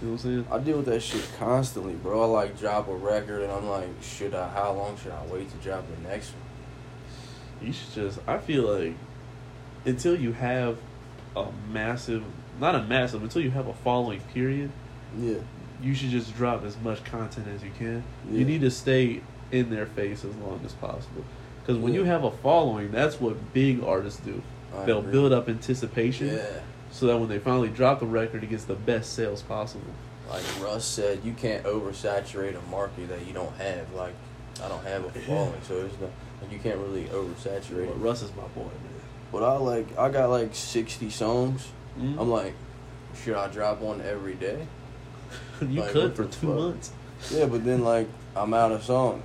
You 0.00 0.06
know 0.08 0.12
what 0.14 0.24
I'm 0.24 0.44
saying? 0.44 0.46
I 0.50 0.58
deal 0.58 0.76
with 0.76 0.86
that 0.86 1.00
shit 1.00 1.28
constantly, 1.38 1.94
bro. 1.94 2.22
I 2.22 2.26
like 2.26 2.58
drop 2.58 2.86
a 2.88 2.94
record 2.94 3.42
and 3.42 3.50
I'm 3.52 3.68
like, 3.68 3.88
should 4.00 4.34
I? 4.34 4.48
How 4.48 4.72
long 4.72 4.96
should 4.96 5.10
I 5.12 5.24
wait 5.26 5.50
to 5.50 5.56
drop 5.56 5.84
the 5.88 6.08
next 6.08 6.30
one? 6.32 7.66
You 7.68 7.72
should 7.72 7.92
just. 7.92 8.20
I 8.26 8.38
feel 8.38 8.62
like 8.72 8.94
until 9.84 10.14
you 10.18 10.32
have 10.32 10.78
a 11.34 11.46
massive, 11.72 12.22
not 12.60 12.76
a 12.76 12.82
massive, 12.84 13.22
until 13.22 13.42
you 13.42 13.50
have 13.50 13.66
a 13.66 13.74
following 13.74 14.20
period, 14.32 14.70
Yeah, 15.18 15.38
you 15.82 15.94
should 15.94 16.10
just 16.10 16.34
drop 16.36 16.64
as 16.64 16.76
much 16.78 17.02
content 17.04 17.48
as 17.48 17.64
you 17.64 17.70
can. 17.76 18.04
Yeah. 18.30 18.38
You 18.38 18.44
need 18.44 18.60
to 18.60 18.70
stay 18.70 19.22
in 19.50 19.70
their 19.70 19.86
face 19.86 20.24
as 20.24 20.34
long 20.36 20.60
as 20.64 20.74
possible. 20.74 21.24
Because 21.60 21.76
when 21.82 21.92
Yeah. 21.92 22.00
you 22.00 22.04
have 22.06 22.22
a 22.22 22.30
following, 22.30 22.92
that's 22.92 23.20
what 23.20 23.52
big 23.52 23.82
artists 23.82 24.20
do. 24.20 24.42
I 24.76 24.84
They'll 24.84 24.98
agree. 25.00 25.12
build 25.12 25.32
up 25.32 25.48
anticipation 25.48 26.28
Yeah, 26.28 26.60
so 26.90 27.06
that 27.06 27.18
when 27.18 27.28
they 27.28 27.38
finally 27.38 27.68
drop 27.68 28.00
the 28.00 28.06
record, 28.06 28.42
it 28.42 28.50
gets 28.50 28.64
the 28.64 28.74
best 28.74 29.12
sales 29.14 29.42
possible. 29.42 29.92
like 30.30 30.42
Russ 30.60 30.84
said, 30.84 31.20
you 31.24 31.32
can't 31.32 31.64
oversaturate 31.64 32.56
a 32.56 32.70
market 32.70 33.08
that 33.08 33.26
you 33.26 33.32
don't 33.32 33.54
have. 33.56 33.92
Like, 33.94 34.14
I 34.62 34.68
don't 34.68 34.84
have 34.84 35.04
a 35.04 35.10
following, 35.10 35.60
so 35.62 35.84
it's. 35.84 35.94
Like, 36.00 36.52
you 36.52 36.58
can't 36.58 36.78
really 36.78 37.04
oversaturate. 37.04 37.88
But 37.88 38.00
Russ 38.00 38.22
is 38.22 38.30
my 38.36 38.46
boy, 38.48 38.68
But 39.32 39.42
I 39.42 39.56
like, 39.56 39.96
I 39.98 40.08
got 40.08 40.30
like 40.30 40.54
sixty 40.54 41.10
songs. 41.10 41.68
man. 41.96 42.16
I'm 42.18 42.30
like, 42.30 42.54
should 43.22 43.34
I 43.36 43.48
drop 43.48 43.80
one 43.80 44.00
every 44.00 44.34
day? 44.34 44.66
you 45.60 45.80
like, 45.80 45.90
could 45.90 46.14
for 46.14 46.24
two 46.24 46.46
fuck? 46.46 46.56
months. 46.56 46.92
Yeah, 47.30 47.46
but 47.46 47.64
then 47.64 47.82
like 47.84 48.08
I'm 48.36 48.54
out 48.54 48.70
of 48.72 48.82
songs. 48.84 49.24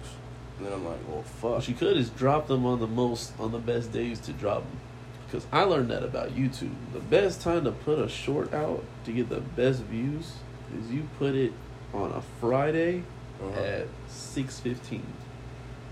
And 0.58 0.67
then 0.67 0.73
I'm 0.73 0.86
like, 0.86 0.99
well, 1.08 1.21
fuck. 1.23 1.52
What 1.52 1.67
you 1.67 1.76
could 1.76 1.97
is 1.97 2.10
drop 2.10 2.47
them 2.47 2.65
on 2.65 2.80
the 2.80 2.88
most 2.88 3.34
on 3.39 3.52
the 3.52 3.60
best 3.60 3.91
days 3.91 4.19
to 4.21 4.34
drop 4.34 4.63
them. 4.63 4.80
Because 5.34 5.48
I 5.52 5.63
learned 5.63 5.89
that 5.89 6.04
about 6.04 6.36
YouTube. 6.36 6.76
The 6.93 7.00
best 7.00 7.41
time 7.41 7.63
to 7.63 7.72
put 7.72 7.98
a 7.98 8.08
short 8.08 8.54
out 8.54 8.84
to 9.06 9.12
get 9.12 9.30
the 9.30 9.39
best 9.39 9.82
views 9.82 10.34
is 10.78 10.91
you 10.91 11.08
put 11.17 11.34
it 11.34 11.52
on 11.91 12.12
a 12.12 12.22
Friday 12.39 13.02
Uh-huh. 13.41 13.60
at 13.60 13.88
six 14.08 14.60
fifteen. 14.60 15.02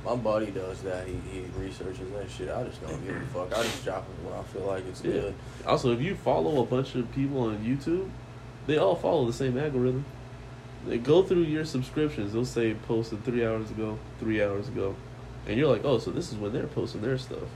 My 0.05 0.15
buddy 0.15 0.51
does 0.51 0.83
that. 0.83 1.07
He, 1.07 1.15
he 1.31 1.45
researches 1.57 2.07
that 2.11 2.29
shit. 2.29 2.49
I 2.51 2.63
just 2.65 2.85
don't 2.87 3.03
give 3.03 3.15
a 3.15 3.25
fuck. 3.33 3.51
I 3.57 3.63
just 3.63 3.83
drop 3.83 4.05
it 4.07 4.25
when 4.29 4.37
I 4.39 4.43
feel 4.43 4.61
like 4.61 4.85
it's 4.87 5.03
Yeah. 5.03 5.11
good. 5.13 5.33
Also, 5.65 5.91
if 5.91 6.01
you 6.01 6.13
follow 6.13 6.61
a 6.61 6.65
bunch 6.67 6.93
of 6.93 7.11
people 7.11 7.39
on 7.41 7.57
YouTube, 7.65 8.09
they 8.67 8.77
all 8.77 8.95
follow 8.95 9.25
the 9.25 9.33
same 9.33 9.57
algorithm. 9.57 10.05
They 10.87 10.99
go 10.99 11.23
through 11.23 11.43
your 11.43 11.65
subscriptions. 11.65 12.33
They'll 12.33 12.45
say 12.45 12.75
posted 12.75 13.23
three 13.25 13.43
hours 13.43 13.71
ago, 13.71 13.97
three 14.19 14.43
hours 14.43 14.67
ago, 14.67 14.95
and 15.47 15.57
you're 15.57 15.67
like, 15.71 15.83
oh, 15.83 15.97
so 15.97 16.11
this 16.11 16.31
is 16.31 16.37
when 16.37 16.53
they're 16.53 16.67
posting 16.67 17.01
their 17.01 17.17
stuff. 17.17 17.49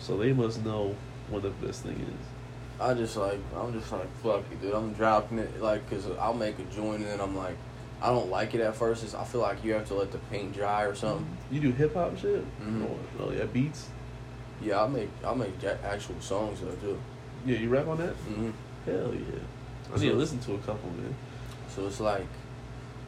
So 0.00 0.16
they 0.16 0.32
must 0.32 0.64
know 0.64 0.96
what 1.28 1.42
the 1.42 1.50
best 1.50 1.82
thing 1.82 1.94
is. 2.00 2.26
I 2.80 2.94
just 2.94 3.16
like 3.16 3.38
I'm 3.54 3.72
just 3.78 3.92
like 3.92 4.08
fuck 4.22 4.42
it, 4.50 4.60
dude. 4.60 4.74
I'm 4.74 4.92
dropping 4.94 5.38
it 5.38 5.60
like 5.60 5.88
because 5.88 6.06
I'll 6.18 6.34
make 6.34 6.58
a 6.58 6.64
joint 6.64 7.02
and 7.02 7.06
then 7.10 7.20
I'm 7.20 7.36
like 7.36 7.56
I 8.02 8.06
don't 8.08 8.30
like 8.30 8.54
it 8.54 8.62
at 8.62 8.74
first. 8.74 9.04
It's, 9.04 9.14
I 9.14 9.24
feel 9.24 9.42
like 9.42 9.62
you 9.62 9.74
have 9.74 9.86
to 9.88 9.94
let 9.94 10.10
the 10.10 10.18
paint 10.30 10.54
dry 10.54 10.84
or 10.84 10.94
something. 10.94 11.26
You 11.50 11.60
do 11.60 11.70
hip 11.72 11.92
hop 11.94 12.16
shit? 12.16 12.42
Mhm. 12.62 12.86
Oh, 12.88 12.98
oh, 13.26 13.30
yeah, 13.32 13.44
beats. 13.44 13.88
Yeah, 14.62 14.82
I 14.82 14.88
make 14.88 15.10
I 15.24 15.34
make 15.34 15.62
actual 15.84 16.18
songs 16.20 16.60
though 16.60 16.74
too. 16.76 16.98
Yeah, 17.44 17.58
you 17.58 17.68
rap 17.68 17.86
on 17.86 17.98
that? 17.98 18.14
hmm 18.14 18.50
Hell 18.86 19.14
yeah. 19.14 19.40
I 19.94 19.98
need 19.98 20.08
to 20.10 20.14
listen 20.14 20.38
to 20.40 20.54
a 20.54 20.58
couple, 20.58 20.88
man. 20.90 21.14
So 21.68 21.86
it's 21.86 22.00
like 22.00 22.26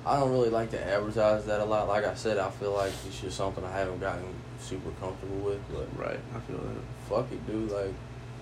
I 0.04 0.18
don't 0.18 0.32
really 0.32 0.50
like 0.50 0.70
to 0.70 0.84
advertise 0.84 1.44
that 1.46 1.60
a 1.60 1.64
lot. 1.64 1.88
Like 1.88 2.04
I 2.04 2.14
said, 2.14 2.38
I 2.38 2.50
feel 2.50 2.72
like 2.72 2.92
it's 3.06 3.20
just 3.20 3.36
something 3.36 3.64
I 3.64 3.70
haven't 3.70 4.00
gotten 4.00 4.24
super 4.58 4.90
comfortable 5.00 5.36
with. 5.36 5.60
But 5.72 5.86
Right, 5.96 6.18
I 6.34 6.40
feel 6.40 6.58
that. 6.58 7.08
fuck 7.08 7.30
it, 7.30 7.46
dude. 7.46 7.70
Like, 7.70 7.94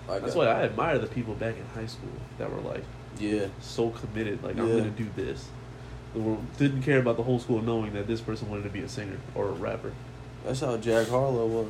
like 0.07 0.21
That's 0.23 0.35
uh, 0.35 0.39
why 0.39 0.45
I 0.47 0.63
admire 0.63 0.97
the 0.97 1.07
people 1.07 1.35
back 1.35 1.55
in 1.55 1.65
high 1.79 1.87
school 1.87 2.09
that 2.39 2.51
were 2.51 2.61
like 2.61 2.83
yeah, 3.19 3.47
so 3.59 3.89
committed. 3.89 4.43
Like 4.43 4.57
I'm 4.57 4.67
gonna 4.67 4.89
do 4.89 5.07
this. 5.15 5.47
They 6.13 6.37
didn't 6.57 6.83
care 6.83 6.99
about 6.99 7.17
the 7.17 7.23
whole 7.23 7.39
school 7.39 7.61
knowing 7.61 7.93
that 7.93 8.07
this 8.07 8.19
person 8.19 8.49
wanted 8.49 8.63
to 8.63 8.69
be 8.69 8.81
a 8.81 8.89
singer 8.89 9.17
or 9.35 9.47
a 9.47 9.53
rapper. 9.53 9.93
that's 10.43 10.59
how 10.59 10.75
Jack 10.77 11.07
Harlow 11.07 11.47
was. 11.47 11.67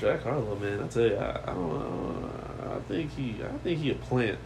Jack 0.00 0.22
Harlow, 0.24 0.56
man, 0.56 0.82
I 0.82 0.88
tell 0.88 1.06
you, 1.06 1.16
I, 1.16 1.40
I 1.42 1.54
don't 1.54 1.68
know. 1.68 2.30
I 2.74 2.80
think 2.88 3.14
he, 3.14 3.36
I 3.44 3.56
think 3.58 3.78
he 3.80 3.90
a 3.92 3.94
plant. 3.94 4.38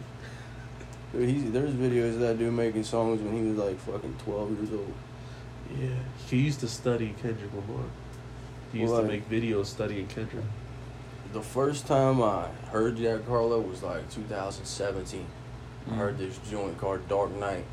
He's, 1.13 1.51
there's 1.51 1.71
videos 1.71 2.15
of 2.15 2.19
that 2.19 2.37
dude 2.37 2.53
making 2.53 2.83
songs 2.83 3.21
when 3.21 3.33
he 3.35 3.49
was 3.49 3.57
like 3.57 3.79
fucking 3.79 4.15
12 4.25 4.51
years 4.59 4.71
old. 4.73 4.93
Yeah, 5.79 5.89
he 6.27 6.37
used 6.37 6.59
to 6.61 6.67
study 6.67 7.13
Kendrick 7.21 7.51
Lamar. 7.53 7.83
He 8.71 8.79
used 8.79 8.91
Well, 8.93 9.01
to 9.01 9.07
make 9.07 9.29
videos 9.29 9.67
studying 9.67 10.07
Kendrick. 10.07 10.43
The 11.33 11.41
first 11.41 11.87
time 11.87 12.21
I 12.21 12.47
heard 12.71 12.97
Jack 12.97 13.25
Harlow 13.27 13.59
was 13.61 13.83
like 13.83 14.09
2017. 14.11 15.25
I 15.87 15.89
Mm. 15.91 15.95
heard 15.97 16.17
this 16.17 16.37
joint 16.49 16.77
called 16.77 17.07
Dark 17.07 17.31
Knight. 17.37 17.63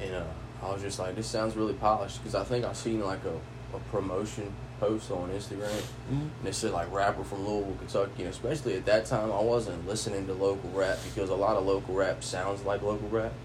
And 0.00 0.14
uh, 0.14 0.24
I 0.62 0.72
was 0.72 0.80
just 0.82 0.98
like, 0.98 1.14
this 1.16 1.26
sounds 1.26 1.56
really 1.56 1.74
polished. 1.74 2.18
Because 2.22 2.34
I 2.34 2.44
think 2.44 2.64
I've 2.64 2.76
seen 2.76 3.00
like 3.04 3.20
a, 3.24 3.76
a 3.76 3.80
promotion 3.90 4.52
post 4.80 5.10
on 5.10 5.30
Instagram. 5.30 5.82
Mm. 6.12 6.28
And 6.40 6.46
it 6.46 6.54
said 6.54 6.72
like 6.72 6.92
rapper 6.92 7.24
from 7.24 7.46
Louisville, 7.46 7.76
Kentucky. 7.78 8.22
And 8.24 8.30
especially 8.32 8.74
at 8.76 8.86
that 8.86 9.06
time, 9.06 9.30
I 9.32 9.40
wasn't 9.40 9.86
listening 9.86 10.26
to 10.26 10.32
local 10.32 10.70
rap 10.70 10.98
because 11.04 11.30
a 11.30 11.34
lot 11.34 11.56
of 11.56 11.64
local 11.66 11.94
rap 11.94 12.22
sounds 12.24 12.62
like 12.64 12.82
local 12.82 13.08
rap. 13.08 13.32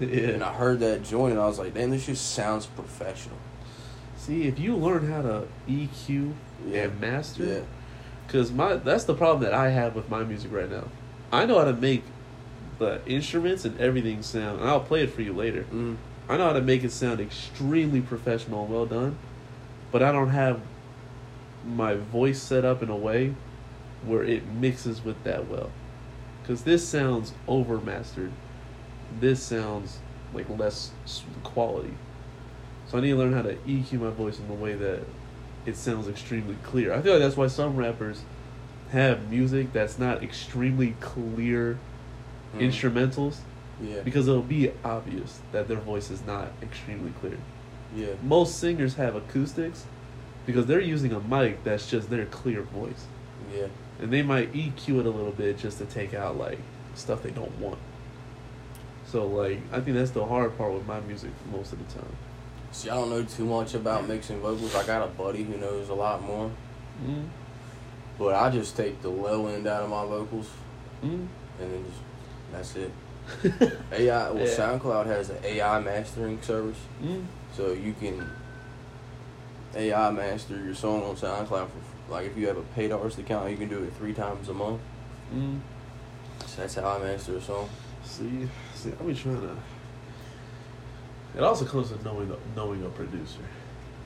And 0.00 0.42
I 0.42 0.52
heard 0.52 0.80
that 0.80 1.04
joint 1.04 1.32
and 1.34 1.40
I 1.40 1.46
was 1.46 1.58
like, 1.60 1.74
damn, 1.74 1.90
this 1.90 2.06
just 2.06 2.32
sounds 2.34 2.66
professional. 2.66 3.36
See, 4.16 4.48
if 4.48 4.58
you 4.58 4.74
learn 4.74 5.08
how 5.08 5.22
to 5.22 5.46
EQ 5.68 6.32
Yeah. 6.66 6.82
and 6.84 7.00
master, 7.00 7.44
Yeah. 7.44 7.60
Cause 8.26 8.50
my 8.50 8.74
that's 8.76 9.04
the 9.04 9.14
problem 9.14 9.42
that 9.44 9.52
I 9.54 9.68
have 9.68 9.94
with 9.94 10.08
my 10.10 10.24
music 10.24 10.50
right 10.50 10.68
now. 10.70 10.84
I 11.30 11.44
know 11.46 11.58
how 11.58 11.64
to 11.66 11.72
make 11.74 12.02
the 12.78 13.00
instruments 13.06 13.64
and 13.64 13.78
everything 13.78 14.22
sound, 14.22 14.60
and 14.60 14.68
I'll 14.68 14.80
play 14.80 15.02
it 15.02 15.12
for 15.12 15.22
you 15.22 15.32
later. 15.32 15.64
Mm. 15.70 15.96
I 16.28 16.38
know 16.38 16.46
how 16.46 16.52
to 16.54 16.62
make 16.62 16.82
it 16.84 16.90
sound 16.90 17.20
extremely 17.20 18.00
professional 18.00 18.64
and 18.64 18.72
well 18.72 18.86
done, 18.86 19.16
but 19.94 20.02
I 20.02 20.10
don't 20.10 20.30
have 20.30 20.60
my 21.64 21.94
voice 21.94 22.42
set 22.42 22.64
up 22.64 22.82
in 22.82 22.88
a 22.88 22.96
way 22.96 23.32
where 24.04 24.24
it 24.24 24.44
mixes 24.44 25.04
with 25.04 25.22
that 25.22 25.48
well. 25.48 25.70
Cause 26.44 26.64
this 26.64 26.86
sounds 26.86 27.32
overmastered. 27.46 28.32
This 29.20 29.40
sounds 29.40 30.00
like 30.32 30.48
less 30.58 30.90
quality. 31.44 31.94
So 32.88 32.98
I 32.98 33.02
need 33.02 33.10
to 33.10 33.16
learn 33.16 33.34
how 33.34 33.42
to 33.42 33.54
EQ 33.54 34.00
my 34.00 34.10
voice 34.10 34.40
in 34.40 34.48
the 34.48 34.54
way 34.54 34.74
that 34.74 35.04
it 35.64 35.76
sounds 35.76 36.08
extremely 36.08 36.56
clear. 36.64 36.92
I 36.92 37.00
feel 37.00 37.12
like 37.12 37.22
that's 37.22 37.36
why 37.36 37.46
some 37.46 37.76
rappers 37.76 38.22
have 38.90 39.30
music 39.30 39.72
that's 39.72 39.96
not 39.96 40.24
extremely 40.24 40.96
clear 40.98 41.78
Mm. 42.56 42.62
instrumentals 42.68 43.36
Yeah. 43.80 44.00
because 44.02 44.26
it'll 44.26 44.42
be 44.42 44.72
obvious 44.84 45.38
that 45.52 45.68
their 45.68 45.78
voice 45.78 46.10
is 46.10 46.26
not 46.26 46.48
extremely 46.62 47.12
clear. 47.20 47.38
Yeah. 47.94 48.08
Most 48.22 48.58
singers 48.58 48.94
have 48.94 49.14
acoustics 49.14 49.84
because 50.46 50.66
they're 50.66 50.80
using 50.80 51.12
a 51.12 51.20
mic 51.20 51.62
that's 51.64 51.88
just 51.88 52.10
their 52.10 52.26
clear 52.26 52.62
voice. 52.62 53.06
Yeah. 53.54 53.66
And 54.00 54.12
they 54.12 54.22
might 54.22 54.52
EQ 54.52 55.00
it 55.00 55.06
a 55.06 55.10
little 55.10 55.32
bit 55.32 55.58
just 55.58 55.78
to 55.78 55.84
take 55.86 56.12
out 56.14 56.36
like 56.36 56.58
stuff 56.94 57.22
they 57.22 57.30
don't 57.30 57.56
want. 57.58 57.78
So 59.06 59.26
like 59.26 59.60
I 59.72 59.80
think 59.80 59.96
that's 59.96 60.10
the 60.10 60.24
hard 60.24 60.56
part 60.58 60.72
with 60.72 60.86
my 60.86 61.00
music 61.00 61.30
most 61.52 61.72
of 61.72 61.78
the 61.78 61.94
time. 62.00 62.16
See, 62.72 62.90
I 62.90 62.94
don't 62.96 63.10
know 63.10 63.22
too 63.22 63.44
much 63.44 63.74
about 63.74 64.08
mixing 64.08 64.40
vocals. 64.40 64.74
I 64.74 64.84
got 64.84 65.02
a 65.02 65.06
buddy 65.10 65.44
who 65.44 65.56
knows 65.56 65.88
a 65.88 65.94
lot 65.94 66.22
more. 66.24 66.50
Mm. 67.06 67.28
But 68.18 68.34
I 68.34 68.50
just 68.50 68.76
take 68.76 69.00
the 69.02 69.08
low 69.08 69.46
end 69.46 69.66
out 69.66 69.82
of 69.82 69.90
my 69.90 70.04
vocals 70.04 70.50
Mm. 71.02 71.26
and 71.60 71.72
then 71.72 71.84
just 71.84 71.98
that's 72.52 72.76
it. 72.76 72.90
AI 73.92 74.30
well 74.30 74.38
Yeah. 74.38 74.46
SoundCloud 74.46 75.06
has 75.06 75.30
an 75.30 75.38
AI 75.44 75.80
mastering 75.80 76.40
service. 76.42 76.78
Mm. 77.02 77.26
So 77.52 77.72
you 77.72 77.94
can 77.94 78.30
AI 79.74 80.10
master 80.10 80.56
your 80.56 80.74
song 80.74 81.02
on 81.02 81.16
SoundCloud 81.16 81.68
for 81.68 82.12
like 82.12 82.26
if 82.26 82.36
you 82.36 82.46
have 82.48 82.56
a 82.56 82.62
paid 82.62 82.92
artist 82.92 83.18
account, 83.18 83.50
you 83.50 83.56
can 83.56 83.68
do 83.68 83.82
it 83.82 83.92
three 83.94 84.12
times 84.12 84.48
a 84.48 84.54
month. 84.54 84.80
Mm. 85.34 85.60
So 86.46 86.62
that's 86.62 86.74
how 86.74 86.88
I 86.88 86.98
master 86.98 87.36
a 87.36 87.40
song. 87.40 87.68
See, 88.04 88.48
see, 88.74 88.90
I 88.98 89.02
be 89.02 89.14
trying 89.14 89.40
to. 89.40 89.56
It 91.36 91.42
also 91.42 91.64
comes 91.64 91.90
with 91.90 92.04
knowing 92.04 92.28
the, 92.28 92.38
knowing 92.54 92.84
a 92.84 92.88
producer, 92.90 93.40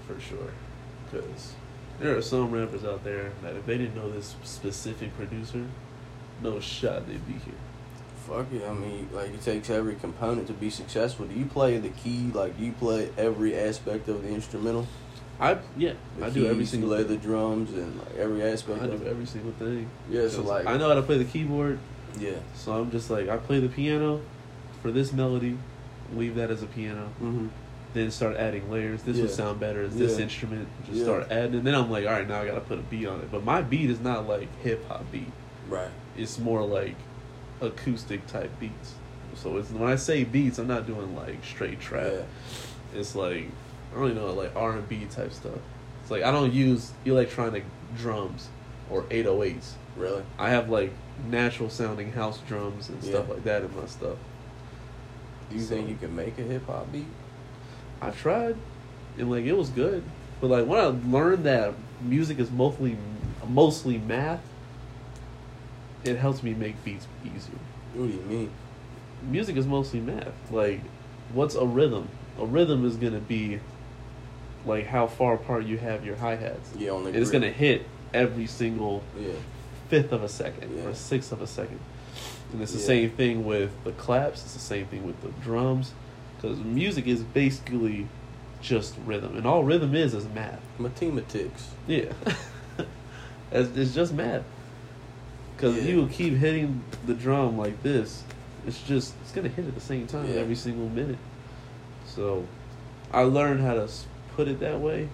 for 0.06 0.18
sure, 0.20 0.52
because 1.04 1.52
there 2.00 2.16
are 2.16 2.22
some 2.22 2.50
rappers 2.50 2.84
out 2.84 3.04
there 3.04 3.32
that 3.42 3.54
if 3.54 3.66
they 3.66 3.76
didn't 3.76 3.96
know 3.96 4.10
this 4.10 4.34
specific 4.44 5.14
producer, 5.16 5.66
no 6.42 6.60
shot 6.60 7.06
they'd 7.06 7.26
be 7.26 7.34
here. 7.34 7.54
Fuck 8.28 8.52
it. 8.52 8.62
I 8.68 8.72
mean, 8.74 9.08
like 9.12 9.30
it 9.30 9.40
takes 9.42 9.70
every 9.70 9.94
component 9.94 10.46
to 10.48 10.52
be 10.52 10.70
successful. 10.70 11.26
Do 11.26 11.34
you 11.34 11.46
play 11.46 11.78
the 11.78 11.88
key? 11.90 12.30
Like, 12.34 12.58
do 12.58 12.64
you 12.64 12.72
play 12.72 13.10
every 13.16 13.56
aspect 13.56 14.08
of 14.08 14.22
the 14.22 14.28
instrumental? 14.28 14.86
I 15.40 15.58
yeah, 15.76 15.92
The 16.18 16.26
I 16.26 16.30
do 16.30 16.46
every 16.46 16.66
single 16.66 16.90
you 16.90 16.96
lay 16.96 17.04
thing. 17.04 17.16
the 17.16 17.22
drums 17.22 17.70
and 17.72 17.96
like 17.98 18.16
every 18.16 18.42
aspect. 18.42 18.82
I 18.82 18.86
of 18.86 19.00
do 19.02 19.06
every 19.08 19.24
single 19.26 19.52
thing. 19.52 19.88
Yeah, 20.10 20.28
so 20.28 20.42
like 20.42 20.66
I 20.66 20.76
know 20.76 20.88
how 20.88 20.94
to 20.94 21.02
play 21.02 21.16
the 21.18 21.24
keyboard, 21.24 21.78
Yeah. 22.18 22.32
so 22.54 22.72
I'm 22.72 22.90
just 22.90 23.08
like 23.08 23.28
I 23.28 23.36
play 23.36 23.60
the 23.60 23.68
piano 23.68 24.20
for 24.82 24.90
this 24.90 25.12
melody, 25.12 25.56
leave 26.14 26.34
that 26.34 26.50
as 26.50 26.62
a 26.64 26.66
piano, 26.66 27.08
Mm-hmm. 27.22 27.46
then 27.94 28.10
start 28.10 28.36
adding 28.36 28.68
layers. 28.70 29.02
This 29.04 29.16
would 29.18 29.30
sound 29.30 29.60
better 29.60 29.82
as 29.82 29.96
this 29.96 30.16
Yeah. 30.18 30.24
instrument. 30.24 30.66
Just 30.86 30.98
Yeah. 30.98 31.04
start 31.04 31.30
adding, 31.30 31.54
and 31.54 31.66
then 31.66 31.74
I'm 31.76 31.88
like, 31.88 32.04
all 32.04 32.12
right, 32.12 32.28
now 32.28 32.40
I 32.42 32.46
gotta 32.46 32.60
put 32.60 32.80
a 32.80 32.82
beat 32.82 33.06
on 33.06 33.20
it. 33.20 33.30
But 33.30 33.44
my 33.44 33.62
beat 33.62 33.90
is 33.90 34.00
not 34.00 34.28
like 34.28 34.48
hip 34.62 34.86
hop 34.88 35.04
beat. 35.12 35.30
Right. 35.68 35.90
It's 36.16 36.36
more 36.40 36.62
like 36.64 36.96
acoustic 37.60 38.26
type 38.26 38.50
beats. 38.60 38.94
So 39.34 39.56
it's 39.58 39.70
when 39.70 39.88
I 39.90 39.96
say 39.96 40.24
beats, 40.24 40.58
I'm 40.58 40.66
not 40.66 40.86
doing 40.86 41.14
like 41.14 41.44
straight 41.44 41.80
trap. 41.80 42.12
Yeah. 42.12 42.98
It's 42.98 43.14
like 43.14 43.44
I 43.92 43.98
don't 43.98 44.10
even 44.10 44.16
know 44.16 44.32
like 44.32 44.54
R 44.56 44.72
and 44.72 44.88
B 44.88 45.06
type 45.10 45.32
stuff. 45.32 45.58
It's 46.02 46.10
like 46.10 46.22
I 46.22 46.30
don't 46.30 46.52
use 46.52 46.92
electronic 47.04 47.64
drums 47.96 48.48
or 48.90 49.02
808s. 49.04 49.72
Really. 49.96 50.22
I 50.38 50.50
have 50.50 50.68
like 50.70 50.92
natural 51.28 51.70
sounding 51.70 52.12
house 52.12 52.38
drums 52.48 52.88
and 52.88 53.02
stuff 53.02 53.28
like 53.28 53.44
that 53.44 53.62
in 53.62 53.74
my 53.76 53.86
stuff. 53.86 54.16
Do 55.50 55.56
you 55.56 55.62
So- 55.62 55.74
think 55.76 55.88
you 55.88 55.96
can 55.96 56.14
make 56.14 56.38
a 56.38 56.42
hip 56.42 56.66
hop 56.66 56.90
beat? 56.92 57.06
I 58.00 58.10
tried, 58.10 58.56
and 59.18 59.30
like 59.30 59.44
it 59.44 59.56
was 59.56 59.70
good, 59.70 60.02
but 60.40 60.48
like 60.50 60.66
when 60.66 60.78
I 60.80 60.86
learned 61.10 61.44
that 61.44 61.74
music 62.00 62.38
is 62.38 62.50
mostly 62.50 62.96
mostly 63.48 63.98
math, 63.98 64.42
it 66.08 66.18
helps 66.18 66.42
me 66.42 66.54
make 66.54 66.82
beats 66.84 67.06
easier. 67.24 67.58
What 67.94 68.08
do 68.08 68.12
you 68.14 68.20
mean? 68.22 68.50
Music 69.22 69.56
is 69.56 69.66
mostly 69.66 70.00
math. 70.00 70.32
Like, 70.50 70.80
what's 71.32 71.54
a 71.54 71.64
rhythm? 71.64 72.08
A 72.38 72.46
rhythm 72.46 72.84
is 72.84 72.96
gonna 72.96 73.18
be 73.20 73.60
like 74.66 74.86
how 74.86 75.06
far 75.06 75.34
apart 75.34 75.64
you 75.64 75.78
have 75.78 76.04
your 76.04 76.16
hi 76.16 76.36
hats. 76.36 76.70
Yeah, 76.76 76.90
on 76.92 77.04
the 77.04 77.10
It's 77.18 77.30
gonna 77.30 77.50
hit 77.50 77.86
every 78.14 78.46
single 78.46 79.02
Yeah. 79.18 79.32
fifth 79.88 80.12
of 80.12 80.22
a 80.22 80.28
second 80.28 80.76
Yeah. 80.76 80.84
or 80.84 80.94
sixth 80.94 81.32
of 81.32 81.42
a 81.42 81.46
second. 81.46 81.80
And 82.52 82.62
it's 82.62 82.72
the 82.72 82.78
Yeah. 82.78 82.84
same 82.86 83.10
thing 83.10 83.44
with 83.44 83.70
the 83.84 83.92
claps. 83.92 84.42
It's 84.44 84.54
the 84.54 84.58
same 84.60 84.86
thing 84.86 85.06
with 85.06 85.20
the 85.22 85.28
drums, 85.42 85.92
because 86.36 86.58
music 86.58 87.06
is 87.06 87.22
basically 87.22 88.06
just 88.60 88.94
rhythm, 89.06 89.36
and 89.36 89.46
all 89.46 89.62
rhythm 89.64 89.94
is 89.94 90.14
is 90.14 90.26
math. 90.34 90.60
Mathematics. 90.78 91.68
Yeah, 91.86 92.12
it's, 93.52 93.76
it's 93.76 93.94
just 93.94 94.12
math. 94.14 94.42
Because 95.58 95.76
Yeah. 95.76 95.90
you 95.90 96.06
keep 96.06 96.34
hitting 96.34 96.82
the 97.04 97.14
drum 97.14 97.58
like 97.58 97.82
this, 97.82 98.22
it's 98.64 98.80
just 98.82 99.12
it's 99.22 99.32
gonna 99.32 99.48
hit 99.48 99.66
at 99.66 99.74
the 99.74 99.80
same 99.80 100.06
time 100.06 100.26
Yeah. 100.28 100.36
every 100.40 100.54
single 100.54 100.88
minute. 100.88 101.18
So, 102.06 102.44
I 103.12 103.22
learned 103.22 103.60
how 103.62 103.74
to 103.74 103.88
put 104.36 104.46
it 104.46 104.60
that 104.60 104.80
way, 104.80 105.08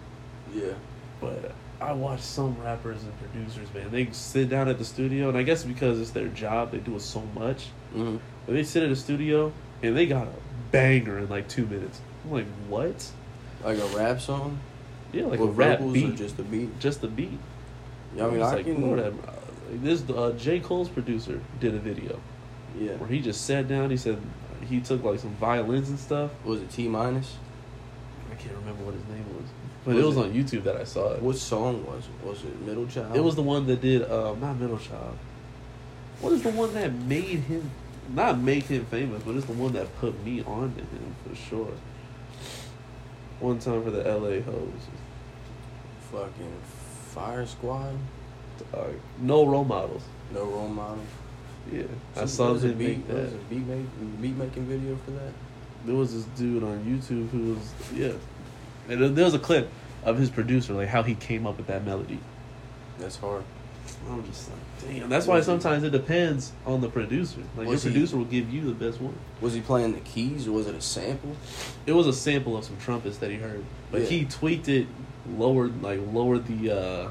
Yeah. 0.55 0.75
but 1.19 1.53
I 1.81 1.93
watch 1.95 2.21
some 2.21 2.57
rappers 2.63 2.99
and 3.05 3.13
producers, 3.19 3.69
man. 3.75 3.91
They 3.91 4.09
sit 4.13 4.51
down 4.51 4.69
at 4.69 4.79
the 4.79 4.85
studio, 4.85 5.31
and 5.31 5.39
I 5.39 5.45
guess 5.45 5.65
because 5.65 5.99
it's 5.99 6.11
their 6.11 6.29
job, 6.29 6.73
they 6.73 6.79
do 6.79 6.95
it 6.97 7.01
so 7.03 7.23
much. 7.35 7.69
Mm-hmm. 7.97 8.17
But 8.45 8.53
they 8.55 8.65
sit 8.65 8.83
at 8.83 8.91
the 8.91 8.97
studio 8.97 9.51
and 9.83 9.97
they 9.97 10.05
got 10.05 10.27
a 10.27 10.33
banger 10.71 11.19
in 11.21 11.31
like 11.31 11.49
two 11.49 11.65
minutes. 11.67 12.01
I'm 12.25 12.33
like, 12.33 12.47
what? 12.69 13.11
Like 13.65 13.79
a 13.79 13.87
rap 13.97 14.21
song? 14.21 14.59
Yeah, 15.11 15.25
like 15.25 15.41
With 15.41 15.49
a 15.49 15.53
rap 15.53 15.81
beat, 15.91 16.13
or 16.13 16.17
just 16.17 16.39
a 16.39 16.43
beat? 16.43 16.79
just 16.81 17.01
the 17.01 17.09
beat. 17.09 17.39
Yeah, 18.15 18.27
I 18.27 18.31
mean, 18.31 18.43
I 18.43 18.55
like, 18.57 18.67
can. 18.67 18.99
Uh, 18.99 19.11
this 19.71 20.09
uh, 20.11 20.33
J 20.39 20.61
Cole's 20.61 20.89
producer 20.89 21.41
did 21.61 21.75
a 21.75 21.79
video 21.79 22.21
Yeah. 22.79 22.93
where 22.97 23.09
he 23.09 23.21
just 23.21 23.45
sat 23.47 23.69
down. 23.69 23.91
He 23.91 23.97
said 23.97 24.19
he 24.69 24.81
took 24.81 25.03
like 25.05 25.21
some 25.21 25.35
violins 25.35 25.89
and 25.91 25.99
stuff. 25.99 26.31
Was 26.45 26.61
it 26.63 26.71
T-Minus? 26.71 27.37
I 28.31 28.35
can't 28.37 28.57
remember 28.57 28.85
what 28.85 28.95
his 28.95 29.05
name 29.05 29.25
was, 29.37 29.45
but 29.85 29.95
Was 29.95 30.05
it 30.05 30.07
was 30.09 30.17
it- 30.17 30.21
on 30.21 30.33
YouTube 30.33 30.65
that 30.65 30.77
I 30.77 30.85
saw 30.85 31.13
it. 31.13 31.23
What 31.23 31.37
song 31.37 31.85
was 31.87 32.05
it? 32.07 32.27
Was 32.27 32.43
it 32.45 32.61
Middle 32.63 32.87
Child? 32.87 33.15
It 33.17 33.21
was 33.23 33.35
the 33.37 33.43
one 33.43 33.67
that 33.67 33.81
did 33.81 34.11
um, 34.11 34.41
not 34.41 34.59
Middle 34.59 34.79
Child. 34.79 35.17
What 36.21 36.33
is 36.33 36.43
the 36.43 36.51
one 36.51 36.73
that 36.75 36.93
made 36.93 37.41
him 37.41 37.71
not 38.15 38.39
make 38.39 38.65
him 38.65 38.85
famous, 38.87 39.23
but 39.23 39.35
it's 39.35 39.47
the 39.47 39.53
one 39.55 39.73
that 39.73 39.95
put 39.99 40.23
me 40.25 40.43
on 40.43 40.75
to 40.75 40.81
him 40.81 41.15
for 41.27 41.35
sure. 41.35 41.73
One 43.41 43.59
time 43.59 43.83
for 43.83 43.91
the 43.91 44.03
LA 44.03 44.41
hoes. 44.43 44.71
fucking 46.13 46.53
Fire 47.13 47.47
Squad. 47.47 47.97
Uh, 48.73 48.85
no 49.21 49.47
role 49.47 49.65
models. 49.65 50.03
No 50.33 50.45
role 50.45 50.69
models. 50.69 51.07
Yeah. 51.73 51.83
I 52.17 52.27
saw 52.27 52.47
what 52.47 52.53
was 52.55 52.65
a 52.65 52.69
him 52.69 52.79
beat. 52.79 53.09
that. 53.09 53.15
was 53.17 53.33
a 53.33 53.37
beat 53.37 53.67
make, 53.67 54.21
beat 54.21 54.37
making 54.37 54.67
video 54.67 54.97
for 55.05 55.13
that. 55.13 55.33
There 55.87 55.95
was 55.95 56.15
this 56.15 56.25
dude 56.37 56.63
on 56.63 56.83
YouTube 56.85 57.29
who 57.31 57.55
was 57.55 57.73
yeah. 57.95 58.13
And 58.89 59.17
there- 59.17 59.25
was 59.25 59.35
a 59.35 59.39
clip 59.39 59.71
of 60.05 60.19
his 60.19 60.29
producer, 60.31 60.75
like 60.75 60.89
how 60.89 61.03
he 61.03 61.15
came 61.15 61.47
up 61.47 61.57
with 61.57 61.67
that 61.69 61.85
melody. 61.85 62.19
That's 62.99 63.17
hard. 63.17 63.45
I'm 64.09 64.25
just 64.27 64.51
like, 64.51 64.59
damn. 64.99 65.09
That's 65.09 65.27
why 65.27 65.41
sometimes 65.41 65.83
it 65.85 65.91
depends 65.91 66.53
on 66.67 66.81
the 66.81 66.89
producer. 66.89 67.41
Like 67.57 67.67
Was 67.69 67.85
your 67.85 67.93
he- 67.93 67.97
producer 67.99 68.17
will 68.17 68.25
give 68.27 68.51
you 68.53 68.63
the 68.63 68.73
best 68.73 69.01
one. 69.01 69.15
Was 69.41 69.55
he 69.55 69.61
playing 69.61 69.93
the 69.95 70.01
keys 70.01 70.47
or 70.49 70.53
was 70.53 70.67
it 70.67 70.75
a 70.75 70.81
sample? 70.81 71.37
It 71.87 71.93
was 71.93 72.07
a 72.07 72.13
sample 72.13 72.57
of 72.57 72.65
some 72.65 72.77
trumpets 72.79 73.19
that 73.19 73.31
he 73.31 73.37
heard, 73.37 73.65
but 73.91 74.03
Yeah. 74.03 74.07
he 74.09 74.25
tweaked 74.27 74.69
it, 74.69 74.87
lowered 75.39 75.83
like 75.83 76.01
lowered 76.13 76.47
the 76.47 76.71
uh 76.71 77.11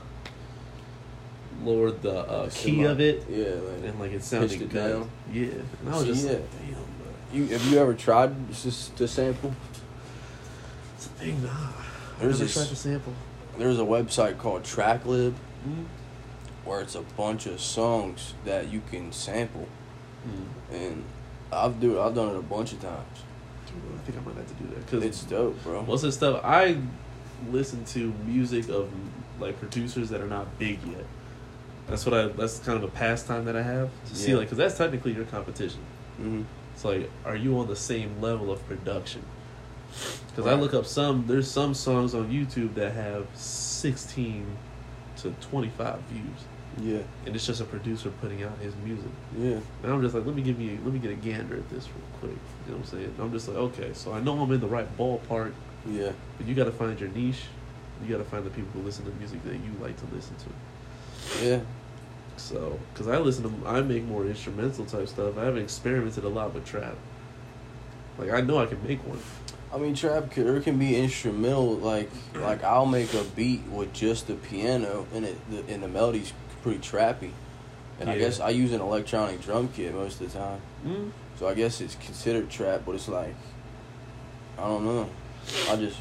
lowered 1.63 2.01
the 2.01 2.19
uh, 2.19 2.45
key 2.49 2.71
Semi- 2.75 2.83
of 2.85 2.99
it, 2.99 3.23
Yeah. 3.29 3.45
Like, 3.45 3.83
and 3.89 3.99
like 3.99 4.11
it 4.11 4.23
sounded 4.23 4.51
it 4.53 4.57
good. 4.69 4.71
down? 4.71 5.09
Yeah, 5.31 5.47
and 5.81 5.89
I 5.89 5.95
was 5.97 6.05
just 6.05 6.25
yeah. 6.25 6.31
like, 6.33 6.51
damn. 6.59 6.73
Bro. 6.73 6.83
you 7.33 7.45
have 7.47 7.65
you 7.67 7.77
ever 7.79 7.93
tried 7.93 8.49
just 8.53 8.95
to 8.97 9.07
sample? 9.07 9.53
It's 10.95 11.05
a 11.05 11.09
thing, 11.09 11.43
nah. 11.43 11.49
I 11.49 11.73
There's 12.19 12.39
never 12.39 12.43
this- 12.45 12.53
tried 12.53 12.67
to 12.67 12.75
sample. 12.75 13.13
There's 13.57 13.79
a 13.79 13.83
website 13.83 14.37
called 14.39 14.63
Tracklib 14.63 15.33
Mm. 15.67 15.85
where 16.65 16.81
it's 16.81 16.95
a 16.95 17.01
bunch 17.01 17.45
of 17.45 17.61
songs 17.61 18.33
that 18.45 18.67
you 18.71 18.81
can 18.91 19.11
sample, 19.13 19.67
and 20.71 21.03
I've 21.51 21.79
do 21.79 22.01
I've 22.01 22.15
done 22.15 22.29
it 22.35 22.37
a 22.37 22.41
bunch 22.41 22.73
of 22.73 22.81
times. 22.81 23.19
Dude, 23.67 23.75
I 23.95 24.01
think 24.05 24.17
I 24.17 24.21
might 24.27 24.35
have 24.37 24.47
to 24.47 24.53
do 24.63 24.69
that 24.73 24.85
because 24.85 25.03
It's 25.03 25.23
dope, 25.23 25.63
bro. 25.63 25.83
most 25.85 26.03
of 26.03 26.07
the 26.07 26.11
stuff 26.11 26.41
I 26.43 26.77
listen 27.51 27.85
to 27.85 28.13
music 28.25 28.67
of 28.69 28.89
like 29.39 29.59
producers 29.59 30.09
that 30.09 30.19
are 30.21 30.27
not 30.27 30.57
big 30.59 30.79
yet. 30.85 31.05
That's 31.93 32.07
what 32.07 32.15
I. 32.15 32.27
That's 32.29 32.57
kind 32.57 32.75
of 32.75 32.83
a 32.83 32.87
pastime 32.87 33.45
that 33.45 33.55
I 33.55 33.61
have 33.61 33.91
to 34.07 34.15
see, 34.15 34.33
like, 34.33 34.47
because 34.47 34.57
that's 34.57 34.75
technically 34.75 35.13
your 35.13 35.25
competition. 35.25 35.79
hmm 36.17 36.41
It's 36.73 36.83
like, 36.83 37.07
are 37.23 37.35
you 37.35 37.59
on 37.59 37.67
the 37.67 37.75
same 37.75 38.19
level 38.19 38.51
of 38.51 38.67
production? 38.67 39.21
Because 40.27 40.47
I 40.47 40.55
look 40.55 40.73
up 40.73 40.87
some. 40.87 41.25
There's 41.27 41.47
some 41.47 41.75
songs 41.75 42.15
on 42.15 42.31
YouTube 42.31 42.73
that 42.73 42.93
have 42.93 43.27
16 43.35 44.47
to 45.17 45.29
25 45.39 45.99
views, 46.09 46.23
Yeah, 46.81 47.03
and 47.27 47.35
it's 47.35 47.45
just 47.45 47.61
a 47.61 47.63
producer 47.65 48.09
putting 48.21 48.41
out 48.41 48.57
his 48.57 48.73
music. 48.83 49.11
yeah, 49.37 49.59
And 49.83 49.91
I'm 49.93 50.01
just 50.01 50.15
like, 50.15 50.25
let 50.25 50.35
me 50.35 50.41
give 50.41 50.59
you, 50.59 50.79
let 50.83 50.91
me 50.91 50.97
get 50.97 51.11
a 51.11 51.15
gander 51.15 51.57
at 51.57 51.69
this 51.69 51.87
real 51.89 52.19
quick. 52.19 52.31
You 52.65 52.71
know 52.71 52.77
what 52.79 52.91
I'm 52.91 52.99
saying? 52.99 53.15
I'm 53.19 53.31
just 53.31 53.47
like, 53.47 53.57
okay, 53.57 53.93
so 53.93 54.13
I 54.13 54.19
know 54.19 54.41
I'm 54.41 54.51
in 54.51 54.59
the 54.61 54.65
right 54.67 54.87
ballpark, 54.97 55.53
yeah. 55.87 56.11
but 56.39 56.47
you 56.47 56.55
got 56.55 56.63
to 56.65 56.71
find 56.71 56.99
your 56.99 57.09
niche. 57.09 57.43
You 58.03 58.09
got 58.09 58.17
to 58.23 58.27
find 58.31 58.43
the 58.43 58.49
people 58.49 58.71
who 58.73 58.81
listen 58.81 59.05
to 59.05 59.11
music 59.19 59.43
that 59.43 59.53
you 59.53 59.71
like 59.79 59.95
to 59.97 60.15
listen 60.15 60.35
to. 60.37 61.45
Yeah, 61.45 61.59
So, 62.37 62.79
because 62.93 63.07
I 63.07 63.17
listen 63.17 63.43
to, 63.43 63.67
I 63.67 63.81
make 63.81 64.03
more 64.03 64.25
instrumental 64.25 64.85
type 64.85 65.07
stuff. 65.07 65.37
I 65.37 65.45
haven't 65.45 65.63
experimented 65.63 66.23
a 66.23 66.29
lot 66.29 66.53
with 66.53 66.65
trap. 66.65 66.95
Like 68.17 68.31
I 68.31 68.41
know 68.41 68.57
I 68.57 68.65
can 68.65 68.81
make 68.85 69.05
one. 69.07 69.19
I 69.73 69.77
mean, 69.77 69.95
trap 69.95 70.37
or 70.37 70.57
it 70.57 70.63
can 70.63 70.77
be 70.77 70.95
instrumental. 70.95 71.75
Like, 71.77 72.09
like 72.35 72.63
I'll 72.63 72.85
make 72.85 73.13
a 73.13 73.23
beat 73.23 73.63
with 73.67 73.91
just 73.93 74.27
the 74.27 74.35
piano, 74.35 75.07
and 75.13 75.25
it 75.25 75.37
the, 75.49 75.73
and 75.73 75.81
the 75.81 75.87
melody's 75.87 76.33
pretty 76.61 76.79
trappy. 76.79 77.31
And 77.99 78.09
I 78.09 78.17
guess 78.17 78.39
I 78.39 78.49
use 78.49 78.73
an 78.73 78.81
electronic 78.81 79.41
drum 79.41 79.69
kit 79.69 79.93
most 79.93 80.19
of 80.19 80.31
the 80.31 80.37
time, 80.39 80.61
Mm. 80.85 81.11
so 81.39 81.47
I 81.47 81.53
guess 81.53 81.79
it's 81.79 81.95
considered 81.95 82.49
trap. 82.49 82.81
But 82.85 82.95
it's 82.95 83.07
like, 83.07 83.35
I 84.57 84.63
don't 84.67 84.83
know. 84.85 85.09
I 85.69 85.75
just 85.75 85.97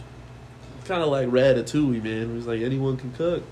Kind 0.85 1.03
of 1.03 1.11
like 1.11 1.29
Ratatouille, 1.29 2.03
man. 2.03 2.37
It's 2.37 2.47
like 2.47 2.61
anyone 2.61 2.97
can 2.97 3.13
cook. 3.13 3.45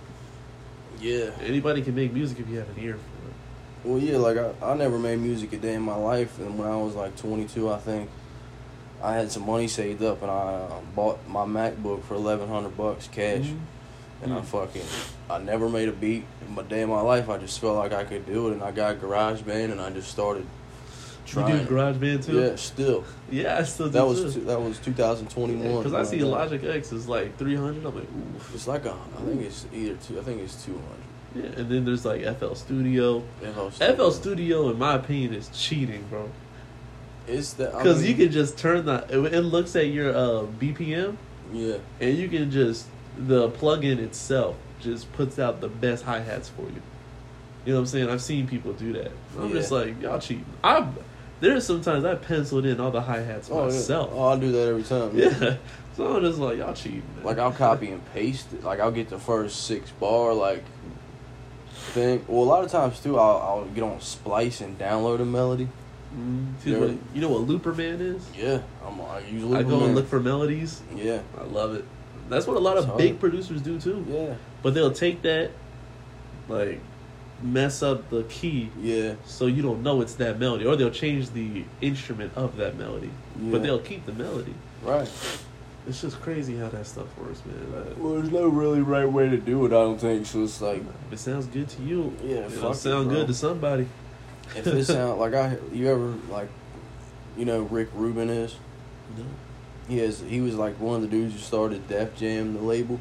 Yeah. 1.00 1.30
Anybody 1.42 1.82
can 1.82 1.94
make 1.94 2.12
music 2.12 2.38
if 2.40 2.48
you 2.48 2.58
have 2.58 2.68
an 2.76 2.82
ear 2.82 2.94
for 2.94 2.98
it. 3.28 3.34
Well, 3.84 3.98
yeah, 3.98 4.18
like 4.18 4.36
I, 4.36 4.52
I 4.62 4.74
never 4.74 4.98
made 4.98 5.18
music 5.20 5.52
a 5.52 5.58
day 5.58 5.74
in 5.74 5.82
my 5.82 5.96
life, 5.96 6.38
and 6.38 6.58
when 6.58 6.68
I 6.68 6.76
was 6.76 6.94
like 6.94 7.16
22, 7.16 7.70
I 7.72 7.78
think 7.78 8.10
I 9.02 9.14
had 9.14 9.32
some 9.32 9.46
money 9.46 9.68
saved 9.68 10.02
up, 10.02 10.20
and 10.22 10.30
I 10.30 10.34
uh, 10.34 10.80
bought 10.94 11.26
my 11.26 11.44
MacBook 11.46 12.02
for 12.04 12.14
1100 12.18 12.76
bucks 12.76 13.08
cash, 13.08 13.46
Mhm. 13.46 13.58
and 14.22 14.32
I 14.34 14.40
Mm. 14.40 14.44
fucking 14.44 14.82
I 15.30 15.38
never 15.38 15.68
made 15.68 15.88
a 15.88 15.92
beat 15.92 16.24
in 16.46 16.54
my 16.54 16.62
day 16.62 16.82
in 16.82 16.88
my 16.90 17.00
life. 17.00 17.28
I 17.30 17.38
just 17.38 17.58
felt 17.60 17.76
like 17.76 17.92
I 17.94 18.04
could 18.04 18.26
do 18.26 18.48
it, 18.48 18.52
and 18.52 18.62
I 18.62 18.70
got 18.72 18.96
GarageBand, 19.00 19.70
and 19.72 19.80
I 19.80 19.88
just 19.90 20.10
started 20.10 20.44
You 21.30 21.42
trying. 21.42 21.64
do 21.64 21.70
GarageBand 21.70 22.26
too? 22.26 22.40
Yeah, 22.40 22.56
still 22.56 23.04
Yeah, 23.30 23.58
I 23.58 23.62
still 23.62 23.86
do 23.86 23.92
that 23.92 24.06
was 24.06 24.34
too. 24.34 24.40
that 24.40 24.60
was 24.60 24.78
2021. 24.80 25.82
Because 25.82 25.94
I 25.94 26.02
see 26.02 26.16
when 26.22 26.30
got 26.32 26.52
it. 26.52 26.52
Logic 26.52 26.76
X 26.76 26.92
is 26.92 27.08
like 27.08 27.36
300. 27.38 27.84
I'm 27.84 27.94
like, 27.94 28.04
oof. 28.04 28.54
It's 28.54 28.66
like 28.66 28.84
a, 28.84 28.92
I 28.92 29.20
think 29.22 29.42
it's 29.42 29.66
either 29.72 29.96
two. 29.96 30.18
I 30.18 30.22
think 30.22 30.42
it's 30.42 30.64
200. 30.64 30.84
Yeah, 31.32 31.60
and 31.60 31.70
then 31.70 31.84
there's 31.84 32.04
like 32.04 32.22
FL 32.38 32.54
Studio. 32.54 33.22
FL 33.40 33.68
FL 33.68 34.10
Studio, 34.10 34.70
in 34.70 34.78
my 34.78 34.94
opinion, 34.94 35.34
is 35.34 35.48
cheating, 35.52 36.04
bro. 36.10 36.28
It's 37.28 37.52
that 37.54 37.76
Because 37.76 38.04
you 38.04 38.14
can 38.14 38.32
just 38.32 38.58
turn 38.58 38.86
the. 38.86 39.06
It 39.08 39.34
it 39.34 39.42
looks 39.42 39.76
at 39.76 39.86
your 39.86 40.10
uh, 40.10 40.46
BPM, 40.58 41.16
yeah. 41.52 41.76
and 42.00 42.16
you 42.18 42.28
can 42.28 42.50
just 42.50 42.86
the 43.16 43.50
plugin 43.50 43.98
itself 43.98 44.56
just 44.80 45.12
puts 45.12 45.38
out 45.38 45.60
the 45.60 45.68
best 45.68 46.04
hi 46.04 46.20
hats 46.20 46.48
for 46.48 46.62
you. 46.62 46.82
You 47.64 47.72
know 47.72 47.74
what 47.74 47.80
I'm 47.80 47.86
saying? 47.86 48.08
I've 48.08 48.22
seen 48.22 48.48
people 48.48 48.72
do 48.72 48.94
that. 48.94 49.12
I'm 49.38 49.52
just 49.52 49.70
like, 49.70 50.00
y'all 50.00 50.18
cheating. 50.18 50.46
I 50.64 50.88
there's 51.40 51.64
sometimes 51.66 52.04
I 52.04 52.14
penciled 52.14 52.66
in 52.66 52.80
all 52.80 52.90
the 52.90 53.00
hi 53.00 53.20
hats 53.20 53.48
Oh, 53.50 53.60
yeah. 53.66 53.72
myself. 53.72 54.10
oh, 54.12 54.28
I 54.28 54.38
do 54.38 54.52
that 54.52 54.68
every 54.68 54.82
time. 54.82 55.16
Yeah. 55.16 55.56
So 55.96 56.16
I'm 56.16 56.22
just 56.22 56.38
like, 56.38 56.56
y'all 56.58 56.72
cheating. 56.72 57.02
Man. 57.16 57.24
Like 57.24 57.38
I'll 57.38 57.52
copy 57.52 57.90
and 57.90 58.02
paste 58.14 58.52
it. 58.52 58.62
Like 58.64 58.78
I'll 58.80 58.92
get 58.92 59.08
the 59.10 59.18
first 59.18 59.64
six 59.66 59.90
bar 59.90 60.32
like 60.32 60.64
thing. 61.92 62.24
Well, 62.28 62.42
a 62.42 62.44
lot 62.44 62.64
of 62.64 62.70
times 62.70 63.00
too, 63.00 63.18
I'll, 63.18 63.36
I'll 63.38 63.64
get 63.66 63.82
on 63.82 64.00
Splice 64.00 64.60
and 64.60 64.78
download 64.78 65.20
a 65.20 65.24
melody. 65.24 65.68
Mm, 66.16 66.54
Yeah. 66.64 66.78
what- 66.78 66.90
you 67.14 67.20
know 67.20 67.28
what 67.28 67.46
Looperman 67.46 68.00
is? 68.00 68.28
Yeah, 68.36 68.60
I'm 68.86 69.00
I 69.00 69.18
use 69.20 69.44
I 69.52 69.62
go 69.62 69.70
Looperman. 69.78 69.84
and 69.86 69.94
look 69.94 70.08
for 70.08 70.20
melodies. 70.20 70.82
Yeah, 70.94 71.20
I 71.38 71.44
love 71.44 71.74
it. 71.74 71.84
That's 72.28 72.46
what 72.46 72.56
a 72.56 72.60
lot 72.60 72.76
of 72.76 72.96
big 72.96 73.18
producers 73.18 73.60
do 73.60 73.78
too. 73.80 74.04
yeah, 74.08 74.34
But 74.62 74.74
they'll 74.74 74.92
take 74.92 75.22
that, 75.22 75.50
like, 76.48 76.80
mess 77.42 77.82
up 77.82 78.10
the 78.10 78.22
key 78.24 78.70
yeah. 78.80 79.14
so 79.24 79.46
you 79.46 79.62
don't 79.62 79.82
know 79.82 80.00
it's 80.00 80.14
that 80.14 80.38
melody, 80.38 80.66
or 80.66 80.76
they'll 80.76 80.90
change 80.90 81.30
the 81.32 81.64
instrument 81.80 82.32
of 82.36 82.56
that 82.56 82.76
melody, 82.76 83.10
Yeah. 83.40 83.50
but 83.52 83.62
they'll 83.62 83.78
keep 83.78 84.04
the 84.06 84.12
melody. 84.12 84.54
Right. 84.82 85.08
It's 85.88 86.02
just 86.02 86.20
crazy 86.20 86.56
how 86.58 86.68
that 86.68 86.86
stuff 86.86 87.06
works, 87.18 87.40
man. 87.46 87.72
Like, 87.86 87.96
Well, 87.98 88.14
there's 88.14 88.30
no 88.30 88.46
really 88.48 88.80
right 88.82 89.10
way 89.10 89.28
to 89.30 89.38
do 89.38 89.64
it. 89.64 89.68
I 89.68 89.70
don't 89.80 89.98
think 89.98 90.26
so. 90.26 90.44
It's 90.44 90.60
like 90.60 90.82
if 91.06 91.12
it 91.12 91.18
sounds 91.18 91.46
good 91.46 91.68
to 91.70 91.82
you, 91.82 92.14
Yeah, 92.22 92.36
it'll 92.46 92.50
fuck 92.50 92.72
it, 92.72 92.78
sound 92.78 93.08
good 93.08 93.26
to 93.28 93.34
somebody. 93.34 93.88
if 94.54 94.66
it 94.66 94.84
sound 94.86 95.18
like 95.18 95.32
I 95.34 95.56
you 95.72 95.88
ever 95.88 96.14
like 96.30 96.48
you 97.36 97.44
know 97.46 97.62
Rick 97.62 97.88
Rubin 97.94 98.28
is. 98.28 98.56
No. 99.16 99.24
He 99.88 99.98
has 99.98 100.20
he 100.20 100.40
was 100.40 100.54
like 100.54 100.78
one 100.78 100.96
of 100.96 101.02
the 101.02 101.08
dudes 101.08 101.32
who 101.32 101.38
started 101.40 101.88
Def 101.88 102.14
Jam, 102.16 102.54
the 102.54 102.60
label. 102.60 103.00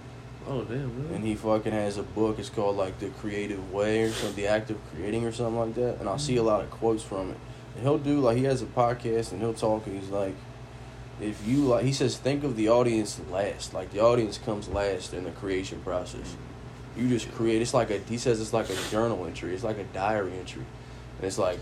Oh 0.50 0.64
damn, 0.64 1.04
really? 1.04 1.16
and 1.16 1.24
he 1.24 1.36
fucking 1.36 1.72
has 1.72 1.98
a 1.98 2.04
book. 2.04 2.40
It's 2.40 2.50
called 2.50 2.76
like 2.76 3.00
the 3.00 3.10
Creative 3.10 3.72
Way 3.72 4.04
or 4.04 4.10
something, 4.12 4.36
the 4.36 4.48
Act 4.48 4.72
of 4.72 4.78
Creating 4.92 5.26
or 5.26 5.32
something 5.32 5.58
like 5.60 5.76
that. 5.76 6.00
And 6.00 6.10
I 6.10 6.18
see 6.18 6.38
a 6.38 6.44
lot 6.44 6.62
of 6.62 6.72
quotes 6.72 7.04
from 7.04 7.32
it. 7.32 7.38
And 7.76 7.84
he'll 7.84 8.00
do 8.00 8.20
like 8.20 8.38
he 8.38 8.46
has 8.46 8.62
a 8.62 8.66
podcast 8.66 9.32
and 9.32 9.40
he'll 9.40 9.54
talk 9.54 9.86
and 9.86 10.00
he's 10.00 10.10
like, 10.10 10.34
if 11.22 11.46
you 11.48 11.66
like, 11.66 11.86
he 11.86 11.94
says 11.94 12.18
think 12.18 12.44
of 12.44 12.56
the 12.56 12.70
audience 12.70 13.20
last. 13.30 13.74
Like 13.74 13.92
the 13.92 14.00
audience 14.00 14.38
comes 14.40 14.68
last 14.68 15.14
in 15.14 15.24
the 15.24 15.32
creation 15.32 15.82
process. 15.82 16.36
You 16.98 17.08
just 17.08 17.32
create. 17.34 17.62
It's 17.62 17.74
like 17.74 17.92
a. 17.92 18.00
He 18.00 18.18
says 18.18 18.42
it's 18.42 18.54
like 18.54 18.70
a 18.70 18.76
journal 18.90 19.26
entry. 19.26 19.54
It's 19.54 19.64
like 19.64 19.78
a 19.78 19.84
diary 19.86 20.34
entry. 20.38 20.66
And 21.18 21.28
it's 21.28 21.38
like 21.38 21.60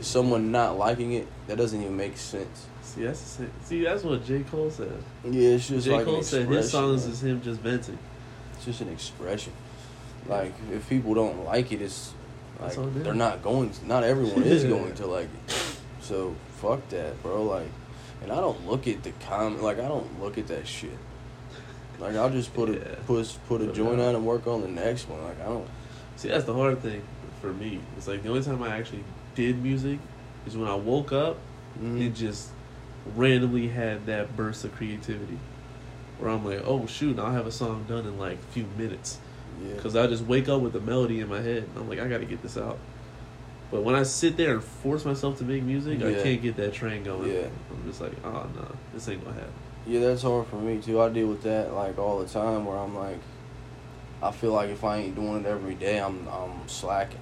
someone 0.00 0.50
not 0.50 0.78
liking 0.78 1.12
it. 1.12 1.28
That 1.46 1.58
doesn't 1.58 1.80
even 1.80 1.96
make 1.96 2.16
sense. 2.16 2.66
see, 2.82 3.04
that's 3.04 3.38
see, 3.62 3.84
that's 3.84 4.02
what 4.04 4.24
J 4.24 4.42
Cole 4.44 4.70
said. 4.70 4.92
Yeah, 5.24 5.50
it's 5.50 5.68
just 5.68 5.86
J 5.86 5.92
like 5.96 6.04
Cole 6.06 6.22
said 6.22 6.48
his 6.48 6.70
songs 6.70 7.04
man. 7.04 7.12
is 7.12 7.22
him 7.22 7.42
just 7.42 7.60
venting. 7.60 7.98
It's 8.62 8.78
just 8.78 8.80
an 8.80 8.92
expression. 8.92 9.52
Like 10.28 10.54
if 10.70 10.88
people 10.88 11.14
don't 11.14 11.44
like 11.44 11.72
it, 11.72 11.82
it's 11.82 12.12
like 12.60 12.74
them. 12.74 13.02
they're 13.02 13.12
not 13.12 13.42
going. 13.42 13.70
To, 13.70 13.86
not 13.88 14.04
everyone 14.04 14.44
is 14.44 14.62
going 14.62 14.94
to 14.94 15.06
like 15.08 15.28
it. 15.48 15.76
So 16.00 16.36
fuck 16.58 16.88
that, 16.90 17.20
bro. 17.24 17.42
Like, 17.42 17.66
and 18.22 18.30
I 18.30 18.36
don't 18.36 18.64
look 18.68 18.86
at 18.86 19.02
the 19.02 19.10
comment. 19.26 19.64
Like 19.64 19.80
I 19.80 19.88
don't 19.88 20.20
look 20.22 20.38
at 20.38 20.46
that 20.46 20.68
shit. 20.68 20.96
Like 21.98 22.14
I'll 22.14 22.30
just 22.30 22.54
put 22.54 22.68
Yeah. 22.68 22.76
a 22.76 22.96
put 22.98 23.36
put 23.48 23.62
a 23.62 23.66
joint 23.72 24.00
on 24.00 24.14
and 24.14 24.24
work 24.24 24.46
on 24.46 24.60
the 24.60 24.68
next 24.68 25.08
one. 25.08 25.20
Like 25.24 25.40
I 25.40 25.46
don't. 25.46 25.66
See, 26.14 26.28
that's 26.28 26.44
the 26.44 26.54
hard 26.54 26.80
thing 26.82 27.02
for 27.40 27.52
me. 27.52 27.80
It's 27.96 28.06
like 28.06 28.22
the 28.22 28.28
only 28.28 28.42
time 28.44 28.62
I 28.62 28.76
actually 28.78 29.02
did 29.34 29.60
music 29.60 29.98
is 30.46 30.56
when 30.56 30.68
I 30.68 30.76
woke 30.76 31.10
up 31.12 31.36
Mm, 31.80 32.04
and 32.04 32.14
just 32.14 32.50
randomly 33.16 33.66
had 33.66 34.04
that 34.04 34.36
burst 34.36 34.62
of 34.62 34.74
creativity. 34.76 35.38
Where 36.22 36.30
I'm 36.30 36.44
like, 36.44 36.62
oh 36.64 36.86
shoot, 36.86 37.18
I'll 37.18 37.32
have 37.32 37.46
a 37.46 37.52
song 37.52 37.84
done 37.88 38.06
in 38.06 38.18
like 38.18 38.38
a 38.38 38.52
few 38.52 38.64
minutes. 38.78 39.18
yeah. 39.66 39.74
Because 39.74 39.96
I 39.96 40.06
just 40.06 40.24
wake 40.24 40.48
up 40.48 40.60
with 40.62 40.74
a 40.76 40.80
melody 40.80 41.20
in 41.20 41.28
my 41.28 41.40
head. 41.40 41.64
And 41.64 41.76
I'm 41.78 41.88
like, 41.88 41.98
I 41.98 42.06
gotta 42.08 42.24
get 42.24 42.42
this 42.42 42.56
out. 42.56 42.78
But 43.70 43.82
when 43.82 43.94
I 43.94 44.02
sit 44.02 44.36
there 44.36 44.52
and 44.54 44.62
force 44.62 45.04
myself 45.04 45.38
to 45.38 45.44
make 45.44 45.62
music, 45.62 46.02
I 46.02 46.14
can't 46.22 46.42
get 46.42 46.56
that 46.56 46.74
train 46.74 47.02
going. 47.04 47.32
Yeah. 47.32 47.46
I'm 47.70 47.84
just 47.88 48.00
like, 48.00 48.12
ah, 48.24 48.46
oh 48.46 48.60
no, 48.60 48.68
this 48.94 49.08
ain't 49.08 49.24
gonna 49.24 49.34
happen. 49.34 49.52
Yeah, 49.86 50.00
that's 50.00 50.22
hard 50.22 50.46
for 50.46 50.56
me 50.56 50.78
too. 50.80 51.00
I 51.00 51.08
deal 51.08 51.26
with 51.28 51.42
that 51.42 51.72
like 51.74 51.98
all 51.98 52.18
the 52.20 52.26
time. 52.28 52.66
Where 52.66 52.76
I'm 52.76 52.94
like, 52.94 53.18
I 54.22 54.30
feel 54.30 54.52
like 54.52 54.70
if 54.70 54.84
I 54.84 54.98
ain't 54.98 55.14
doing 55.16 55.44
it 55.44 55.46
every 55.46 55.74
day, 55.74 55.98
I'm 55.98 56.28
I'm 56.28 56.68
slacking. 56.68 57.18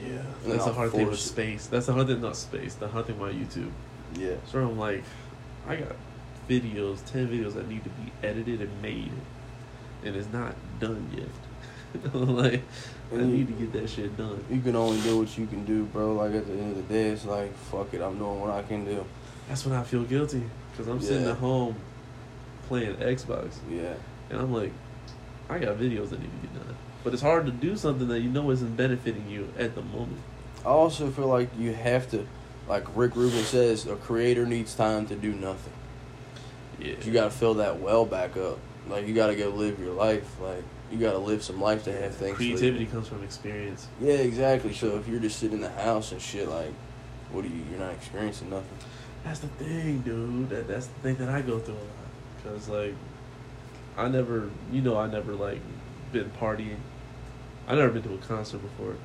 Yeah. 0.00 0.08
And 0.44 0.52
That's 0.52 0.64
the 0.64 0.70
I'll 0.70 0.76
hard 0.76 0.92
thing 0.92 1.06
with 1.06 1.14
it. 1.16 1.20
space. 1.20 1.66
That's 1.66 1.86
the 1.86 1.92
hard 1.92 2.06
thing, 2.06 2.20
not 2.20 2.36
space. 2.36 2.74
The 2.76 2.86
hard 2.88 3.06
thing 3.06 3.16
about 3.16 3.34
YouTube. 3.34 3.70
Yeah. 4.14 4.36
So 4.46 4.60
I'm 4.60 4.78
like, 4.78 5.02
I 5.66 5.74
got 5.76 5.96
videos, 6.48 7.04
ten 7.04 7.28
videos 7.28 7.54
that 7.54 7.68
need 7.68 7.84
to 7.84 7.90
be 7.90 8.12
edited 8.22 8.60
and 8.60 8.82
made, 8.82 9.12
and 10.04 10.16
it's 10.16 10.32
not 10.32 10.54
done 10.80 11.08
yet. 11.16 12.12
like, 12.14 12.62
I 13.10 13.14
And 13.16 13.30
you- 13.30 13.36
need 13.38 13.46
to 13.48 13.52
get 13.54 13.72
that 13.74 13.88
shit 13.88 14.16
done. 14.16 14.44
You 14.50 14.60
can 14.60 14.76
only 14.76 15.00
do 15.02 15.18
what 15.18 15.36
you 15.38 15.46
can 15.46 15.64
do, 15.64 15.84
bro. 15.84 16.12
Like 16.14 16.34
at 16.34 16.46
the 16.46 16.52
end 16.52 16.76
of 16.76 16.76
the 16.88 16.92
day, 16.94 17.08
it's 17.10 17.24
like 17.24 17.54
fuck 17.56 17.92
it. 17.94 18.00
I'm 18.02 18.18
doing 18.18 18.40
what 18.40 18.50
I 18.50 18.62
can 18.62 18.84
do. 18.84 19.04
That's 19.48 19.64
when 19.64 19.74
I 19.78 19.82
feel 19.82 20.04
guilty 20.04 20.42
because 20.72 20.86
I'm 20.88 21.00
sitting 21.00 21.26
at 21.26 21.36
home 21.36 21.74
playing 22.68 22.96
Xbox, 22.96 23.54
Yeah. 23.70 23.94
and 24.30 24.38
I'm 24.40 24.52
like, 24.52 24.72
I 25.48 25.58
got 25.58 25.76
videos 25.78 26.10
that 26.10 26.20
need 26.20 26.30
to 26.42 26.46
get 26.46 26.54
done. 26.54 26.76
But 27.02 27.14
it's 27.14 27.22
hard 27.22 27.46
to 27.46 27.52
do 27.52 27.74
something 27.76 28.08
that 28.08 28.20
you 28.20 28.28
know 28.28 28.50
isn't 28.50 28.76
benefiting 28.76 29.26
you 29.30 29.48
at 29.58 29.74
the 29.74 29.80
moment. 29.80 30.18
I 30.66 30.68
also 30.68 31.10
feel 31.10 31.28
like 31.28 31.48
you 31.58 31.72
have 31.72 32.10
to, 32.10 32.26
like 32.68 32.84
Rick 32.94 33.16
Rubin 33.16 33.42
says, 33.44 33.86
a 33.86 33.96
creator 33.96 34.44
needs 34.44 34.74
time 34.74 35.06
to 35.06 35.14
do 35.14 35.32
nothing. 35.32 35.72
Yeah, 36.78 36.94
You 37.02 37.12
got 37.12 37.24
to 37.24 37.30
fill 37.30 37.54
that 37.54 37.80
well 37.80 38.04
back 38.04 38.36
up. 38.36 38.58
Like 38.88 39.06
you 39.06 39.14
got 39.14 39.28
to 39.28 39.36
go 39.36 39.48
live 39.50 39.78
your 39.78 39.92
life. 39.92 40.40
Like 40.40 40.64
you 40.90 40.98
got 40.98 41.12
to 41.12 41.18
live 41.18 41.42
some 41.42 41.60
life 41.60 41.84
to 41.84 41.92
have 41.92 42.14
things. 42.14 42.36
Creativity 42.36 42.84
live. 42.84 42.92
comes 42.92 43.08
from 43.08 43.22
experience. 43.22 43.88
Yeah, 44.00 44.14
exactly. 44.14 44.72
So 44.72 44.96
if 44.96 45.08
you're 45.08 45.20
just 45.20 45.38
sitting 45.38 45.56
in 45.56 45.62
the 45.62 45.70
house 45.70 46.12
and 46.12 46.20
shit, 46.20 46.48
like, 46.48 46.72
what 47.30 47.42
do 47.42 47.48
you? 47.48 47.62
You're 47.70 47.80
not 47.80 47.92
experiencing 47.92 48.50
nothing. 48.50 48.78
That's 49.24 49.40
the 49.40 49.48
thing, 49.48 50.00
dude. 50.00 50.48
That 50.50 50.68
that's 50.68 50.86
the 50.86 51.00
thing 51.00 51.16
that 51.16 51.28
I 51.28 51.42
go 51.42 51.58
through 51.58 51.74
a 51.74 51.76
lot. 51.76 51.84
Cause 52.44 52.68
like, 52.68 52.94
I 53.96 54.08
never, 54.08 54.50
you 54.72 54.80
know, 54.80 54.96
I 54.96 55.06
never 55.08 55.34
like 55.34 55.60
been 56.12 56.30
partying. 56.40 56.76
I 57.66 57.74
never 57.74 57.90
been 57.90 58.02
to 58.04 58.14
a 58.14 58.18
concert 58.18 58.58
before. 58.58 58.96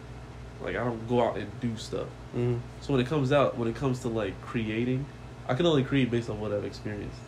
Like 0.62 0.76
I 0.76 0.84
don't 0.84 1.08
go 1.10 1.22
out 1.22 1.38
and 1.38 1.52
do 1.60 1.76
stuff. 1.76 2.08
Mm-hmm. 2.36 2.58
So 2.80 2.94
when 2.94 3.02
it 3.02 3.08
comes 3.08 3.32
out, 3.34 3.58
when 3.58 3.68
it 3.68 3.76
comes 3.76 4.00
to 4.02 4.08
like 4.08 4.40
creating, 4.42 5.06
I 5.48 5.56
can 5.56 5.66
only 5.66 5.84
create 5.84 6.10
based 6.10 6.30
on 6.30 6.40
what 6.40 6.54
I've 6.54 6.64
experienced. 6.64 7.20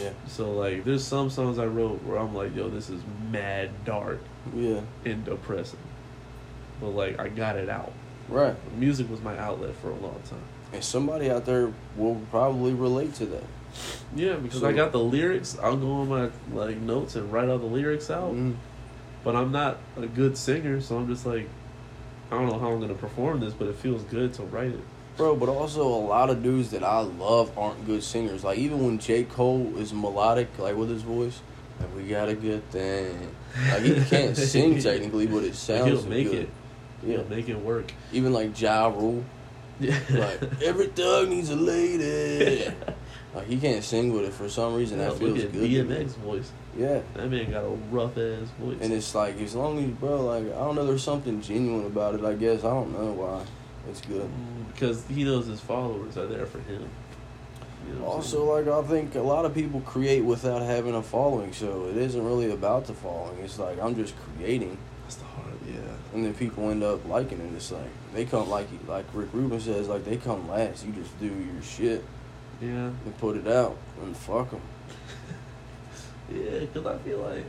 Yeah. 0.00 0.10
So 0.26 0.52
like, 0.52 0.84
there's 0.84 1.04
some 1.04 1.30
songs 1.30 1.58
I 1.58 1.66
wrote 1.66 2.02
where 2.04 2.18
I'm 2.18 2.34
like, 2.34 2.54
yo, 2.54 2.68
this 2.68 2.90
is 2.90 3.00
mad 3.30 3.70
dark 3.84 4.20
Yeah. 4.54 4.80
and 5.04 5.24
depressing. 5.24 5.78
But 6.80 6.88
like, 6.90 7.18
I 7.18 7.28
got 7.28 7.56
it 7.56 7.68
out. 7.68 7.92
Right. 8.28 8.54
Music 8.76 9.10
was 9.10 9.20
my 9.22 9.36
outlet 9.38 9.74
for 9.76 9.90
a 9.90 9.94
long 9.96 10.20
time. 10.28 10.42
And 10.72 10.84
somebody 10.84 11.30
out 11.30 11.46
there 11.46 11.72
will 11.96 12.20
probably 12.30 12.74
relate 12.74 13.14
to 13.14 13.26
that. 13.26 13.44
Yeah, 14.14 14.34
because 14.34 14.60
So- 14.60 14.68
I 14.68 14.72
got 14.72 14.92
the 14.92 14.98
lyrics. 15.00 15.56
I'll 15.62 15.76
go 15.76 15.92
on 15.92 16.08
my 16.08 16.30
like 16.52 16.76
notes 16.78 17.16
and 17.16 17.32
write 17.32 17.48
all 17.48 17.58
the 17.58 17.66
lyrics 17.66 18.10
out. 18.10 18.34
Mhm. 18.34 18.56
But 19.24 19.34
I'm 19.34 19.50
not 19.50 19.78
a 19.96 20.06
good 20.06 20.36
singer, 20.36 20.80
so 20.80 20.96
I'm 20.96 21.08
just 21.08 21.26
like, 21.26 21.48
I 22.30 22.36
don't 22.38 22.48
know 22.50 22.58
how 22.58 22.68
I'm 22.70 22.80
gonna 22.80 22.94
perform 22.94 23.40
this, 23.40 23.54
but 23.54 23.68
it 23.68 23.76
feels 23.76 24.02
good 24.04 24.34
to 24.34 24.42
write 24.44 24.72
it. 24.72 24.80
Bro, 25.18 25.36
but 25.36 25.48
also 25.48 25.82
a 25.86 25.98
lot 26.06 26.30
of 26.30 26.42
dudes 26.44 26.70
that 26.70 26.82
I 26.84 27.00
love 27.00 27.50
aren't 27.58 27.84
good 27.86 28.02
singers. 28.04 28.44
Like 28.44 28.56
even 28.58 28.84
when 28.86 28.98
J. 29.00 29.24
Cole 29.24 29.72
is 29.76 29.92
melodic, 29.92 30.48
like 30.58 30.76
with 30.76 30.88
his 30.90 31.02
voice, 31.02 31.40
like 31.80 31.94
we 31.96 32.04
got 32.04 32.28
a 32.28 32.34
good 32.34 32.62
thing. 32.70 33.34
Like 33.68 33.82
he 33.82 33.94
can't 34.04 34.36
sing 34.52 34.80
technically, 34.80 35.26
but 35.26 35.38
it 35.38 35.46
Like, 35.46 35.54
sounds 35.54 35.84
he'll 36.02 36.06
make 36.08 36.30
good. 36.30 36.42
it. 36.42 36.50
Yeah. 37.02 37.16
He'll 37.16 37.28
make 37.28 37.48
it 37.48 37.58
work. 37.60 37.92
Even 38.12 38.32
like 38.32 38.58
Ja 38.60 38.86
Rule, 38.86 39.24
Yeah. 39.80 39.98
like 40.10 40.62
every 40.62 40.86
thug 40.86 41.28
needs 41.28 41.50
a 41.50 41.56
lady. 41.56 42.72
Like 43.34 43.46
he 43.46 43.58
can't 43.58 43.84
sing 43.84 44.10
with 44.14 44.24
it 44.24 44.32
for 44.32 44.48
some 44.48 44.74
reason. 44.74 44.98
Yeah, 44.98 45.10
that 45.10 45.18
feels 45.18 45.36
look 45.36 45.44
at 45.44 45.52
good. 45.52 45.70
DMX 45.88 46.06
voice. 46.16 46.50
Yeah. 46.76 47.02
That 47.14 47.28
man 47.30 47.50
got 47.50 47.62
a 47.62 47.68
rough 47.90 48.16
ass 48.16 48.48
voice. 48.58 48.78
And 48.80 48.90
it's 48.90 49.14
like 49.14 49.38
as 49.42 49.54
long 49.54 49.78
as 49.84 49.90
bro, 49.90 50.22
like 50.24 50.44
I 50.44 50.58
don't 50.64 50.74
know, 50.76 50.86
there's 50.86 51.02
something 51.04 51.42
genuine 51.42 51.84
about 51.86 52.14
it. 52.14 52.24
I 52.24 52.32
guess 52.32 52.64
I 52.64 52.70
don't 52.70 52.90
know 52.92 53.12
why. 53.12 53.42
It's 53.90 54.00
good. 54.02 54.28
Because 54.72 55.04
he 55.06 55.24
knows 55.24 55.46
his 55.46 55.60
followers 55.60 56.16
are 56.16 56.26
there 56.26 56.46
for 56.46 56.58
him. 56.60 56.88
You 57.88 57.94
know 57.94 58.04
Also, 58.06 58.54
like 58.54 58.66
I 58.68 58.86
think 58.86 59.14
a 59.14 59.20
lot 59.20 59.44
of 59.44 59.54
people 59.54 59.80
create 59.80 60.22
without 60.24 60.62
having 60.62 60.94
a 60.94 61.02
following, 61.02 61.52
so 61.52 61.86
it 61.86 61.96
isn't 61.96 62.24
really 62.24 62.50
about 62.50 62.86
the 62.86 62.94
following. 62.94 63.38
It's 63.40 63.58
like 63.58 63.80
I'm 63.80 63.94
just 63.96 64.14
creating, 64.36 64.76
that's 65.04 65.16
the 65.16 65.24
hard. 65.24 65.54
Yeah. 65.66 65.74
and 66.14 66.24
then 66.24 66.34
people 66.34 66.70
end 66.70 66.82
up 66.82 67.06
liking 67.06 67.40
it. 67.40 67.54
It's 67.56 67.72
like 67.72 67.90
they 68.14 68.24
come 68.24 68.48
like 68.50 68.68
like 68.86 69.06
Rick 69.14 69.28
Rubin 69.32 69.60
says, 69.60 69.88
like 69.88 70.04
they 70.04 70.16
come 70.16 70.48
last. 70.48 70.84
You 70.84 70.92
just 70.92 71.18
do 71.18 71.26
your 71.26 71.62
shit 71.62 72.04
Yeah. 72.60 72.90
and 73.04 73.18
put 73.18 73.36
it 73.36 73.46
out, 73.48 73.76
and 74.02 74.16
fuck 74.16 74.50
them. 74.50 74.60
Yeah, 76.30 76.58
because 76.60 76.84
I 76.84 76.98
feel 76.98 77.20
like 77.20 77.44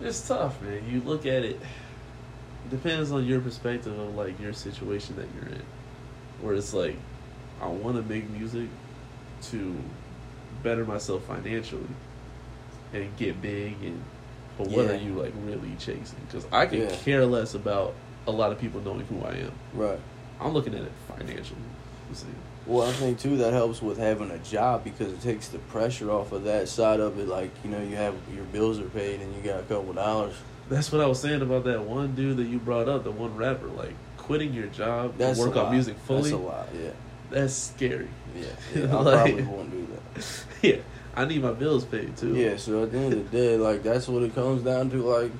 it's 0.00 0.26
tough, 0.26 0.60
man. 0.60 0.82
You 0.90 1.00
look 1.02 1.24
at 1.24 1.44
it. 1.44 1.60
It 2.64 2.70
depends 2.70 3.12
on 3.12 3.24
your 3.24 3.40
perspective 3.40 3.98
of 3.98 4.14
like 4.14 4.38
your 4.40 4.52
situation 4.52 5.16
that 5.16 5.26
you're 5.34 5.52
in. 5.54 5.62
Where 6.40 6.54
it's 6.54 6.74
like, 6.74 6.96
I 7.60 7.66
want 7.66 7.96
to 7.96 8.02
make 8.02 8.28
music 8.30 8.68
to 9.50 9.76
better 10.62 10.84
myself 10.84 11.24
financially, 11.24 11.86
and 12.92 13.14
get 13.16 13.40
big 13.42 13.76
and 13.82 14.02
but 14.56 14.68
what 14.68 14.86
are 14.86 14.96
you 14.96 15.14
like 15.14 15.32
really 15.44 15.74
chasing? 15.78 16.16
Because 16.26 16.46
I 16.52 16.66
could 16.66 16.78
Yeah. 16.78 16.96
care 16.96 17.26
less 17.26 17.54
about 17.54 17.94
a 18.26 18.30
lot 18.30 18.52
of 18.52 18.60
people 18.60 18.80
knowing 18.80 19.00
who 19.06 19.20
I 19.24 19.32
am. 19.32 19.52
Right. 19.74 19.98
I'm 20.40 20.52
looking 20.52 20.74
at 20.74 20.82
it 20.82 20.92
financially. 21.08 21.58
You 22.08 22.14
see. 22.14 22.26
Well, 22.66 22.88
I 22.88 22.92
think 22.92 23.18
too 23.18 23.36
that 23.38 23.52
helps 23.52 23.82
with 23.82 23.98
having 23.98 24.30
a 24.30 24.38
job 24.38 24.84
because 24.84 25.12
it 25.12 25.20
takes 25.20 25.48
the 25.48 25.58
pressure 25.58 26.10
off 26.10 26.32
of 26.32 26.44
that 26.44 26.68
side 26.68 27.00
of 27.00 27.18
it. 27.18 27.26
Like 27.28 27.50
you 27.64 27.70
know, 27.70 27.82
you 27.82 27.96
have 27.96 28.14
your 28.34 28.44
bills 28.44 28.78
are 28.78 28.88
paid 28.88 29.20
and 29.20 29.34
you 29.34 29.42
got 29.42 29.60
a 29.60 29.64
couple 29.64 29.92
dollars. 29.92 30.34
That's 30.68 30.90
what 30.90 31.00
I 31.00 31.06
was 31.06 31.20
saying 31.20 31.42
about 31.42 31.64
that 31.64 31.82
one 31.82 32.14
dude 32.14 32.38
that 32.38 32.46
you 32.46 32.58
brought 32.58 32.88
up, 32.88 33.04
the 33.04 33.10
one 33.10 33.36
rapper. 33.36 33.66
Like 33.66 33.94
quitting 34.16 34.54
your 34.54 34.66
job 34.68 35.14
That's 35.18 35.38
to 35.38 35.46
work 35.46 35.56
on 35.56 35.72
music 35.72 35.96
fully. 36.06 36.30
That's 36.30 36.32
a 36.32 36.36
lot. 36.38 36.68
Yeah. 36.74 36.90
That's 37.30 37.52
scary. 37.54 38.08
Yeah. 38.36 38.46
yeah 38.74 38.82
I 38.96 39.00
Like- 39.00 39.24
probably 39.24 39.42
won't 39.44 39.70
do 39.70 39.86
that. 40.14 40.44
yeah, 40.62 40.76
I 41.14 41.24
need 41.26 41.42
my 41.42 41.52
bills 41.52 41.84
paid 41.84 42.16
too. 42.16 42.34
Yeah. 42.34 42.56
So 42.56 42.84
at 42.84 42.92
the 42.92 42.98
end 42.98 43.12
of 43.12 43.30
the 43.30 43.36
day, 43.36 43.56
like 43.56 43.82
that's 43.82 44.08
what 44.08 44.22
it 44.22 44.34
comes 44.34 44.62
down 44.62 44.90
to. 44.90 45.02
Like 45.02 45.32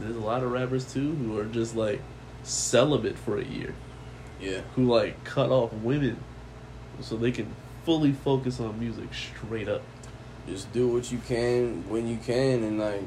There's 0.00 0.16
a 0.16 0.20
lot 0.20 0.42
of 0.42 0.50
rappers 0.52 0.92
too 0.92 1.14
who 1.14 1.38
are 1.38 1.44
just 1.46 1.74
like 1.74 2.00
celibate 2.42 3.16
for 3.18 3.38
a 3.38 3.44
year, 3.44 3.74
yeah. 4.40 4.60
who 4.76 4.84
like 4.84 5.24
cut 5.24 5.50
off 5.50 5.72
women 5.72 6.18
so 7.00 7.16
they 7.16 7.32
can 7.32 7.46
fully 7.84 8.12
focus 8.12 8.60
on 8.60 8.78
music 8.78 9.08
straight 9.14 9.68
up. 9.68 9.82
just 10.46 10.70
do 10.72 10.86
what 10.88 11.10
you 11.10 11.18
can 11.26 11.88
when 11.88 12.06
you 12.06 12.16
can 12.18 12.62
and 12.62 12.78
like 12.78 13.02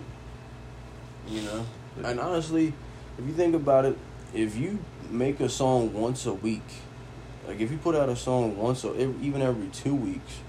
you 1.29 1.41
know 1.41 1.65
and 2.03 2.19
honestly 2.19 2.73
if 3.17 3.25
you 3.25 3.33
think 3.33 3.55
about 3.55 3.85
it 3.85 3.97
if 4.33 4.55
you 4.55 4.79
make 5.09 5.39
a 5.39 5.49
song 5.49 5.93
once 5.93 6.25
a 6.25 6.33
week 6.33 6.63
like 7.47 7.59
if 7.59 7.71
you 7.71 7.77
put 7.77 7.95
out 7.95 8.09
a 8.09 8.15
song 8.15 8.57
once 8.57 8.83
or 8.83 8.93
ev- 8.97 9.15
even 9.21 9.41
every 9.41 9.67
two 9.67 9.95
weeks 9.95 10.39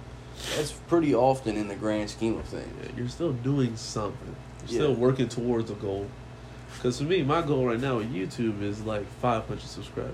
that's 0.56 0.72
pretty 0.72 1.14
often 1.14 1.56
in 1.56 1.68
the 1.68 1.74
grand 1.74 2.08
scheme 2.10 2.36
of 2.38 2.44
things 2.44 2.68
Yeah, 2.84 2.90
you're 2.96 3.08
still 3.08 3.32
doing 3.32 3.76
something. 3.76 4.36
You're 4.60 4.68
Yeah. 4.68 4.86
still 4.88 4.94
working 4.94 5.28
towards 5.28 5.68
a 5.70 5.74
goal. 5.74 6.06
Because 6.76 6.98
for 6.98 7.04
me, 7.04 7.22
my 7.24 7.42
goal 7.42 7.66
right 7.66 7.80
now 7.80 7.96
with 7.96 8.12
YouTube 8.14 8.62
is 8.62 8.82
like 8.82 9.04
500 9.20 9.60
subscribers. 9.60 10.12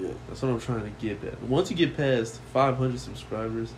yeah 0.00 0.08
That's 0.28 0.42
what 0.42 0.48
I'm 0.50 0.58
trying 0.60 0.82
to 0.82 0.90
get 1.00 1.22
at. 1.22 1.40
Once 1.44 1.70
you 1.70 1.76
get 1.76 1.96
past 1.96 2.40
500 2.52 2.98
subscribers, 2.98 3.72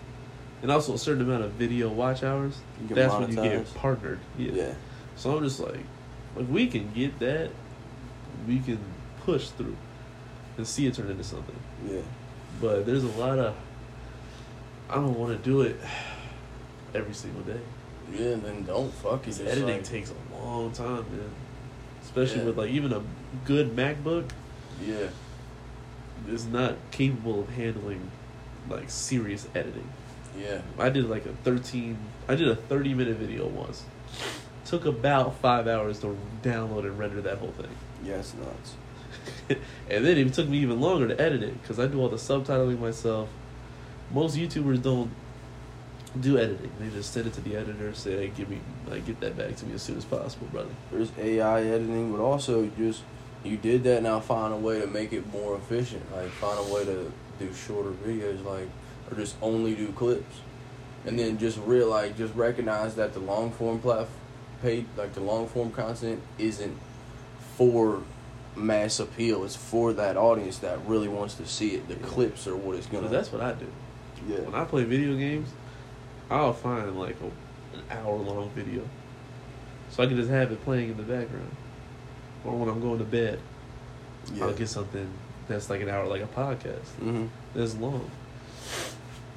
and 0.63 0.71
also 0.71 0.95
a 0.95 0.99
certain 0.99 1.23
amount 1.23 1.45
of 1.45 1.53
video 1.53 1.91
watch 1.91 2.23
hours, 2.23 2.57
that's 2.89 3.13
when 3.15 3.29
you 3.29 3.37
get 3.37 3.75
partnered. 3.75 4.21
Yeah. 4.39 4.53
yeah 4.53 4.75
So 5.17 5.37
I'm 5.37 5.43
just 5.45 5.61
like, 5.61 5.81
if 6.39 6.47
we 6.49 6.67
can 6.67 6.93
get 6.93 7.19
that, 7.21 7.51
we 8.47 8.59
can 8.61 8.79
push 9.25 9.49
through 9.49 9.77
and 10.57 10.67
see 10.67 10.87
it 10.87 10.95
turn 10.95 11.11
into 11.11 11.25
something. 11.25 11.57
yeah 11.89 12.01
But 12.61 12.87
there's 12.87 13.05
a 13.05 13.09
lot 13.19 13.39
of, 13.39 13.55
I 14.89 14.95
don't 14.97 15.19
want 15.19 15.37
to 15.37 15.43
do 15.51 15.63
it 15.63 15.77
every 16.95 17.15
single 17.15 17.43
day. 17.43 17.61
yeah 18.13 18.33
and 18.35 18.43
then 18.43 18.65
don't 18.65 18.93
fuck 18.93 19.27
it 19.27 19.41
editing 19.41 19.67
like, 19.67 19.85
takes 19.85 20.11
a 20.13 20.35
long 20.45 20.71
time, 20.73 21.05
man. 21.11 21.31
Especially 22.03 22.39
Yeah. 22.41 22.45
with 22.47 22.59
like 22.59 22.71
even 22.71 22.93
a 22.93 23.03
good 23.45 23.75
MacBook 23.75 24.31
yeah 24.87 25.09
is 26.29 26.45
not 26.47 26.75
capable 26.91 27.41
of 27.41 27.49
handling 27.51 28.11
like 28.69 28.89
serious 28.91 29.49
editing. 29.55 29.89
yeah 30.39 30.61
I 30.79 30.89
did 30.91 31.09
like 31.09 31.25
a 31.27 31.33
13, 31.45 31.97
I 32.29 32.35
did 32.37 32.49
a 32.49 32.55
30 32.57 32.95
minute 32.95 33.17
video 33.17 33.47
once. 33.49 33.83
Took 34.67 34.85
about 34.85 35.37
five 35.37 35.69
hours 35.69 36.01
to 36.01 36.17
download 36.43 36.85
and 36.85 36.99
render 36.99 37.21
that 37.23 37.39
whole 37.39 37.53
thing. 37.53 37.71
yeah 38.05 38.17
it's 38.17 38.35
nuts 38.35 38.75
and 39.49 40.05
then 40.05 40.19
it 40.19 40.33
took 40.35 40.49
me 40.49 40.59
even 40.59 40.81
longer 40.81 41.09
to 41.09 41.21
edit 41.21 41.43
it 41.43 41.61
because 41.63 41.79
I 41.79 41.87
do 41.87 42.01
all 42.01 42.09
the 42.09 42.17
subtitling 42.17 42.79
myself. 42.79 43.29
Most 44.13 44.37
YouTubers 44.37 44.83
don't 44.83 45.11
do 46.21 46.39
editing; 46.39 46.71
they 46.79 46.89
just 46.91 47.13
send 47.13 47.27
it 47.27 47.33
to 47.35 47.41
the 47.41 47.57
editor, 47.57 47.93
say, 47.95 48.17
"Hey, 48.17 48.33
give 48.37 48.49
me, 48.49 48.61
like, 48.87 49.07
get 49.07 49.21
that 49.21 49.37
back 49.37 49.57
to 49.57 49.67
me 49.67 49.75
as 49.75 49.83
soon 49.83 49.97
as 49.97 50.05
possible, 50.05 50.47
brother." 50.53 50.71
There's 50.91 51.11
AI 51.19 51.63
editing, 51.63 52.13
but 52.13 52.21
also 52.21 52.71
just 52.79 53.03
you 53.45 53.57
did 53.57 53.85
that. 53.85 54.03
Now 54.03 54.21
find 54.21 54.53
a 54.53 54.57
way 54.57 54.81
to 54.81 54.87
make 54.87 55.13
it 55.13 55.31
more 55.33 55.57
efficient. 55.57 56.03
Like 56.15 56.31
find 56.31 56.59
a 56.59 56.75
way 56.75 56.85
to 56.85 57.13
do 57.39 57.53
shorter 57.53 57.91
videos, 57.91 58.45
like 58.45 58.69
or 59.11 59.17
just 59.17 59.37
only 59.43 59.75
do 59.75 59.93
clips, 59.93 60.41
and 61.05 61.19
then 61.19 61.39
just 61.39 61.59
realize, 61.59 62.17
just 62.17 62.35
recognize 62.35 62.95
that 62.97 63.13
the 63.13 63.21
long 63.21 63.51
form 63.53 63.79
plat 63.81 64.09
paid 64.63 64.87
like 64.97 65.15
the 65.15 65.21
long 65.21 65.47
form 65.49 65.71
content 65.71 66.21
isn't 66.39 66.77
for 67.57 68.03
mass 68.55 68.99
appeal. 69.01 69.45
It's 69.45 69.57
for 69.57 69.93
that 69.95 70.17
audience 70.17 70.59
that 70.59 70.79
really 70.87 71.09
wants 71.09 71.35
to 71.35 71.47
see 71.47 71.71
it. 71.75 71.89
The 71.89 71.95
Yeah. 71.95 72.07
clips 72.07 72.47
are 72.47 72.57
what 72.57 72.77
it's 72.77 72.87
Because 72.87 73.03
gonna. 73.07 73.17
that's 73.17 73.33
what 73.33 73.41
I 73.43 73.53
do. 73.53 73.67
yeah. 74.29 74.41
When 74.41 74.55
I 74.55 74.65
play 74.65 74.85
video 74.85 75.17
games, 75.17 75.49
I'll 76.31 76.53
find 76.53 76.99
like 76.99 77.17
a, 77.21 77.77
an 77.77 77.85
hour 77.91 78.17
long 78.17 78.51
video, 78.51 78.83
so 79.91 80.03
I 80.03 80.07
can 80.07 80.17
just 80.17 80.31
have 80.31 80.51
it 80.51 80.65
playing 80.65 80.91
in 80.91 80.97
the 80.97 81.03
background, 81.03 81.55
or 82.45 82.57
when 82.57 82.69
I'm 82.69 82.81
going 82.81 82.99
to 82.99 83.05
bed, 83.05 83.39
yeah. 84.35 84.45
I'll 84.47 84.53
get 84.53 84.69
something 84.69 85.09
that's 85.47 85.71
like 85.71 85.83
an 85.83 85.89
hour, 85.89 86.07
like 86.07 86.23
a 86.23 86.27
podcast. 86.27 86.89
hmm 86.99 87.27
this 87.55 87.77
long. 87.77 88.11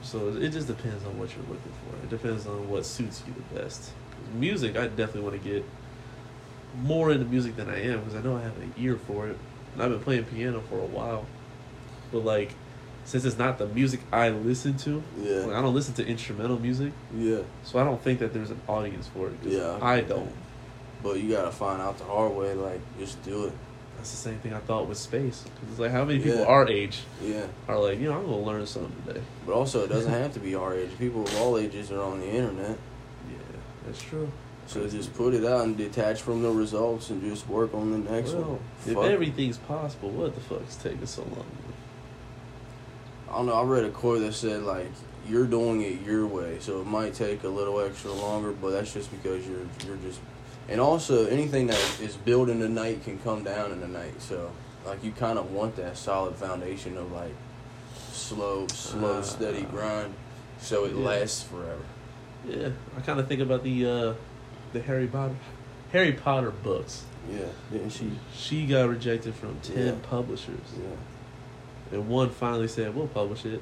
So 0.10 0.30
it 0.30 0.50
just 0.50 0.66
depends 0.66 1.06
on 1.06 1.20
what 1.20 1.30
you're 1.36 1.44
looking 1.46 1.72
for. 1.86 1.96
It 2.04 2.10
depends 2.10 2.48
on 2.48 2.68
what 2.68 2.84
suits 2.84 3.22
you 3.28 3.34
the 3.36 3.60
best. 3.62 3.92
Music, 4.34 4.76
I 4.76 4.88
definitely 4.88 5.22
want 5.22 5.42
to 5.44 5.50
get 5.50 5.64
more 6.82 7.12
into 7.12 7.26
music 7.26 7.56
than 7.56 7.70
I 7.70 7.84
am 7.84 8.00
because 8.00 8.16
I 8.16 8.22
know 8.22 8.36
I 8.36 8.42
have 8.42 8.58
an 8.58 8.74
ear 8.78 8.96
for 8.98 9.28
it. 9.28 9.38
And 9.74 9.84
I've 9.84 9.92
been 9.92 10.00
playing 10.00 10.24
piano 10.26 10.62
for 10.68 10.80
a 10.80 10.86
while. 10.86 11.28
But 12.12 12.26
like, 12.26 12.54
since 13.06 13.24
it's 13.24 13.38
not 13.38 13.60
the 13.60 13.68
music 13.68 14.00
I 14.12 14.30
listen 14.30 14.78
to, 14.78 15.04
Yeah. 15.22 15.42
like, 15.42 15.56
I 15.56 15.62
don't 15.62 15.76
listen 15.76 15.94
to 15.96 16.06
instrumental 16.08 16.60
music, 16.60 16.92
Yeah. 17.16 17.42
so 17.64 17.78
I 17.78 17.84
don't 17.84 18.02
think 18.02 18.18
that 18.20 18.34
there's 18.34 18.50
an 18.50 18.62
audience 18.68 19.08
for 19.14 19.28
it. 19.28 19.44
'cause 19.44 19.54
Yeah. 19.54 19.78
I 19.80 20.02
don't. 20.02 20.32
But 21.04 21.20
you 21.22 21.30
gotta 21.30 21.52
find 21.52 21.82
out 21.84 22.00
the 22.00 22.06
hard 22.06 22.36
way. 22.36 22.56
Like 22.56 22.82
just 22.98 23.22
do 23.24 23.46
it. 23.46 23.54
That's 24.00 24.12
the 24.12 24.18
same 24.18 24.40
thing 24.40 24.54
I 24.54 24.60
thought 24.60 24.88
with 24.88 24.98
space. 24.98 25.44
'Cause 25.44 25.72
it's 25.72 25.80
like 25.80 25.92
how 25.92 26.06
many 26.06 26.20
people 26.20 26.40
Yeah. 26.40 26.46
our 26.46 26.66
age 26.70 27.02
Yeah. 27.22 27.48
are 27.68 27.78
like, 27.78 28.00
you 28.00 28.08
know, 28.08 28.18
I'm 28.18 28.24
gonna 28.26 28.40
learn 28.40 28.66
something 28.66 28.96
today. 29.06 29.22
But 29.46 29.54
also, 29.54 29.84
it 29.84 29.90
doesn't 29.90 30.12
have 30.14 30.34
to 30.36 30.40
be 30.40 30.56
our 30.56 30.74
age. 30.74 30.92
People 30.98 31.24
of 31.24 31.36
all 31.38 31.58
ages 31.58 31.92
are 31.92 32.02
on 32.02 32.22
the 32.22 32.28
internet. 32.28 32.78
Yeah, 33.30 33.38
that's 33.86 34.02
true. 34.02 34.30
So 34.68 34.88
just 34.88 35.14
put 35.16 35.34
it 35.34 35.44
out 35.44 35.66
and 35.66 35.76
detach 35.76 36.22
from 36.22 36.44
the 36.44 36.50
results 36.50 37.10
and 37.10 37.22
just 37.22 37.50
work 37.50 37.74
on 37.74 37.92
the 37.92 37.98
next 37.98 38.32
well, 38.34 38.44
one. 38.44 38.60
if 38.88 38.94
Fuck. 38.94 39.04
everything's 39.04 39.58
possible, 39.58 40.10
what 40.12 40.34
the 40.34 40.40
fuck's 40.42 40.76
taking 40.78 41.06
so 41.06 41.24
long? 41.24 41.46
I 43.30 43.36
don't 43.38 43.48
know. 43.48 43.54
I 43.54 43.64
read 43.64 43.84
a 43.84 43.90
quote 43.90 44.22
that 44.22 44.34
said 44.34 44.64
like 44.64 44.88
you're 45.28 45.46
doing 45.46 45.82
it 45.82 46.02
your 46.06 46.26
way, 46.26 46.58
so 46.62 46.80
it 46.80 46.88
might 46.88 47.14
take 47.16 47.44
a 47.44 47.50
little 47.50 47.82
extra 47.82 48.12
longer, 48.14 48.52
but 48.54 48.70
that's 48.72 48.94
just 48.94 49.12
because 49.12 49.46
you're 49.46 49.68
you're 49.86 49.98
just. 49.98 50.20
And 50.70 50.80
also, 50.80 51.26
anything 51.26 51.68
that 51.68 52.00
is 52.00 52.16
built 52.16 52.48
in 52.50 52.60
the 52.60 52.70
night 52.70 53.04
can 53.04 53.18
come 53.20 53.44
down 53.44 53.72
in 53.72 53.82
the 53.82 53.88
night. 53.88 54.22
So, 54.22 54.52
like, 54.86 55.04
you 55.04 55.12
kind 55.12 55.40
of 55.40 55.52
want 55.52 55.76
that 55.78 55.98
solid 55.98 56.36
foundation 56.36 56.96
of 56.98 57.12
like 57.12 57.34
slow, 58.12 58.68
slow, 58.68 59.18
Ah. 59.20 59.22
steady 59.22 59.64
grind, 59.64 60.14
so 60.62 60.86
it 60.86 60.94
Yeah. 60.96 61.06
lasts 61.06 61.44
forever. 61.44 61.82
Yeah, 62.48 62.70
I 62.98 63.02
kind 63.02 63.20
of 63.20 63.28
think 63.28 63.42
about 63.42 63.64
the 63.64 63.86
uh, 63.86 64.14
the 64.74 64.82
Harry 64.82 65.08
Potter 65.08 65.36
Harry 65.92 66.14
Potter 66.14 66.52
books. 66.52 67.04
Yeah, 67.30 67.46
didn't 67.72 67.90
she? 67.90 68.12
She 68.36 68.66
got 68.66 68.88
rejected 68.90 69.34
from 69.36 69.60
ten 69.62 69.86
Yeah. 69.88 69.94
publishers, 70.10 70.68
Yeah, 70.78 71.98
and 71.98 72.08
one 72.08 72.30
finally 72.30 72.68
said, 72.68 72.96
"We'll 72.96 73.08
publish 73.08 73.46
it." 73.46 73.62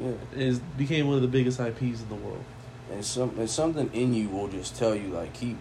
yeah. 0.00 0.12
And 0.32 0.42
it 0.42 0.76
became 0.76 1.06
one 1.06 1.16
of 1.16 1.22
the 1.22 1.28
biggest 1.28 1.60
IPs 1.60 2.00
in 2.02 2.08
the 2.08 2.14
world. 2.16 2.44
and 2.92 3.04
some 3.04 3.30
and 3.38 3.50
something 3.50 3.90
in 3.92 4.14
you 4.14 4.28
will 4.28 4.46
just 4.48 4.76
tell 4.76 4.94
you 4.94 5.08
like 5.08 5.32
keep 5.32 5.56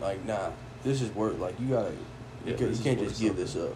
like 0.00 0.24
nah 0.24 0.50
this 0.82 1.02
is 1.02 1.14
work 1.14 1.38
like 1.38 1.58
you 1.60 1.68
gotta 1.68 1.92
Yeah, 2.44 2.52
you, 2.52 2.54
can, 2.56 2.74
you 2.74 2.78
can't 2.82 2.98
just 2.98 3.20
give 3.20 3.36
something. 3.36 3.36
this 3.36 3.56
up 3.56 3.74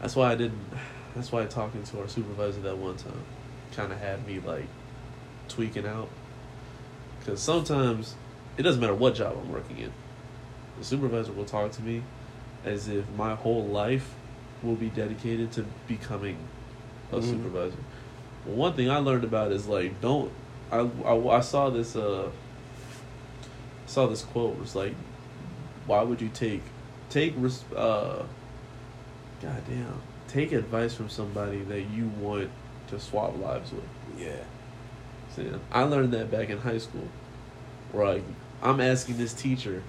That's 0.00 0.14
why 0.14 0.32
I 0.32 0.34
didn't. 0.36 0.60
That's 1.14 1.32
why 1.32 1.44
talking 1.46 1.82
to 1.82 2.00
our 2.00 2.08
supervisor 2.08 2.60
that 2.60 2.76
one 2.76 2.96
time 2.96 3.22
kind 3.72 3.90
of 3.92 3.98
had 3.98 4.26
me 4.26 4.38
like 4.40 4.66
tweaking 5.48 5.86
out. 5.86 6.08
Because 7.18 7.40
sometimes 7.40 8.14
it 8.56 8.62
doesn't 8.62 8.80
matter 8.80 8.94
what 8.94 9.14
job 9.14 9.36
I'm 9.42 9.50
working 9.50 9.78
in. 9.78 9.92
The 10.78 10.84
supervisor 10.84 11.32
will 11.32 11.46
talk 11.46 11.72
to 11.72 11.82
me 11.82 12.02
as 12.64 12.88
if 12.88 13.08
my 13.16 13.34
whole 13.34 13.64
life 13.64 14.14
will 14.62 14.74
be 14.74 14.90
dedicated 14.90 15.50
to 15.52 15.64
becoming 15.88 16.36
a 17.10 17.16
Mhm. 17.16 17.24
supervisor. 17.24 17.78
Well, 18.44 18.56
one 18.56 18.72
thing 18.74 18.90
I 18.90 18.98
learned 18.98 19.24
about 19.24 19.50
is 19.52 19.66
like 19.66 20.00
don't. 20.00 20.30
I, 20.70 20.80
I, 21.04 21.36
I 21.38 21.40
saw 21.40 21.70
this 21.70 21.96
uh 21.96 22.28
saw 23.86 24.06
this 24.06 24.22
quote. 24.22 24.58
was 24.58 24.74
like, 24.74 24.94
why 25.86 26.02
would 26.02 26.20
you 26.20 26.28
take 26.28 26.62
take 27.10 27.34
uh 27.74 28.22
goddamn 29.40 30.00
take 30.28 30.52
advice 30.52 30.94
from 30.94 31.08
somebody 31.08 31.62
that 31.62 31.82
you 31.82 32.08
want 32.20 32.50
to 32.88 32.98
swap 32.98 33.38
lives 33.38 33.72
with? 33.72 33.84
yeah 34.18 34.42
See, 35.34 35.50
I 35.70 35.82
learned 35.82 36.12
that 36.14 36.30
back 36.30 36.48
in 36.48 36.58
high 36.58 36.78
school, 36.78 37.08
where 37.92 38.14
like 38.14 38.24
I'm 38.62 38.80
asking 38.80 39.18
this 39.18 39.34
teacher 39.34 39.82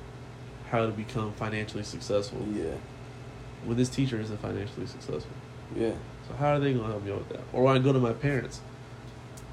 how 0.69 0.85
to 0.85 0.91
become 0.91 1.31
financially 1.33 1.83
successful 1.83 2.45
yeah 2.53 2.75
when 3.65 3.77
this 3.77 3.89
teacher 3.89 4.19
isn't 4.19 4.39
financially 4.41 4.85
successful. 4.85 5.31
yeah 5.75 5.93
So 6.27 6.35
how 6.35 6.53
are 6.55 6.59
they 6.59 6.73
gonna 6.73 6.87
help 6.87 7.03
me 7.03 7.11
out 7.11 7.19
with 7.19 7.29
that? 7.29 7.41
Or 7.53 7.63
when 7.63 7.75
I 7.75 7.79
go 7.79 7.93
to 7.93 7.99
my 7.99 8.13
parents, 8.13 8.61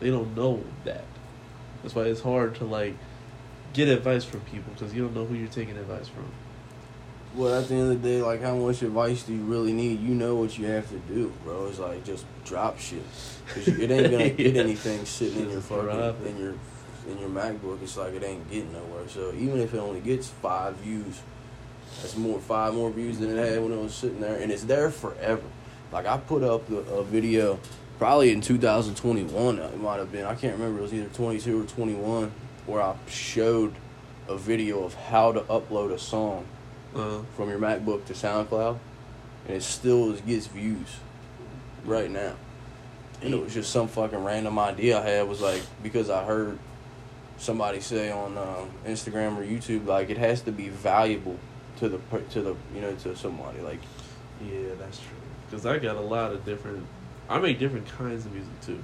they 0.00 0.10
don't 0.10 0.36
know 0.36 0.62
that. 0.84 1.04
That's 1.82 1.94
why 1.94 2.02
it's 2.02 2.20
hard 2.20 2.54
to 2.56 2.64
like 2.64 2.94
get 3.74 3.88
advice 3.88 4.24
from 4.24 4.40
people 4.40 4.72
because 4.72 4.94
you 4.94 5.02
don't 5.02 5.14
know 5.14 5.24
who 5.26 5.34
you're 5.34 5.48
taking 5.48 5.76
advice 5.76 6.08
from. 6.08 6.24
Well, 7.34 7.60
at 7.60 7.66
the 7.68 7.74
end 7.74 7.90
of 7.92 8.00
the 8.02 8.08
day, 8.08 8.22
like, 8.22 8.42
how 8.42 8.54
much 8.54 8.80
advice 8.82 9.24
do 9.24 9.34
you 9.34 9.42
really 9.42 9.72
need? 9.72 10.00
You 10.00 10.14
know 10.14 10.36
what 10.36 10.56
you 10.56 10.66
have 10.66 10.88
to 10.90 10.98
do, 11.12 11.32
bro. 11.42 11.66
It's 11.66 11.80
like 11.80 12.04
just 12.04 12.24
drop 12.44 12.78
shit. 12.78 13.02
Cause 13.52 13.66
it 13.68 13.90
ain't 13.90 14.10
gonna 14.12 14.30
get 14.30 14.54
Yeah. 14.54 14.62
anything 14.62 15.04
sitting 15.04 15.40
in 15.42 15.50
your 15.50 15.60
fucking 15.60 16.26
in 16.26 16.38
your 16.38 16.54
in 17.08 17.18
your 17.18 17.28
MacBook. 17.28 17.82
It's 17.82 17.96
like 17.96 18.14
it 18.14 18.22
ain't 18.22 18.48
getting 18.50 18.72
nowhere. 18.72 19.08
So 19.08 19.32
even 19.36 19.60
if 19.60 19.74
it 19.74 19.78
only 19.78 20.00
gets 20.00 20.28
five 20.28 20.76
views, 20.76 21.20
that's 22.00 22.16
more 22.16 22.38
five 22.38 22.72
more 22.74 22.90
views 22.90 23.18
than 23.18 23.36
it 23.36 23.50
had 23.50 23.60
when 23.62 23.72
it 23.72 23.82
was 23.82 23.94
sitting 23.94 24.20
there, 24.20 24.36
and 24.36 24.52
it's 24.52 24.64
there 24.64 24.90
forever. 24.90 25.42
Like 25.92 26.06
I 26.06 26.16
put 26.18 26.44
up 26.44 26.70
a, 26.70 26.76
a 26.76 27.02
video 27.04 27.58
probably 27.98 28.30
in 28.30 28.40
2021. 28.42 29.58
Uh, 29.58 29.62
it 29.74 29.80
might 29.80 29.96
have 29.96 30.12
been. 30.12 30.24
I 30.24 30.36
can't 30.36 30.54
remember. 30.56 30.78
It 30.78 30.82
was 30.82 30.94
either 30.94 31.08
22 31.08 31.62
or 31.62 31.64
21 31.66 32.32
where 32.66 32.82
I 32.82 32.94
showed 33.08 33.74
a 34.28 34.36
video 34.36 34.84
of 34.84 34.94
how 34.94 35.32
to 35.32 35.40
upload 35.40 35.92
a 35.92 35.98
song 35.98 36.46
Uh, 36.94 37.22
from 37.36 37.48
your 37.48 37.58
MacBook 37.58 38.04
to 38.04 38.12
SoundCloud, 38.12 38.78
and 39.48 39.56
it 39.56 39.64
still 39.64 40.12
gets 40.12 40.46
views 40.46 40.98
right 41.84 42.08
now. 42.08 42.34
And 43.20 43.34
it 43.34 43.40
was 43.42 43.52
just 43.52 43.72
some 43.72 43.88
fucking 43.88 44.22
random 44.22 44.58
idea 44.60 45.00
I 45.00 45.02
had. 45.02 45.28
Was 45.28 45.40
like 45.40 45.62
because 45.82 46.08
I 46.08 46.22
heard 46.24 46.56
somebody 47.36 47.80
say 47.80 48.12
on 48.12 48.38
um, 48.38 48.70
Instagram 48.86 49.36
or 49.36 49.42
YouTube 49.44 49.86
like 49.86 50.08
it 50.08 50.18
has 50.18 50.42
to 50.42 50.52
be 50.52 50.68
valuable 50.68 51.36
to 51.80 51.88
the 51.88 51.98
to 52.30 52.42
the 52.42 52.54
you 52.72 52.80
know 52.80 52.94
to 52.94 53.16
somebody 53.16 53.60
like 53.60 53.80
yeah, 54.40 54.74
that's 54.78 54.98
true. 54.98 55.18
Because 55.50 55.66
I 55.66 55.78
got 55.78 55.96
a 55.96 56.00
lot 56.00 56.30
of 56.32 56.44
different. 56.44 56.86
I 57.28 57.40
make 57.40 57.58
different 57.58 57.88
kinds 57.88 58.24
of 58.24 58.32
music 58.32 58.60
too. 58.60 58.80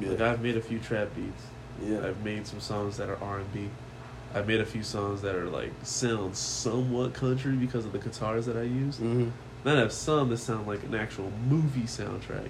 Like 0.00 0.20
I've 0.20 0.40
made 0.42 0.56
a 0.56 0.60
few 0.60 0.80
trap 0.80 1.14
beats. 1.14 1.44
Yeah 1.84 2.06
I've 2.06 2.22
made 2.24 2.46
some 2.46 2.60
songs 2.60 2.96
that 2.98 3.08
are 3.08 3.18
R 3.22 3.38
and 3.38 3.52
B. 3.52 3.68
I've 4.34 4.46
made 4.48 4.60
a 4.60 4.66
few 4.66 4.82
songs 4.82 5.20
that 5.22 5.34
are 5.34 5.46
like 5.48 5.70
sound 5.82 6.36
somewhat 6.36 7.12
country 7.14 7.52
because 7.52 7.84
of 7.84 7.92
the 7.92 7.98
guitars 7.98 8.46
that 8.46 8.56
I 8.56 8.62
use. 8.62 8.96
hmm 8.96 9.28
Then 9.64 9.76
I 9.76 9.80
have 9.80 9.92
some 9.92 10.28
that 10.30 10.38
sound 10.38 10.66
like 10.66 10.82
an 10.84 10.94
actual 10.94 11.30
movie 11.48 11.82
soundtrack. 11.82 12.48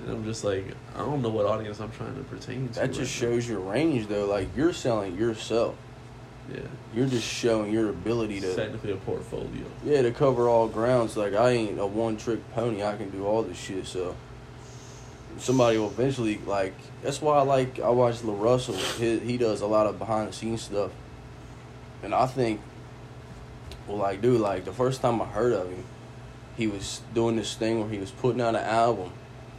And 0.00 0.10
I'm 0.10 0.24
just 0.24 0.42
like, 0.44 0.66
I 0.94 0.98
don't 0.98 1.22
know 1.22 1.28
what 1.30 1.46
audience 1.46 1.78
I'm 1.80 1.92
trying 1.92 2.16
to 2.16 2.22
pertain 2.24 2.68
to. 2.68 2.74
that 2.74 2.80
right 2.80 2.92
just 2.92 3.22
now. 3.22 3.28
shows 3.30 3.48
your 3.48 3.60
range 3.60 4.08
though 4.08 4.26
like 4.26 4.48
you're 4.56 4.72
selling 4.72 5.16
yourself 5.16 5.76
Yeah. 6.52 6.58
you're 6.92 7.06
just 7.06 7.26
showing 7.26 7.72
your 7.72 7.88
ability 7.88 8.40
to 8.40 8.54
technically 8.56 8.90
a 8.92 8.96
portfolio. 8.96 9.64
Yeah, 9.84 10.02
to 10.02 10.10
cover 10.10 10.48
all 10.48 10.66
grounds. 10.68 11.16
Like 11.16 11.34
I 11.34 11.50
ain't 11.50 11.78
a 11.80 11.86
one 11.86 12.16
trick 12.16 12.40
pony. 12.52 12.82
I 12.82 12.96
can 12.96 13.10
do 13.10 13.24
all 13.24 13.42
this 13.44 13.56
shit. 13.56 13.86
So 13.86 14.14
somebody 15.38 15.78
will 15.78 15.88
eventually 15.88 16.38
like. 16.46 16.74
That's 17.02 17.20
why 17.20 17.38
I 17.38 17.42
like 17.42 17.80
I 17.80 17.90
watch 17.90 18.16
LaRussell. 18.16 18.98
He 18.98 19.18
he 19.18 19.38
does 19.38 19.60
a 19.60 19.66
lot 19.66 19.86
of 19.86 19.98
behind 19.98 20.28
the 20.28 20.32
scenes 20.32 20.62
stuff, 20.62 20.90
and 22.02 22.14
I 22.14 22.26
think, 22.26 22.60
well, 23.86 23.98
like 23.98 24.20
dude, 24.20 24.40
like 24.40 24.64
the 24.64 24.72
first 24.72 25.00
time 25.00 25.20
I 25.20 25.26
heard 25.26 25.52
of 25.52 25.68
him, 25.68 25.84
he 26.56 26.66
was 26.66 27.00
doing 27.14 27.36
this 27.36 27.54
thing 27.54 27.80
where 27.80 27.88
he 27.88 27.98
was 27.98 28.10
putting 28.10 28.40
out 28.40 28.54
an 28.54 28.64
album, 28.64 29.12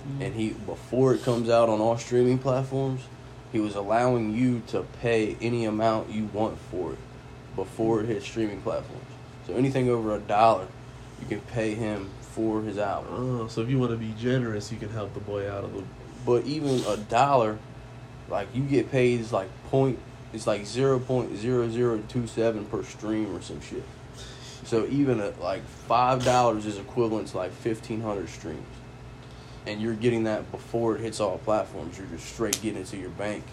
mm-hmm. 0.08 0.22
and 0.22 0.36
he 0.36 0.50
before 0.50 1.14
it 1.14 1.24
comes 1.24 1.50
out 1.50 1.70
on 1.70 1.80
all 1.80 1.98
streaming 1.98 2.40
platforms, 2.40 3.02
he 3.52 3.60
was 3.60 3.76
allowing 3.76 4.36
you 4.36 4.62
to 4.68 4.84
pay 5.02 5.38
any 5.42 5.66
amount 5.66 6.10
you 6.10 6.30
want 6.34 6.58
for 6.72 6.94
it 6.94 7.00
before 7.56 8.02
it 8.02 8.08
hits 8.08 8.26
streaming 8.26 8.62
platforms. 8.62 9.06
So 9.46 9.54
anything 9.56 9.90
over 9.90 10.16
a 10.16 10.20
dollar, 10.20 10.68
you 11.22 11.28
can 11.28 11.42
pay 11.42 11.76
him 11.76 12.10
for 12.34 12.62
his 12.62 12.78
album. 12.78 13.14
Oh, 13.16 13.48
so 13.48 13.62
if 13.62 13.70
you 13.70 13.80
want 13.80 13.92
to 13.92 13.98
be 13.98 14.14
generous, 14.18 14.72
you 14.72 14.78
can 14.78 14.90
help 14.90 15.14
the 15.14 15.20
boy 15.20 15.50
out 15.50 15.64
a 15.64 15.68
little. 15.68 15.88
But 16.26 16.46
even 16.46 16.84
a 16.88 16.98
dollar, 16.98 17.60
like 18.30 18.48
you 18.54 18.64
get 18.64 18.92
paid 18.92 19.20
is 19.20 19.32
like 19.32 19.50
point, 19.70 20.00
it's 20.34 20.48
like 20.48 20.66
zero 20.66 21.00
point 21.00 21.38
zero 21.38 21.70
zero 21.70 22.02
two 22.08 22.28
seven 22.28 22.66
per 22.66 22.84
stream 22.84 23.36
or 23.36 23.42
some 23.42 23.62
shit. 23.62 23.84
So 24.66 24.88
even 24.88 25.20
at 25.20 25.40
like 25.42 25.64
five 25.88 26.24
dollars 26.24 26.66
is 26.66 26.78
equivalent 26.78 27.28
to 27.30 27.38
like 27.38 27.52
fifteen 27.52 28.02
hundred 28.02 28.30
streams, 28.30 28.66
and 29.68 29.82
you're 29.82 29.94
getting 29.94 30.24
that 30.24 30.52
before 30.52 30.96
it 30.96 31.02
hits 31.02 31.20
all 31.20 31.38
platforms. 31.40 31.98
You're 31.98 32.08
just 32.08 32.34
straight 32.34 32.60
getting 32.62 32.82
it 32.82 32.88
to 32.88 32.98
your 32.98 33.10
bank. 33.12 33.44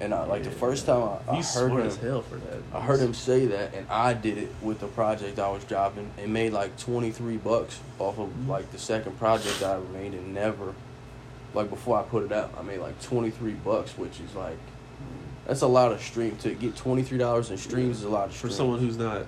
And 0.00 0.12
I, 0.12 0.24
like 0.24 0.42
the 0.42 0.50
first 0.50 0.86
time 0.86 1.20
I, 1.28 1.36
I 1.36 1.42
heard 1.42 1.70
him, 1.70 1.80
as 1.80 1.96
hell 1.96 2.22
for 2.22 2.34
that. 2.36 2.58
I 2.72 2.80
heard 2.80 2.98
him 2.98 3.14
say 3.14 3.46
that, 3.46 3.74
and 3.74 3.88
I 3.88 4.12
did 4.12 4.38
it 4.38 4.52
with 4.60 4.80
the 4.80 4.88
project 4.88 5.38
I 5.38 5.48
was 5.48 5.62
dropping, 5.64 6.10
and 6.18 6.32
made 6.32 6.52
like 6.52 6.76
twenty 6.78 7.12
three 7.12 7.36
bucks 7.36 7.78
off 8.00 8.18
of 8.18 8.28
mm-hmm. 8.28 8.50
like 8.50 8.70
the 8.72 8.78
second 8.78 9.16
project 9.18 9.62
I 9.62 9.78
made, 9.92 10.14
and 10.14 10.34
never, 10.34 10.74
like 11.54 11.70
before 11.70 11.96
I 11.96 12.02
put 12.02 12.24
it 12.24 12.32
out, 12.32 12.52
I 12.58 12.62
made 12.62 12.78
like 12.78 13.00
twenty 13.02 13.30
three 13.30 13.52
bucks, 13.52 13.96
which 13.96 14.18
is 14.18 14.34
like, 14.34 14.56
mm-hmm. 14.56 15.46
that's 15.46 15.62
a 15.62 15.68
lot 15.68 15.92
of 15.92 16.02
stream 16.02 16.36
to 16.38 16.52
get 16.54 16.74
twenty 16.74 17.04
three 17.04 17.18
dollars 17.18 17.50
in 17.50 17.56
streams 17.56 17.98
is 17.98 18.04
a 18.04 18.08
lot 18.08 18.26
of 18.26 18.32
for 18.32 18.38
streams. 18.38 18.56
someone 18.56 18.80
who's 18.80 18.96
not, 18.96 19.26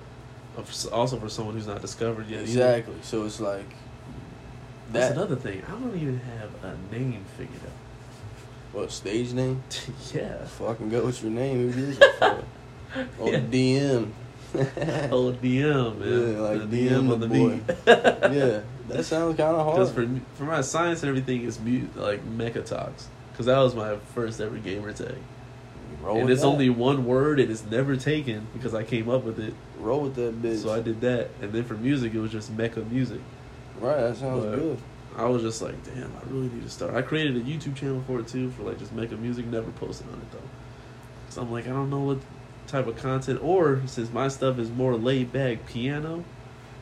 uh, 0.57 0.63
also 0.91 1.17
for 1.17 1.29
someone 1.29 1.55
who's 1.55 1.67
not 1.67 1.81
discovered 1.81 2.27
yet. 2.27 2.41
either. 2.41 2.43
exactly. 2.43 2.95
So 3.03 3.25
it's 3.25 3.39
like 3.39 3.69
That's 4.91 5.13
another 5.13 5.37
thing. 5.37 5.63
I 5.65 5.71
don't 5.71 5.95
even 5.95 6.19
have 6.19 6.49
a 6.63 6.93
name 6.93 7.23
figured 7.37 7.61
out. 7.63 7.71
What 8.77 8.91
stage 8.91 9.33
name? 9.33 9.63
yeah. 10.13 10.45
Fucking 10.45 10.89
go 10.89 11.05
with 11.07 11.23
your 11.23 11.31
name. 11.31 11.71
Who 11.71 11.79
is 11.89 11.97
it 11.99 12.15
for? 12.19 12.43
Oh, 13.19 13.31
Yeah. 13.31 13.39
DM. 13.39 14.11
Oh, 15.11 15.33
DM, 15.33 15.97
man. 15.97 16.33
Yeah, 16.33 16.39
like 16.39 16.69
the 16.69 16.87
DM, 16.87 16.89
DM 16.91 17.11
on 17.11 17.19
the 17.19 17.27
boy. 17.27 17.49
beat. 17.57 17.75
yeah, 17.87 18.61
that 18.87 19.03
sounds 19.05 19.35
kind 19.35 19.55
of 19.57 19.65
hard. 19.65 19.75
Because 19.77 19.91
for 19.91 20.07
for 20.35 20.43
my 20.43 20.61
science 20.61 21.01
and 21.01 21.09
everything, 21.09 21.43
it's 21.47 21.59
mute, 21.59 21.97
like 21.97 22.23
Mecha 22.23 22.63
Talks. 22.63 23.07
Because 23.31 23.47
that 23.47 23.57
was 23.57 23.73
my 23.73 23.97
first 24.13 24.39
ever 24.39 24.57
gamer 24.57 24.93
tag. 24.93 25.15
Roll 26.03 26.19
and 26.21 26.29
it's 26.29 26.41
that. 26.41 26.47
only 26.47 26.69
one 26.69 27.05
word 27.05 27.39
and 27.39 27.49
it's 27.51 27.65
never 27.65 27.95
taken 27.97 28.45
because 28.53 28.75
I 28.75 28.83
came 28.83 29.09
up 29.09 29.23
with 29.23 29.39
it. 29.39 29.55
roll 29.79 30.01
with 30.01 30.13
that 30.15 30.39
bitch. 30.41 30.61
So 30.61 30.71
I 30.71 30.81
did 30.81 31.01
that. 31.01 31.29
And 31.41 31.51
then 31.51 31.63
for 31.63 31.73
music, 31.73 32.13
it 32.13 32.19
was 32.19 32.31
just 32.31 32.55
Mecha 32.55 32.87
Music. 32.91 33.21
Right, 33.79 33.97
that 33.97 34.17
sounds 34.17 34.45
But- 34.45 34.55
good. 34.55 34.77
I 35.17 35.25
was 35.25 35.41
just 35.41 35.63
like, 35.63 35.83
damn, 35.83 36.15
I 36.15 36.29
really 36.29 36.47
need 36.49 36.63
to 36.63 36.69
start. 36.69 36.93
I 36.93 37.01
created 37.01 37.35
a 37.35 37.41
YouTube 37.41 37.75
channel 37.75 38.03
for 38.05 38.19
it 38.19 38.27
too, 38.27 38.51
for 38.51 38.63
like 38.63 38.77
just 38.77 38.93
making 38.93 39.19
Music. 39.21 39.47
Never 39.47 39.71
posted 39.71 40.07
on 40.09 40.13
it 40.13 40.31
though. 40.31 40.39
So 41.29 41.41
I'm 41.41 41.51
like, 41.51 41.65
I 41.65 41.71
don't 41.71 41.89
know 41.89 42.01
what 42.01 42.19
type 42.67 42.85
of 42.85 42.97
content. 42.97 43.39
Or 43.41 43.81
since 43.87 44.13
my 44.13 44.27
stuff 44.27 44.59
is 44.59 44.69
more 44.69 44.95
laid 44.95 45.33
back 45.33 45.65
piano, 45.65 46.23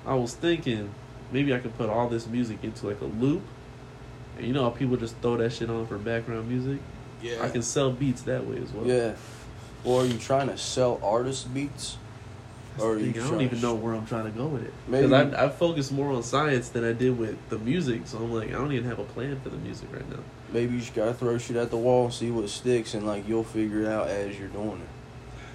I 0.06 0.16
was 0.16 0.34
thinking 0.34 0.94
maybe 1.32 1.54
I 1.54 1.60
could 1.60 1.78
put 1.78 1.90
all 1.90 2.10
this 2.10 2.28
music 2.28 2.60
into 2.62 2.88
like 2.88 3.00
a 3.00 3.06
loop. 3.06 3.42
And 4.38 4.46
you 4.46 4.52
know 4.52 4.64
how 4.64 4.70
people 4.70 4.98
just 4.98 5.16
throw 5.18 5.38
that 5.38 5.54
shit 5.54 5.70
on 5.70 5.88
for 5.88 5.98
background 5.98 6.50
music? 6.50 6.82
Yeah. 7.22 7.42
I 7.42 7.50
can 7.50 7.62
sell 7.62 7.90
beats 7.90 8.24
that 8.24 8.46
way 8.46 8.58
as 8.58 8.72
well. 8.74 8.86
Yeah. 8.86 9.16
Or 9.86 10.02
are 10.02 10.06
you 10.06 10.18
trying 10.18 10.48
to 10.50 10.58
sell 10.58 11.00
artist 11.02 11.54
beats? 11.54 11.98
That's 12.76 12.84
Or 12.84 13.00
you 13.00 13.14
thing, 13.14 13.22
I 13.24 13.30
don't 13.30 13.42
even 13.42 13.62
know 13.62 13.74
where 13.74 13.94
I'm 13.94 14.06
trying 14.06 14.26
to 14.26 14.32
go 14.32 14.48
with 14.48 14.64
it. 14.64 14.74
Because 14.90 15.14
I, 15.14 15.46
I 15.46 15.50
focus 15.50 15.92
more 15.92 16.12
on 16.12 16.24
science 16.24 16.68
than 16.70 16.84
I 16.84 16.92
did 16.92 17.18
with 17.18 17.38
the 17.50 17.58
music. 17.58 18.02
So 18.06 18.18
I'm 18.18 18.34
like, 18.34 18.50
I 18.50 18.54
don't 18.54 18.74
even 18.74 18.90
have 18.90 19.00
a 19.00 19.06
plan 19.06 19.40
for 19.40 19.48
the 19.50 19.58
music 19.58 19.88
right 19.94 20.08
now. 20.10 20.20
Maybe 20.52 20.74
you 20.74 20.80
just 20.80 20.94
gotta 20.94 21.14
throw 21.14 21.38
shit 21.38 21.56
at 21.56 21.70
the 21.70 21.78
wall, 21.78 22.12
see 22.12 22.32
what 22.32 22.50
sticks, 22.50 22.94
and 22.94 23.08
like 23.08 23.28
you'll 23.28 23.46
figure 23.46 23.82
it 23.82 23.88
out 23.88 24.10
as 24.10 24.38
you're 24.38 24.50
doing 24.50 24.82
it. 24.82 24.88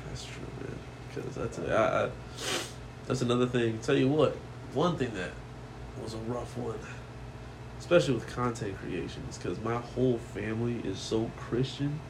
That's 0.09 0.25
true, 0.25 0.43
man. 0.61 0.79
Because 1.14 1.35
that's 1.35 1.59
a, 1.59 1.75
I, 1.75 2.05
I, 2.05 2.11
that's 3.07 3.21
another 3.21 3.47
thing. 3.47 3.79
Tell 3.81 3.97
you 3.97 4.09
what, 4.09 4.35
one 4.73 4.97
thing 4.97 5.12
that 5.14 5.33
was 6.03 6.14
a 6.14 6.18
rough 6.18 6.57
one, 6.57 6.79
especially 7.79 8.14
with 8.14 8.27
content 8.29 8.79
creation, 8.79 9.23
is 9.29 9.37
because 9.37 9.61
my 9.61 9.77
whole 9.77 10.16
family 10.18 10.81
is 10.85 10.99
so 10.99 11.31
Christian. 11.37 12.01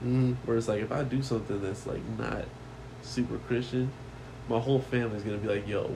Mm-hmm. 0.00 0.32
Where 0.44 0.56
it's 0.56 0.68
like 0.68 0.82
if 0.82 0.92
I 0.92 1.04
do 1.04 1.22
something 1.22 1.62
that's 1.62 1.86
like 1.86 2.02
not 2.18 2.44
super 3.02 3.38
Christian, 3.38 3.90
my 4.48 4.58
whole 4.58 4.80
family's 4.80 5.22
gonna 5.22 5.38
be 5.38 5.48
like, 5.48 5.66
"Yo, 5.66 5.94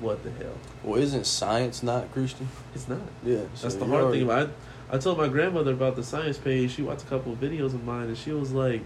what 0.00 0.22
the 0.24 0.30
hell?" 0.30 0.54
Well, 0.82 1.00
isn't 1.00 1.26
science 1.26 1.82
not 1.82 2.10
Christian? 2.12 2.48
It's 2.74 2.88
not. 2.88 3.00
Yeah. 3.24 3.40
That's 3.60 3.74
the 3.74 3.84
hard 3.84 4.12
thing 4.12 4.22
already- 4.22 4.22
about. 4.22 4.50
I, 4.90 4.96
I 4.96 4.98
told 4.98 5.18
my 5.18 5.28
grandmother 5.28 5.72
about 5.72 5.96
the 5.96 6.02
science 6.02 6.38
page. 6.38 6.72
She 6.72 6.82
watched 6.82 7.02
a 7.02 7.06
couple 7.06 7.32
of 7.32 7.38
videos 7.40 7.74
of 7.74 7.84
mine, 7.84 8.08
and 8.08 8.18
she 8.18 8.32
was 8.32 8.52
like, 8.52 8.82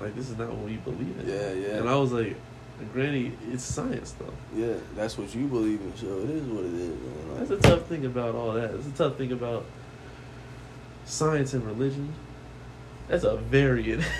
"Like 0.00 0.14
this 0.14 0.28
is 0.28 0.36
not 0.36 0.48
what 0.50 0.66
we 0.66 0.76
believe 0.76 1.18
in." 1.20 1.28
Yeah, 1.28 1.52
yeah. 1.52 1.78
And 1.78 1.88
I 1.88 1.96
was 1.96 2.12
like, 2.12 2.36
"Granny, 2.92 3.32
it's 3.50 3.64
science 3.64 4.12
though." 4.18 4.32
Yeah, 4.54 4.74
that's 4.94 5.16
what 5.16 5.34
you 5.34 5.46
believe 5.46 5.80
in, 5.80 5.96
so 5.96 6.06
it 6.18 6.30
is 6.30 6.44
what 6.46 6.64
it 6.64 6.74
is. 6.74 6.88
Man. 6.88 7.38
That's 7.38 7.50
a 7.50 7.56
tough 7.56 7.86
thing 7.86 8.04
about 8.04 8.34
all 8.34 8.52
that. 8.52 8.72
It's 8.74 8.86
a 8.86 8.90
tough 8.90 9.16
thing 9.16 9.32
about 9.32 9.64
science 11.06 11.54
and 11.54 11.64
religion. 11.64 12.12
That's 13.08 13.24
a 13.24 13.36
variant. 13.36 14.02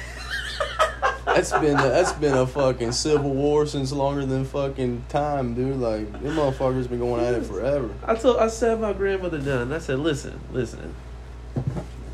That's 1.25 1.53
been 1.53 1.79
a, 1.79 1.83
that's 1.83 2.13
been 2.13 2.35
a 2.35 2.47
fucking 2.47 2.93
civil 2.93 3.31
war 3.31 3.67
since 3.67 3.93
longer 3.93 4.27
than 4.27 4.45
fucking 4.45 5.05
time, 5.09 5.55
dude. 5.55 5.77
Like 5.77 6.13
them 6.13 6.37
motherfuckers 6.37 6.89
been 6.89 6.99
going 6.99 7.25
at 7.25 7.35
it 7.35 7.45
forever. 7.47 7.91
I 8.05 8.15
told 8.15 8.39
I 8.39 8.49
sat 8.49 8.81
my 8.81 8.93
grandmother 8.93 9.39
down 9.39 9.73
I 9.73 9.79
said, 9.79 9.99
"Listen, 10.01 10.39
listen. 10.53 10.95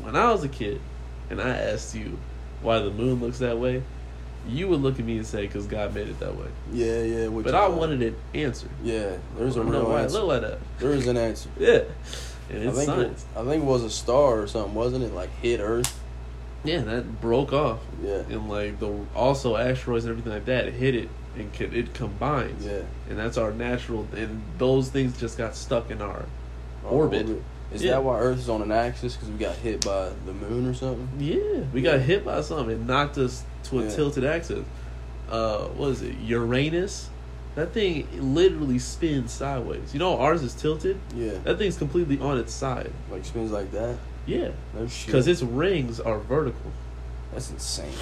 When 0.01 0.15
I 0.15 0.31
was 0.31 0.43
a 0.43 0.49
kid, 0.49 0.81
and 1.29 1.41
I 1.41 1.49
asked 1.49 1.93
you 1.95 2.17
why 2.61 2.79
the 2.79 2.89
moon 2.91 3.19
looks 3.19 3.39
that 3.39 3.57
way, 3.59 3.83
you 4.47 4.67
would 4.69 4.81
look 4.81 4.99
at 4.99 5.05
me 5.05 5.17
and 5.17 5.25
say, 5.27 5.47
"Cause 5.47 5.67
God 5.67 5.93
made 5.93 6.07
it 6.07 6.19
that 6.19 6.35
way." 6.35 6.47
Yeah, 6.71 7.01
yeah. 7.03 7.27
Which 7.27 7.45
But 7.45 7.55
I 7.55 7.67
wanted 7.67 8.01
an 8.01 8.15
answer. 8.33 8.67
Yeah, 8.83 9.17
there's 9.37 9.55
a 9.57 9.63
real 9.63 9.91
answer. 9.95 10.19
looked 10.19 10.27
like 10.27 10.41
that. 10.41 10.59
There 10.79 10.91
is 10.91 11.07
an 11.07 11.17
answer. 11.17 11.49
Yeah, 11.59 11.83
and 12.49 12.69
I 12.69 12.71
think 12.73 12.89
it. 12.89 13.23
I 13.35 13.43
think 13.45 13.63
it 13.63 13.65
was 13.65 13.83
a 13.83 13.89
star 13.89 14.41
or 14.41 14.47
something, 14.47 14.73
wasn't 14.73 15.03
it? 15.05 15.13
Like 15.13 15.29
hit 15.41 15.59
Earth, 15.61 16.00
Yeah, 16.63 16.81
that 16.81 17.19
broke 17.21 17.53
off, 17.53 17.79
Yeah. 18.03 18.21
and 18.29 18.49
like 18.49 18.79
the 18.79 18.93
also 19.15 19.57
asteroids 19.57 20.05
and 20.05 20.11
everything 20.11 20.33
like 20.33 20.45
that 20.45 20.71
hit 20.73 20.95
it, 20.95 21.09
and 21.37 21.51
co- 21.53 21.65
it 21.71 21.93
combines. 21.93 22.65
Yeah. 22.65 22.81
and 23.09 23.17
that's 23.17 23.37
our 23.37 23.51
natural. 23.51 24.07
And 24.15 24.41
those 24.57 24.89
things 24.89 25.19
just 25.19 25.37
got 25.37 25.55
stuck 25.55 25.89
in 25.91 26.01
our 26.01 26.25
Orbit. 26.87 27.27
Is 27.73 27.83
Yeah. 27.83 27.91
that 27.91 28.03
why 28.03 28.19
Earth 28.19 28.39
is 28.39 28.49
on 28.49 28.61
an 28.61 28.71
axis? 28.71 29.15
Because 29.15 29.29
we 29.29 29.37
got 29.37 29.55
hit 29.55 29.83
by 29.85 30.09
the 30.25 30.33
moon 30.33 30.67
or 30.67 30.73
something? 30.73 31.07
Yeah, 31.19 31.61
we 31.73 31.81
got 31.81 31.99
hit 32.01 32.25
by 32.25 32.41
something. 32.41 32.71
It 32.75 32.85
knocked 32.85 33.17
us 33.17 33.43
to 33.65 33.79
a 33.79 33.83
Yeah. 33.83 33.89
tilted 33.95 34.23
axis. 34.25 34.65
Uh, 35.29 35.65
what 35.77 35.89
is 35.89 36.01
it? 36.01 36.15
Uranus. 36.25 37.09
That 37.55 37.73
thing 37.73 38.07
literally 38.19 38.79
spins 38.79 39.31
sideways. 39.31 39.93
You 39.93 39.99
know, 39.99 40.17
ours 40.17 40.41
is 40.43 40.53
tilted. 40.53 40.97
Yeah. 41.15 41.33
That 41.43 41.57
thing's 41.57 41.77
completely 41.77 42.19
on 42.19 42.37
its 42.37 42.53
side. 42.53 42.91
Like 43.11 43.23
spins 43.25 43.51
like 43.51 43.71
that? 43.71 43.95
Yeah, 44.25 44.49
No 44.73 44.87
shit. 44.87 45.07
because 45.07 45.27
its 45.27 45.41
rings 45.41 45.99
are 45.99 46.19
vertical. 46.19 46.71
That's 47.33 47.49
insane. 47.49 47.93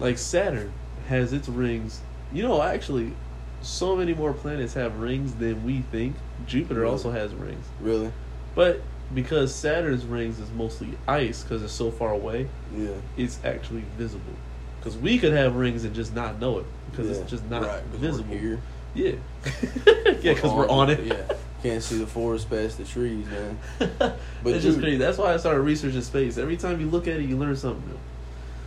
Like 0.00 0.18
Saturn 0.18 0.72
has 1.08 1.32
its 1.32 1.48
rings. 1.48 2.00
You 2.32 2.42
know, 2.44 2.62
actually, 2.62 3.12
so 3.60 3.94
many 3.96 4.14
more 4.14 4.32
planets 4.32 4.74
have 4.74 4.98
rings 4.98 5.34
than 5.34 5.64
we 5.64 5.82
think. 5.92 6.16
Jupiter 6.46 6.80
Really? 6.80 6.92
also 6.92 7.10
has 7.10 7.32
rings, 7.34 7.64
Really? 7.80 8.10
but 8.54 8.80
because 9.14 9.54
Saturn's 9.54 10.04
rings 10.06 10.38
is 10.40 10.50
mostly 10.50 10.88
ice 11.06 11.42
because 11.42 11.62
it's 11.62 11.72
so 11.72 11.90
far 11.90 12.12
away, 12.12 12.48
Yeah. 12.76 12.88
it's 13.16 13.38
actually 13.44 13.84
visible. 13.98 14.32
Because 14.80 14.96
we 14.96 15.18
could 15.18 15.32
have 15.32 15.54
rings 15.54 15.84
and 15.84 15.94
just 15.94 16.14
not 16.14 16.40
know 16.40 16.58
it 16.60 16.64
because 16.90 17.08
Yeah. 17.08 17.16
it's 17.22 17.30
just 17.30 17.48
not 17.50 17.62
Right, 17.62 17.82
visible. 17.92 18.34
here. 18.34 18.60
Yeah, 18.94 19.12
yeah, 19.86 20.34
because 20.34 20.52
we're 20.52 20.68
on 20.68 20.90
it. 20.90 21.04
Yeah. 21.04 21.14
Can't 21.62 21.82
see 21.82 21.98
the 21.98 22.06
forest 22.06 22.50
past 22.50 22.78
the 22.78 22.84
trees, 22.84 23.26
man. 23.26 23.58
But 24.42 24.54
it's 24.54 24.64
just 24.64 24.80
crazy. 24.80 24.96
That's 24.96 25.18
why 25.18 25.32
I 25.32 25.36
started 25.36 25.60
researching 25.60 26.02
space. 26.02 26.36
Every 26.38 26.56
time 26.56 26.80
you 26.80 26.88
look 26.88 27.06
at 27.06 27.16
it, 27.20 27.22
you 27.28 27.36
learn 27.36 27.54
something 27.56 27.86
new. 27.88 27.98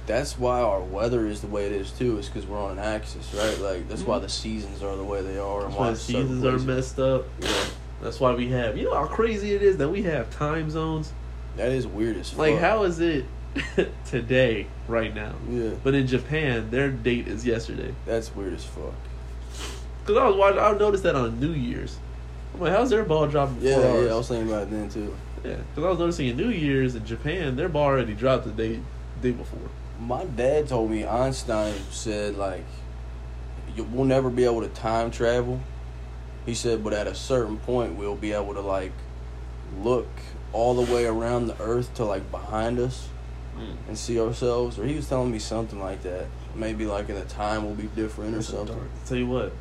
That's 0.07 0.37
why 0.39 0.61
our 0.61 0.79
weather 0.81 1.27
is 1.27 1.41
the 1.41 1.47
way 1.47 1.65
it 1.65 1.71
is 1.73 1.91
too. 1.91 2.17
Is 2.19 2.27
because 2.29 2.45
we're 2.45 2.61
on 2.63 2.73
an 2.73 2.79
axis, 2.79 3.33
right? 3.33 3.59
Like 3.59 3.89
that's 3.89 4.03
why 4.03 4.19
Mhm. 4.19 4.21
the 4.21 4.29
seasons 4.29 4.81
are 4.83 4.95
the 4.95 5.03
way 5.03 5.21
they 5.21 5.37
are. 5.37 5.61
and 5.65 5.69
That's 5.71 5.79
why 5.79 5.89
the 5.91 5.95
seasons 5.97 6.45
are 6.45 6.59
messed 6.59 6.99
up. 6.99 7.25
Yeah. 7.41 7.49
That's 8.01 8.19
why 8.19 8.33
we 8.33 8.49
have. 8.49 8.77
You 8.77 8.85
know 8.85 8.93
how 8.95 9.07
crazy 9.07 9.53
it 9.53 9.61
is 9.63 9.77
that 9.77 9.89
we 9.89 10.03
have 10.03 10.29
time 10.29 10.69
zones. 10.69 11.11
That 11.57 11.71
is 11.71 11.87
weird 11.87 12.17
as 12.17 12.29
fuck. 12.29 12.39
Like, 12.39 12.59
how 12.59 12.83
is 12.83 12.99
it 12.99 13.25
today, 14.05 14.67
right 14.87 15.13
now? 15.13 15.33
Yeah. 15.49 15.71
But 15.83 15.95
in 15.95 16.05
Japan, 16.07 16.69
their 16.69 16.89
date 16.91 17.27
is 17.27 17.45
yesterday. 17.45 17.93
That's 18.05 18.33
weird 18.35 18.53
as 18.53 18.63
fuck. 18.63 18.93
Because 20.01 20.17
I 20.21 20.27
was 20.27 20.35
watching, 20.35 20.59
I 20.59 20.71
noticed 20.77 21.03
that 21.03 21.15
on 21.15 21.39
New 21.39 21.51
Year's. 21.51 21.97
I'm 22.55 22.61
like, 22.61 22.71
how's 22.71 22.89
their 22.89 23.03
ball 23.03 23.27
dropping? 23.27 23.57
Yeah, 23.61 23.79
yeah. 23.79 24.13
I 24.13 24.15
was 24.15 24.29
thinking 24.29 24.47
about 24.49 24.63
it 24.63 24.71
then 24.71 24.89
too. 24.89 25.15
Yeah, 25.43 25.57
because 25.57 25.83
I 25.83 25.89
was 25.89 25.99
noticing 25.99 26.27
in 26.27 26.37
New 26.37 26.49
Year's 26.49 26.95
in 26.95 27.05
Japan, 27.05 27.55
their 27.57 27.67
ball 27.67 27.83
already 27.83 28.13
dropped 28.13 28.45
the 28.45 28.51
day 28.51 28.79
day 29.21 29.31
before. 29.31 29.59
My 29.99 30.23
dad 30.23 30.69
told 30.69 30.89
me 30.89 31.05
Einstein 31.05 31.73
said 31.91 32.37
like, 32.37 32.63
you, 33.75 33.83
we'll 33.83 34.05
never 34.05 34.29
be 34.29 34.45
able 34.45 34.61
to 34.61 34.69
time 34.69 35.11
travel. 35.11 35.59
He 36.45 36.53
said, 36.53 36.83
but 36.83 36.93
at 36.93 37.07
a 37.07 37.15
certain 37.15 37.57
point, 37.57 37.95
we'll 37.95 38.15
be 38.15 38.31
able 38.31 38.53
to 38.53 38.61
like 38.61 38.93
look 39.81 40.07
all 40.53 40.73
the 40.73 40.93
way 40.93 41.05
around 41.05 41.47
the 41.47 41.61
Earth 41.61 41.93
to 41.95 42.05
like 42.05 42.31
behind 42.31 42.79
us 42.79 43.09
hmm. 43.57 43.73
and 43.89 43.97
see 43.97 44.17
ourselves. 44.19 44.79
Or 44.79 44.85
he 44.85 44.95
was 44.95 45.09
telling 45.09 45.31
me 45.31 45.39
something 45.39 45.79
like 45.79 46.03
that. 46.03 46.27
Maybe 46.55 46.85
like 46.85 47.09
in 47.09 47.15
the 47.15 47.25
time 47.25 47.65
will 47.65 47.75
be 47.75 47.87
different 47.87 48.33
or 48.33 48.37
That's 48.37 48.47
something. 48.47 48.77
dark. 48.77 48.87
Tell 49.05 49.17
you 49.17 49.27
what, 49.27 49.51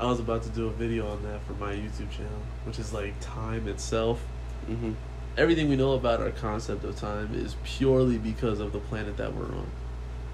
I 0.00 0.06
was 0.06 0.18
about 0.20 0.42
to 0.42 0.48
do 0.50 0.66
a 0.66 0.70
video 0.72 1.08
on 1.08 1.22
that 1.22 1.40
for 1.46 1.52
my 1.54 1.72
YouTube 1.72 2.10
channel, 2.10 2.42
which 2.64 2.78
is 2.78 2.92
like 2.92 3.14
time 3.20 3.68
itself. 3.68 4.20
hmm 4.66 4.92
Everything 5.36 5.68
we 5.68 5.74
know 5.74 5.92
about 5.94 6.20
our 6.20 6.30
concept 6.30 6.84
of 6.84 6.96
time 6.96 7.34
is 7.34 7.56
purely 7.64 8.18
because 8.18 8.60
of 8.60 8.72
the 8.72 8.78
planet 8.78 9.16
that 9.16 9.34
we're 9.34 9.46
on. 9.46 9.66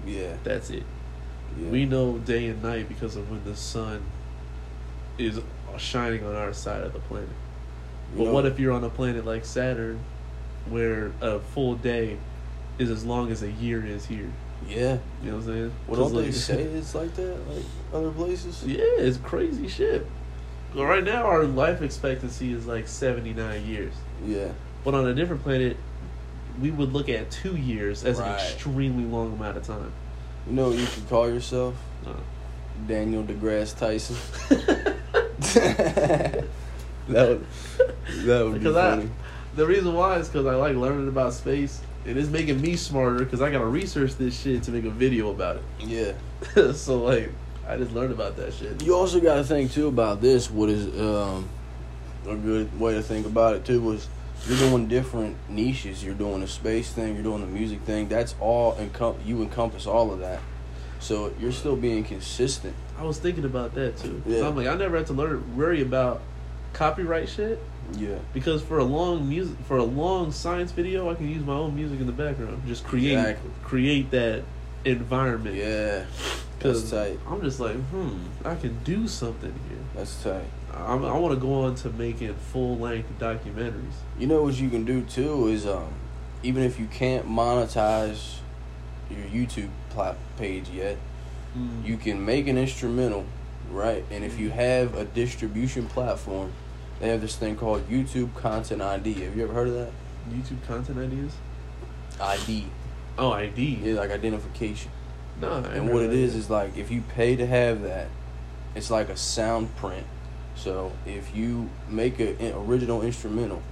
Yeah. 0.05 0.33
That's 0.43 0.69
it. 0.69 0.83
yeah. 1.59 1.69
We 1.69 1.85
know 1.85 2.19
day 2.19 2.47
and 2.47 2.61
night 2.61 2.87
because 2.87 3.15
of 3.15 3.29
when 3.31 3.43
the 3.43 3.55
sun 3.55 4.03
is 5.17 5.39
shining 5.77 6.23
on 6.23 6.35
our 6.35 6.53
side 6.53 6.83
of 6.83 6.93
the 6.93 6.99
planet. 6.99 7.29
But 8.15 8.25
know- 8.25 8.31
what 8.33 8.45
if 8.45 8.59
you're 8.59 8.73
on 8.73 8.83
a 8.83 8.89
planet 8.89 9.25
like 9.25 9.43
Saturn, 9.43 9.99
where 10.69 11.11
a 11.19 11.39
full 11.39 11.73
day 11.75 12.17
is 12.77 12.91
as 12.91 13.03
long 13.03 13.31
as 13.31 13.41
a 13.41 13.49
year 13.51 13.83
is 13.83 14.05
here? 14.05 14.31
Yeah. 14.67 14.97
You 15.23 15.31
know 15.31 15.37
what 15.37 15.43
I'm 15.43 15.43
saying? 15.45 15.71
'Cause, 15.87 15.97
don't 15.97 16.13
they 16.15 16.21
like- 16.25 16.33
say 16.33 16.61
it's 16.63 16.95
like 16.95 17.13
that, 17.15 17.37
like 17.49 17.63
other 17.93 18.11
places? 18.11 18.63
Yeah, 18.65 18.77
it's 18.97 19.17
crazy 19.17 19.67
shit. 19.67 20.05
Well, 20.75 20.85
right 20.85 21.03
now, 21.03 21.23
our 21.23 21.43
life 21.43 21.81
expectancy 21.81 22.53
is 22.53 22.65
like 22.67 22.87
79 22.87 23.65
years. 23.65 23.93
Yeah. 24.25 24.49
But 24.85 24.93
on 24.95 25.05
a 25.05 25.13
different 25.13 25.43
planet, 25.43 25.75
we 26.61 26.71
would 26.71 26.93
look 26.93 27.09
at 27.09 27.29
two 27.29 27.55
years 27.57 28.03
as 28.05 28.19
an 28.19 28.27
extremely 28.29 29.03
long 29.03 29.33
amount 29.33 29.57
of 29.57 29.63
time. 29.67 29.91
You 30.47 30.53
know 30.53 30.69
what 30.69 30.77
you 30.77 30.85
could 30.87 31.09
call 31.09 31.27
yourself? 31.29 31.75
Uh. 32.07 32.13
Daniel 32.87 33.23
deGrasse 33.23 33.77
Tyson. 33.77 34.15
that 35.41 36.45
would 37.09 37.45
that 38.25 38.43
would 38.45 38.53
be 38.53 38.59
because 38.59 38.75
I, 38.75 38.89
funny. 38.91 39.09
the 39.55 39.65
reason 39.67 39.93
why 39.93 40.17
is 40.17 40.27
because 40.29 40.45
I 40.45 40.55
like 40.55 40.75
learning 40.75 41.07
about 41.07 41.33
space. 41.33 41.81
It 42.05 42.17
is 42.17 42.29
making 42.29 42.59
me 42.61 42.75
smarter 42.75 43.19
because 43.19 43.41
I 43.41 43.51
gotta 43.51 43.65
research 43.65 44.15
this 44.15 44.39
shit 44.39 44.63
to 44.63 44.71
make 44.71 44.85
a 44.85 44.89
video 44.89 45.29
about 45.29 45.57
it. 45.57 45.63
Yeah. 45.79 46.71
so 46.73 47.03
like, 47.03 47.31
I 47.67 47.77
just 47.77 47.91
learned 47.91 48.11
about 48.11 48.35
that 48.37 48.53
shit. 48.53 48.83
You 48.83 48.95
also 48.95 49.19
got 49.19 49.35
to 49.35 49.43
think 49.43 49.71
too 49.71 49.87
about 49.87 50.19
this. 50.19 50.49
What 50.49 50.69
is 50.69 50.87
um, 50.99 51.47
a 52.27 52.35
good 52.35 52.79
way 52.79 52.95
to 52.95 53.03
think 53.03 53.25
about 53.25 53.55
it 53.55 53.65
too 53.65 53.81
was 53.81 54.07
you're 54.47 54.57
doing 54.57 54.87
different 54.87 55.37
niches. 55.47 56.03
You're 56.03 56.15
doing 56.15 56.41
the 56.41 56.47
space 56.47 56.91
thing. 56.91 57.13
You're 57.13 57.23
doing 57.23 57.41
the 57.41 57.47
music 57.47 57.81
thing. 57.81 58.07
That's 58.07 58.33
all 58.39 58.73
encom- 58.75 59.23
you 59.25 59.43
encompass 59.43 59.85
all 59.85 60.11
of 60.11 60.19
that. 60.19 60.41
So 60.99 61.33
you're 61.39 61.51
still 61.51 61.75
being 61.75 62.03
consistent. 62.03 62.75
I 62.97 63.03
was 63.03 63.19
thinking 63.19 63.45
about 63.45 63.75
that 63.75 63.97
too. 63.97 64.23
Yeah. 64.25 64.47
I'm 64.47 64.55
like, 64.55 64.67
I 64.67 64.75
never 64.75 64.97
had 64.97 65.07
to 65.07 65.13
learn 65.13 65.55
worry 65.55 65.81
about 65.81 66.21
copyright 66.73 67.29
shit 67.29 67.59
Yeah. 67.97 68.19
because 68.33 68.61
for 68.61 68.77
a 68.77 68.83
long 68.83 69.27
music 69.27 69.57
for 69.67 69.77
a 69.77 69.83
long 69.83 70.31
science 70.31 70.71
video, 70.71 71.09
I 71.11 71.15
can 71.15 71.27
use 71.29 71.43
my 71.45 71.53
own 71.53 71.75
music 71.75 71.99
in 71.99 72.05
the 72.05 72.13
background. 72.13 72.61
Just 72.67 72.83
create 72.85 73.13
Exactly. 73.17 73.51
create 73.63 74.11
that 74.11 74.43
environment. 74.85 75.55
Yeah. 75.55 76.05
Because 76.57 76.89
That's 76.91 77.09
tight. 77.09 77.19
I'm 77.27 77.41
just 77.41 77.59
like, 77.59 77.75
hmm, 77.75 78.17
I 78.45 78.55
can 78.55 78.77
do 78.83 79.07
something 79.07 79.51
here. 79.67 79.79
That's 79.95 80.21
tight. 80.23 80.45
I'm, 80.73 81.03
I 81.03 81.17
want 81.17 81.33
to 81.33 81.39
go 81.39 81.63
on 81.65 81.75
to 81.75 81.89
making 81.89 82.33
full 82.35 82.77
length 82.77 83.09
documentaries. 83.19 83.93
You 84.19 84.27
know 84.27 84.43
what 84.43 84.53
you 84.59 84.69
can 84.69 84.85
do 84.85 85.01
too 85.01 85.47
is 85.47 85.65
um, 85.65 85.91
even 86.43 86.63
if 86.63 86.79
you 86.79 86.85
can't 86.87 87.27
monetize 87.27 88.35
your 89.09 89.25
YouTube 89.27 89.69
page 90.37 90.69
yet, 90.69 90.97
Mm. 91.57 91.85
you 91.85 91.97
can 91.97 92.23
make 92.23 92.47
an 92.47 92.57
instrumental, 92.57 93.25
right? 93.69 94.05
And 94.09 94.23
if 94.23 94.39
you 94.39 94.51
have 94.51 94.95
a 94.95 95.03
distribution 95.03 95.85
platform, 95.87 96.53
they 97.01 97.09
have 97.09 97.19
this 97.19 97.35
thing 97.35 97.55
called 97.57 97.89
YouTube 97.89 98.33
Content 98.35 98.81
ID. 98.81 99.13
Have 99.21 99.35
you 99.35 99.43
ever 99.43 99.53
heard 99.53 99.67
of 99.67 99.73
that? 99.73 99.91
YouTube 100.29 100.65
content 100.67 100.99
ideas? 100.99 101.33
ID. 102.21 102.67
Oh, 103.17 103.31
ID. 103.31 103.79
Yeah, 103.83 103.95
like 103.95 104.11
identification. 104.11 104.91
No, 105.41 105.51
I 105.51 105.75
And 105.75 105.91
what 105.91 106.03
it 106.03 106.13
is 106.13 106.35
is 106.35 106.49
like 106.51 106.77
if 106.77 106.91
you 106.91 107.01
pay 107.01 107.35
to 107.35 107.47
have 107.47 107.81
that, 107.81 108.07
it's 108.75 108.91
like 108.91 109.09
a 109.09 109.17
sound 109.17 109.75
print. 109.77 110.05
So 110.55 110.91
if 111.07 111.35
you 111.35 111.69
make 111.89 112.19
a- 112.19 112.37
an 112.39 112.53
original 112.55 113.01
instrumental, 113.01 113.63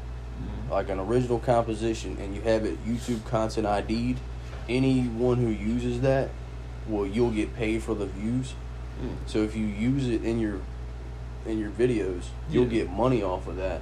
Mm. 0.41 0.71
like 0.71 0.89
an 0.89 0.99
original 0.99 1.37
composition, 1.37 2.17
and 2.19 2.33
you 2.33 2.41
have 2.41 2.65
it 2.65 2.83
YouTube 2.87 3.23
content 3.25 3.67
ID'd, 3.67 4.17
anyone 4.67 5.37
who 5.37 5.49
uses 5.49 6.01
that, 6.01 6.29
well, 6.87 7.05
you'll 7.05 7.29
get 7.31 7.55
paid 7.55 7.83
for 7.83 7.93
the 7.93 8.07
views. 8.07 8.55
Mm. 8.99 9.09
So 9.27 9.39
if 9.43 9.55
you 9.55 9.65
use 9.67 10.07
it 10.07 10.23
in 10.23 10.39
your 10.39 10.61
in 11.49 11.59
your 11.59 11.71
videos, 11.71 12.23
you'll 12.49 12.65
Yeah. 12.65 12.83
get 12.85 12.91
money 12.91 13.23
off 13.23 13.47
of 13.47 13.57
that 13.57 13.81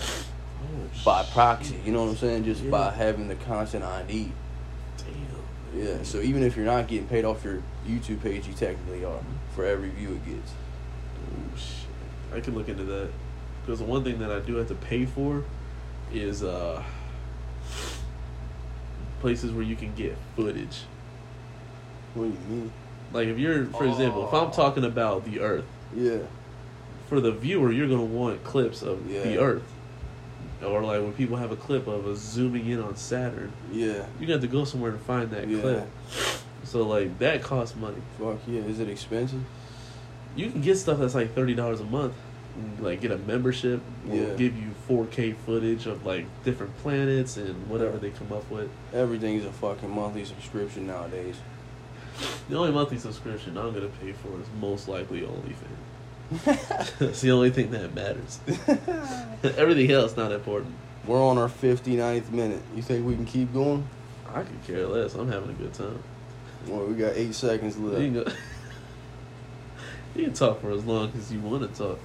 Oh, 0.00 0.88
by 1.04 1.22
shit. 1.22 1.32
proxy. 1.32 1.80
You 1.84 1.92
know 1.92 2.02
what 2.04 2.10
I'm 2.10 2.16
saying? 2.16 2.44
Just 2.44 2.62
Yeah. 2.64 2.70
by 2.70 2.90
having 2.90 3.28
the 3.28 3.36
content 3.36 3.84
ID. 3.84 4.32
Damn. 4.98 5.80
Yeah. 5.82 6.02
So 6.02 6.18
even 6.20 6.42
if 6.42 6.56
you're 6.56 6.66
not 6.66 6.88
getting 6.88 7.06
paid 7.06 7.24
off 7.24 7.44
your 7.44 7.62
YouTube 7.86 8.22
page, 8.22 8.46
you 8.46 8.54
technically 8.54 9.04
are 9.04 9.20
for 9.54 9.64
every 9.64 9.90
view 9.90 10.10
it 10.10 10.24
gets. 10.26 10.52
Oh 11.30 11.56
shit! 11.56 12.36
I 12.36 12.40
could 12.40 12.54
look 12.54 12.68
into 12.68 12.84
that 12.84 13.08
because 13.64 13.78
the 13.80 13.84
one 13.84 14.02
thing 14.04 14.18
that 14.18 14.30
I 14.32 14.40
do 14.40 14.56
have 14.56 14.68
to 14.68 14.74
pay 14.74 15.04
for 15.06 15.44
is 16.12 16.42
uh 16.42 16.82
places 19.20 19.52
where 19.52 19.64
you 19.64 19.76
can 19.76 19.92
get 19.94 20.16
footage. 20.36 20.84
What 22.14 22.24
do 22.24 22.30
you 22.30 22.56
mean? 22.56 22.72
Like 23.12 23.28
if 23.28 23.38
you're, 23.38 23.66
for 23.66 23.84
example, 23.86 24.26
if 24.28 24.32
I'm 24.34 24.48
Oh. 24.48 24.50
talking 24.50 24.84
about 24.84 25.24
the 25.24 25.40
Earth, 25.40 25.64
Yeah. 25.96 26.18
For 27.08 27.20
the 27.20 27.32
viewer, 27.32 27.72
you're 27.72 27.88
gonna 27.88 28.04
want 28.04 28.44
clips 28.44 28.82
of 28.82 29.10
Yeah. 29.10 29.22
the 29.22 29.38
Earth, 29.38 29.62
or 30.64 30.82
like 30.82 31.00
when 31.00 31.12
people 31.12 31.36
have 31.36 31.50
a 31.50 31.56
clip 31.56 31.86
of 31.86 32.06
us 32.06 32.18
zooming 32.18 32.66
in 32.68 32.80
on 32.80 32.96
Saturn, 32.96 33.52
Yeah. 33.72 34.04
you 34.20 34.26
got 34.26 34.40
to 34.42 34.46
go 34.46 34.64
somewhere 34.64 34.92
to 34.92 34.98
find 34.98 35.30
that 35.30 35.48
Yeah. 35.48 35.60
clip. 35.60 35.88
So 36.64 36.86
like 36.86 37.18
that 37.18 37.42
costs 37.42 37.76
money. 37.76 37.96
Fuck 38.18 38.38
yeah. 38.46 38.60
Is 38.60 38.78
it 38.80 38.88
expensive? 38.88 39.40
You 40.36 40.50
can 40.50 40.60
get 40.60 40.76
stuff 40.76 40.98
that's 40.98 41.14
like 41.14 41.34
thirty 41.34 41.54
dollars 41.54 41.80
a 41.80 41.84
month, 41.84 42.12
mm. 42.58 42.82
like 42.84 43.00
get 43.00 43.10
a 43.10 43.18
membership. 43.18 43.80
Will 44.06 44.14
Yeah. 44.16 44.34
give 44.36 44.56
you 44.56 44.68
4K 44.86 45.32
footage 45.32 45.86
of 45.86 46.04
like 46.04 46.26
different 46.44 46.76
planets 46.78 47.36
and 47.36 47.68
whatever 47.68 47.96
they 47.98 48.10
come 48.10 48.32
up 48.32 48.50
with. 48.50 48.68
Everything's 48.92 49.44
a 49.46 49.52
fucking 49.52 49.90
monthly 49.90 50.24
subscription 50.24 50.86
nowadays. 50.86 51.36
The 52.50 52.56
only 52.56 52.72
monthly 52.72 52.98
subscription 52.98 53.56
I'm 53.56 53.72
gonna 53.72 53.88
pay 54.02 54.12
for 54.12 54.28
is 54.40 54.46
most 54.60 54.88
likely 54.88 55.20
OnlyFans. 55.20 55.87
That's 56.98 57.20
the 57.20 57.30
only 57.30 57.50
thing 57.50 57.70
that 57.70 57.94
matters. 57.94 58.38
Everything 59.58 59.90
else 59.90 60.16
not 60.16 60.32
important. 60.32 60.74
We're 61.06 61.22
on 61.24 61.38
our 61.38 61.48
59th 61.48 62.30
minute. 62.30 62.60
You 62.76 62.82
think 62.82 63.06
we 63.06 63.14
can 63.14 63.24
keep 63.24 63.52
going? 63.54 63.88
I 64.34 64.42
could 64.42 64.62
care 64.66 64.86
less. 64.86 65.14
I'm 65.14 65.30
having 65.30 65.50
a 65.50 65.54
good 65.54 65.72
time. 65.72 66.02
Well, 66.66 66.84
we 66.84 66.94
got 66.94 67.16
eight 67.16 67.34
seconds 67.34 67.78
You 67.78 67.86
left. 67.86 68.00
can, 68.02 68.12
go, 68.14 68.24
you 70.14 70.24
can 70.24 70.34
talk 70.34 70.60
for 70.60 70.70
as 70.70 70.84
long 70.84 71.12
as 71.16 71.32
you 71.32 71.40
want 71.40 71.62
to 71.72 71.78
talk. 71.78 71.98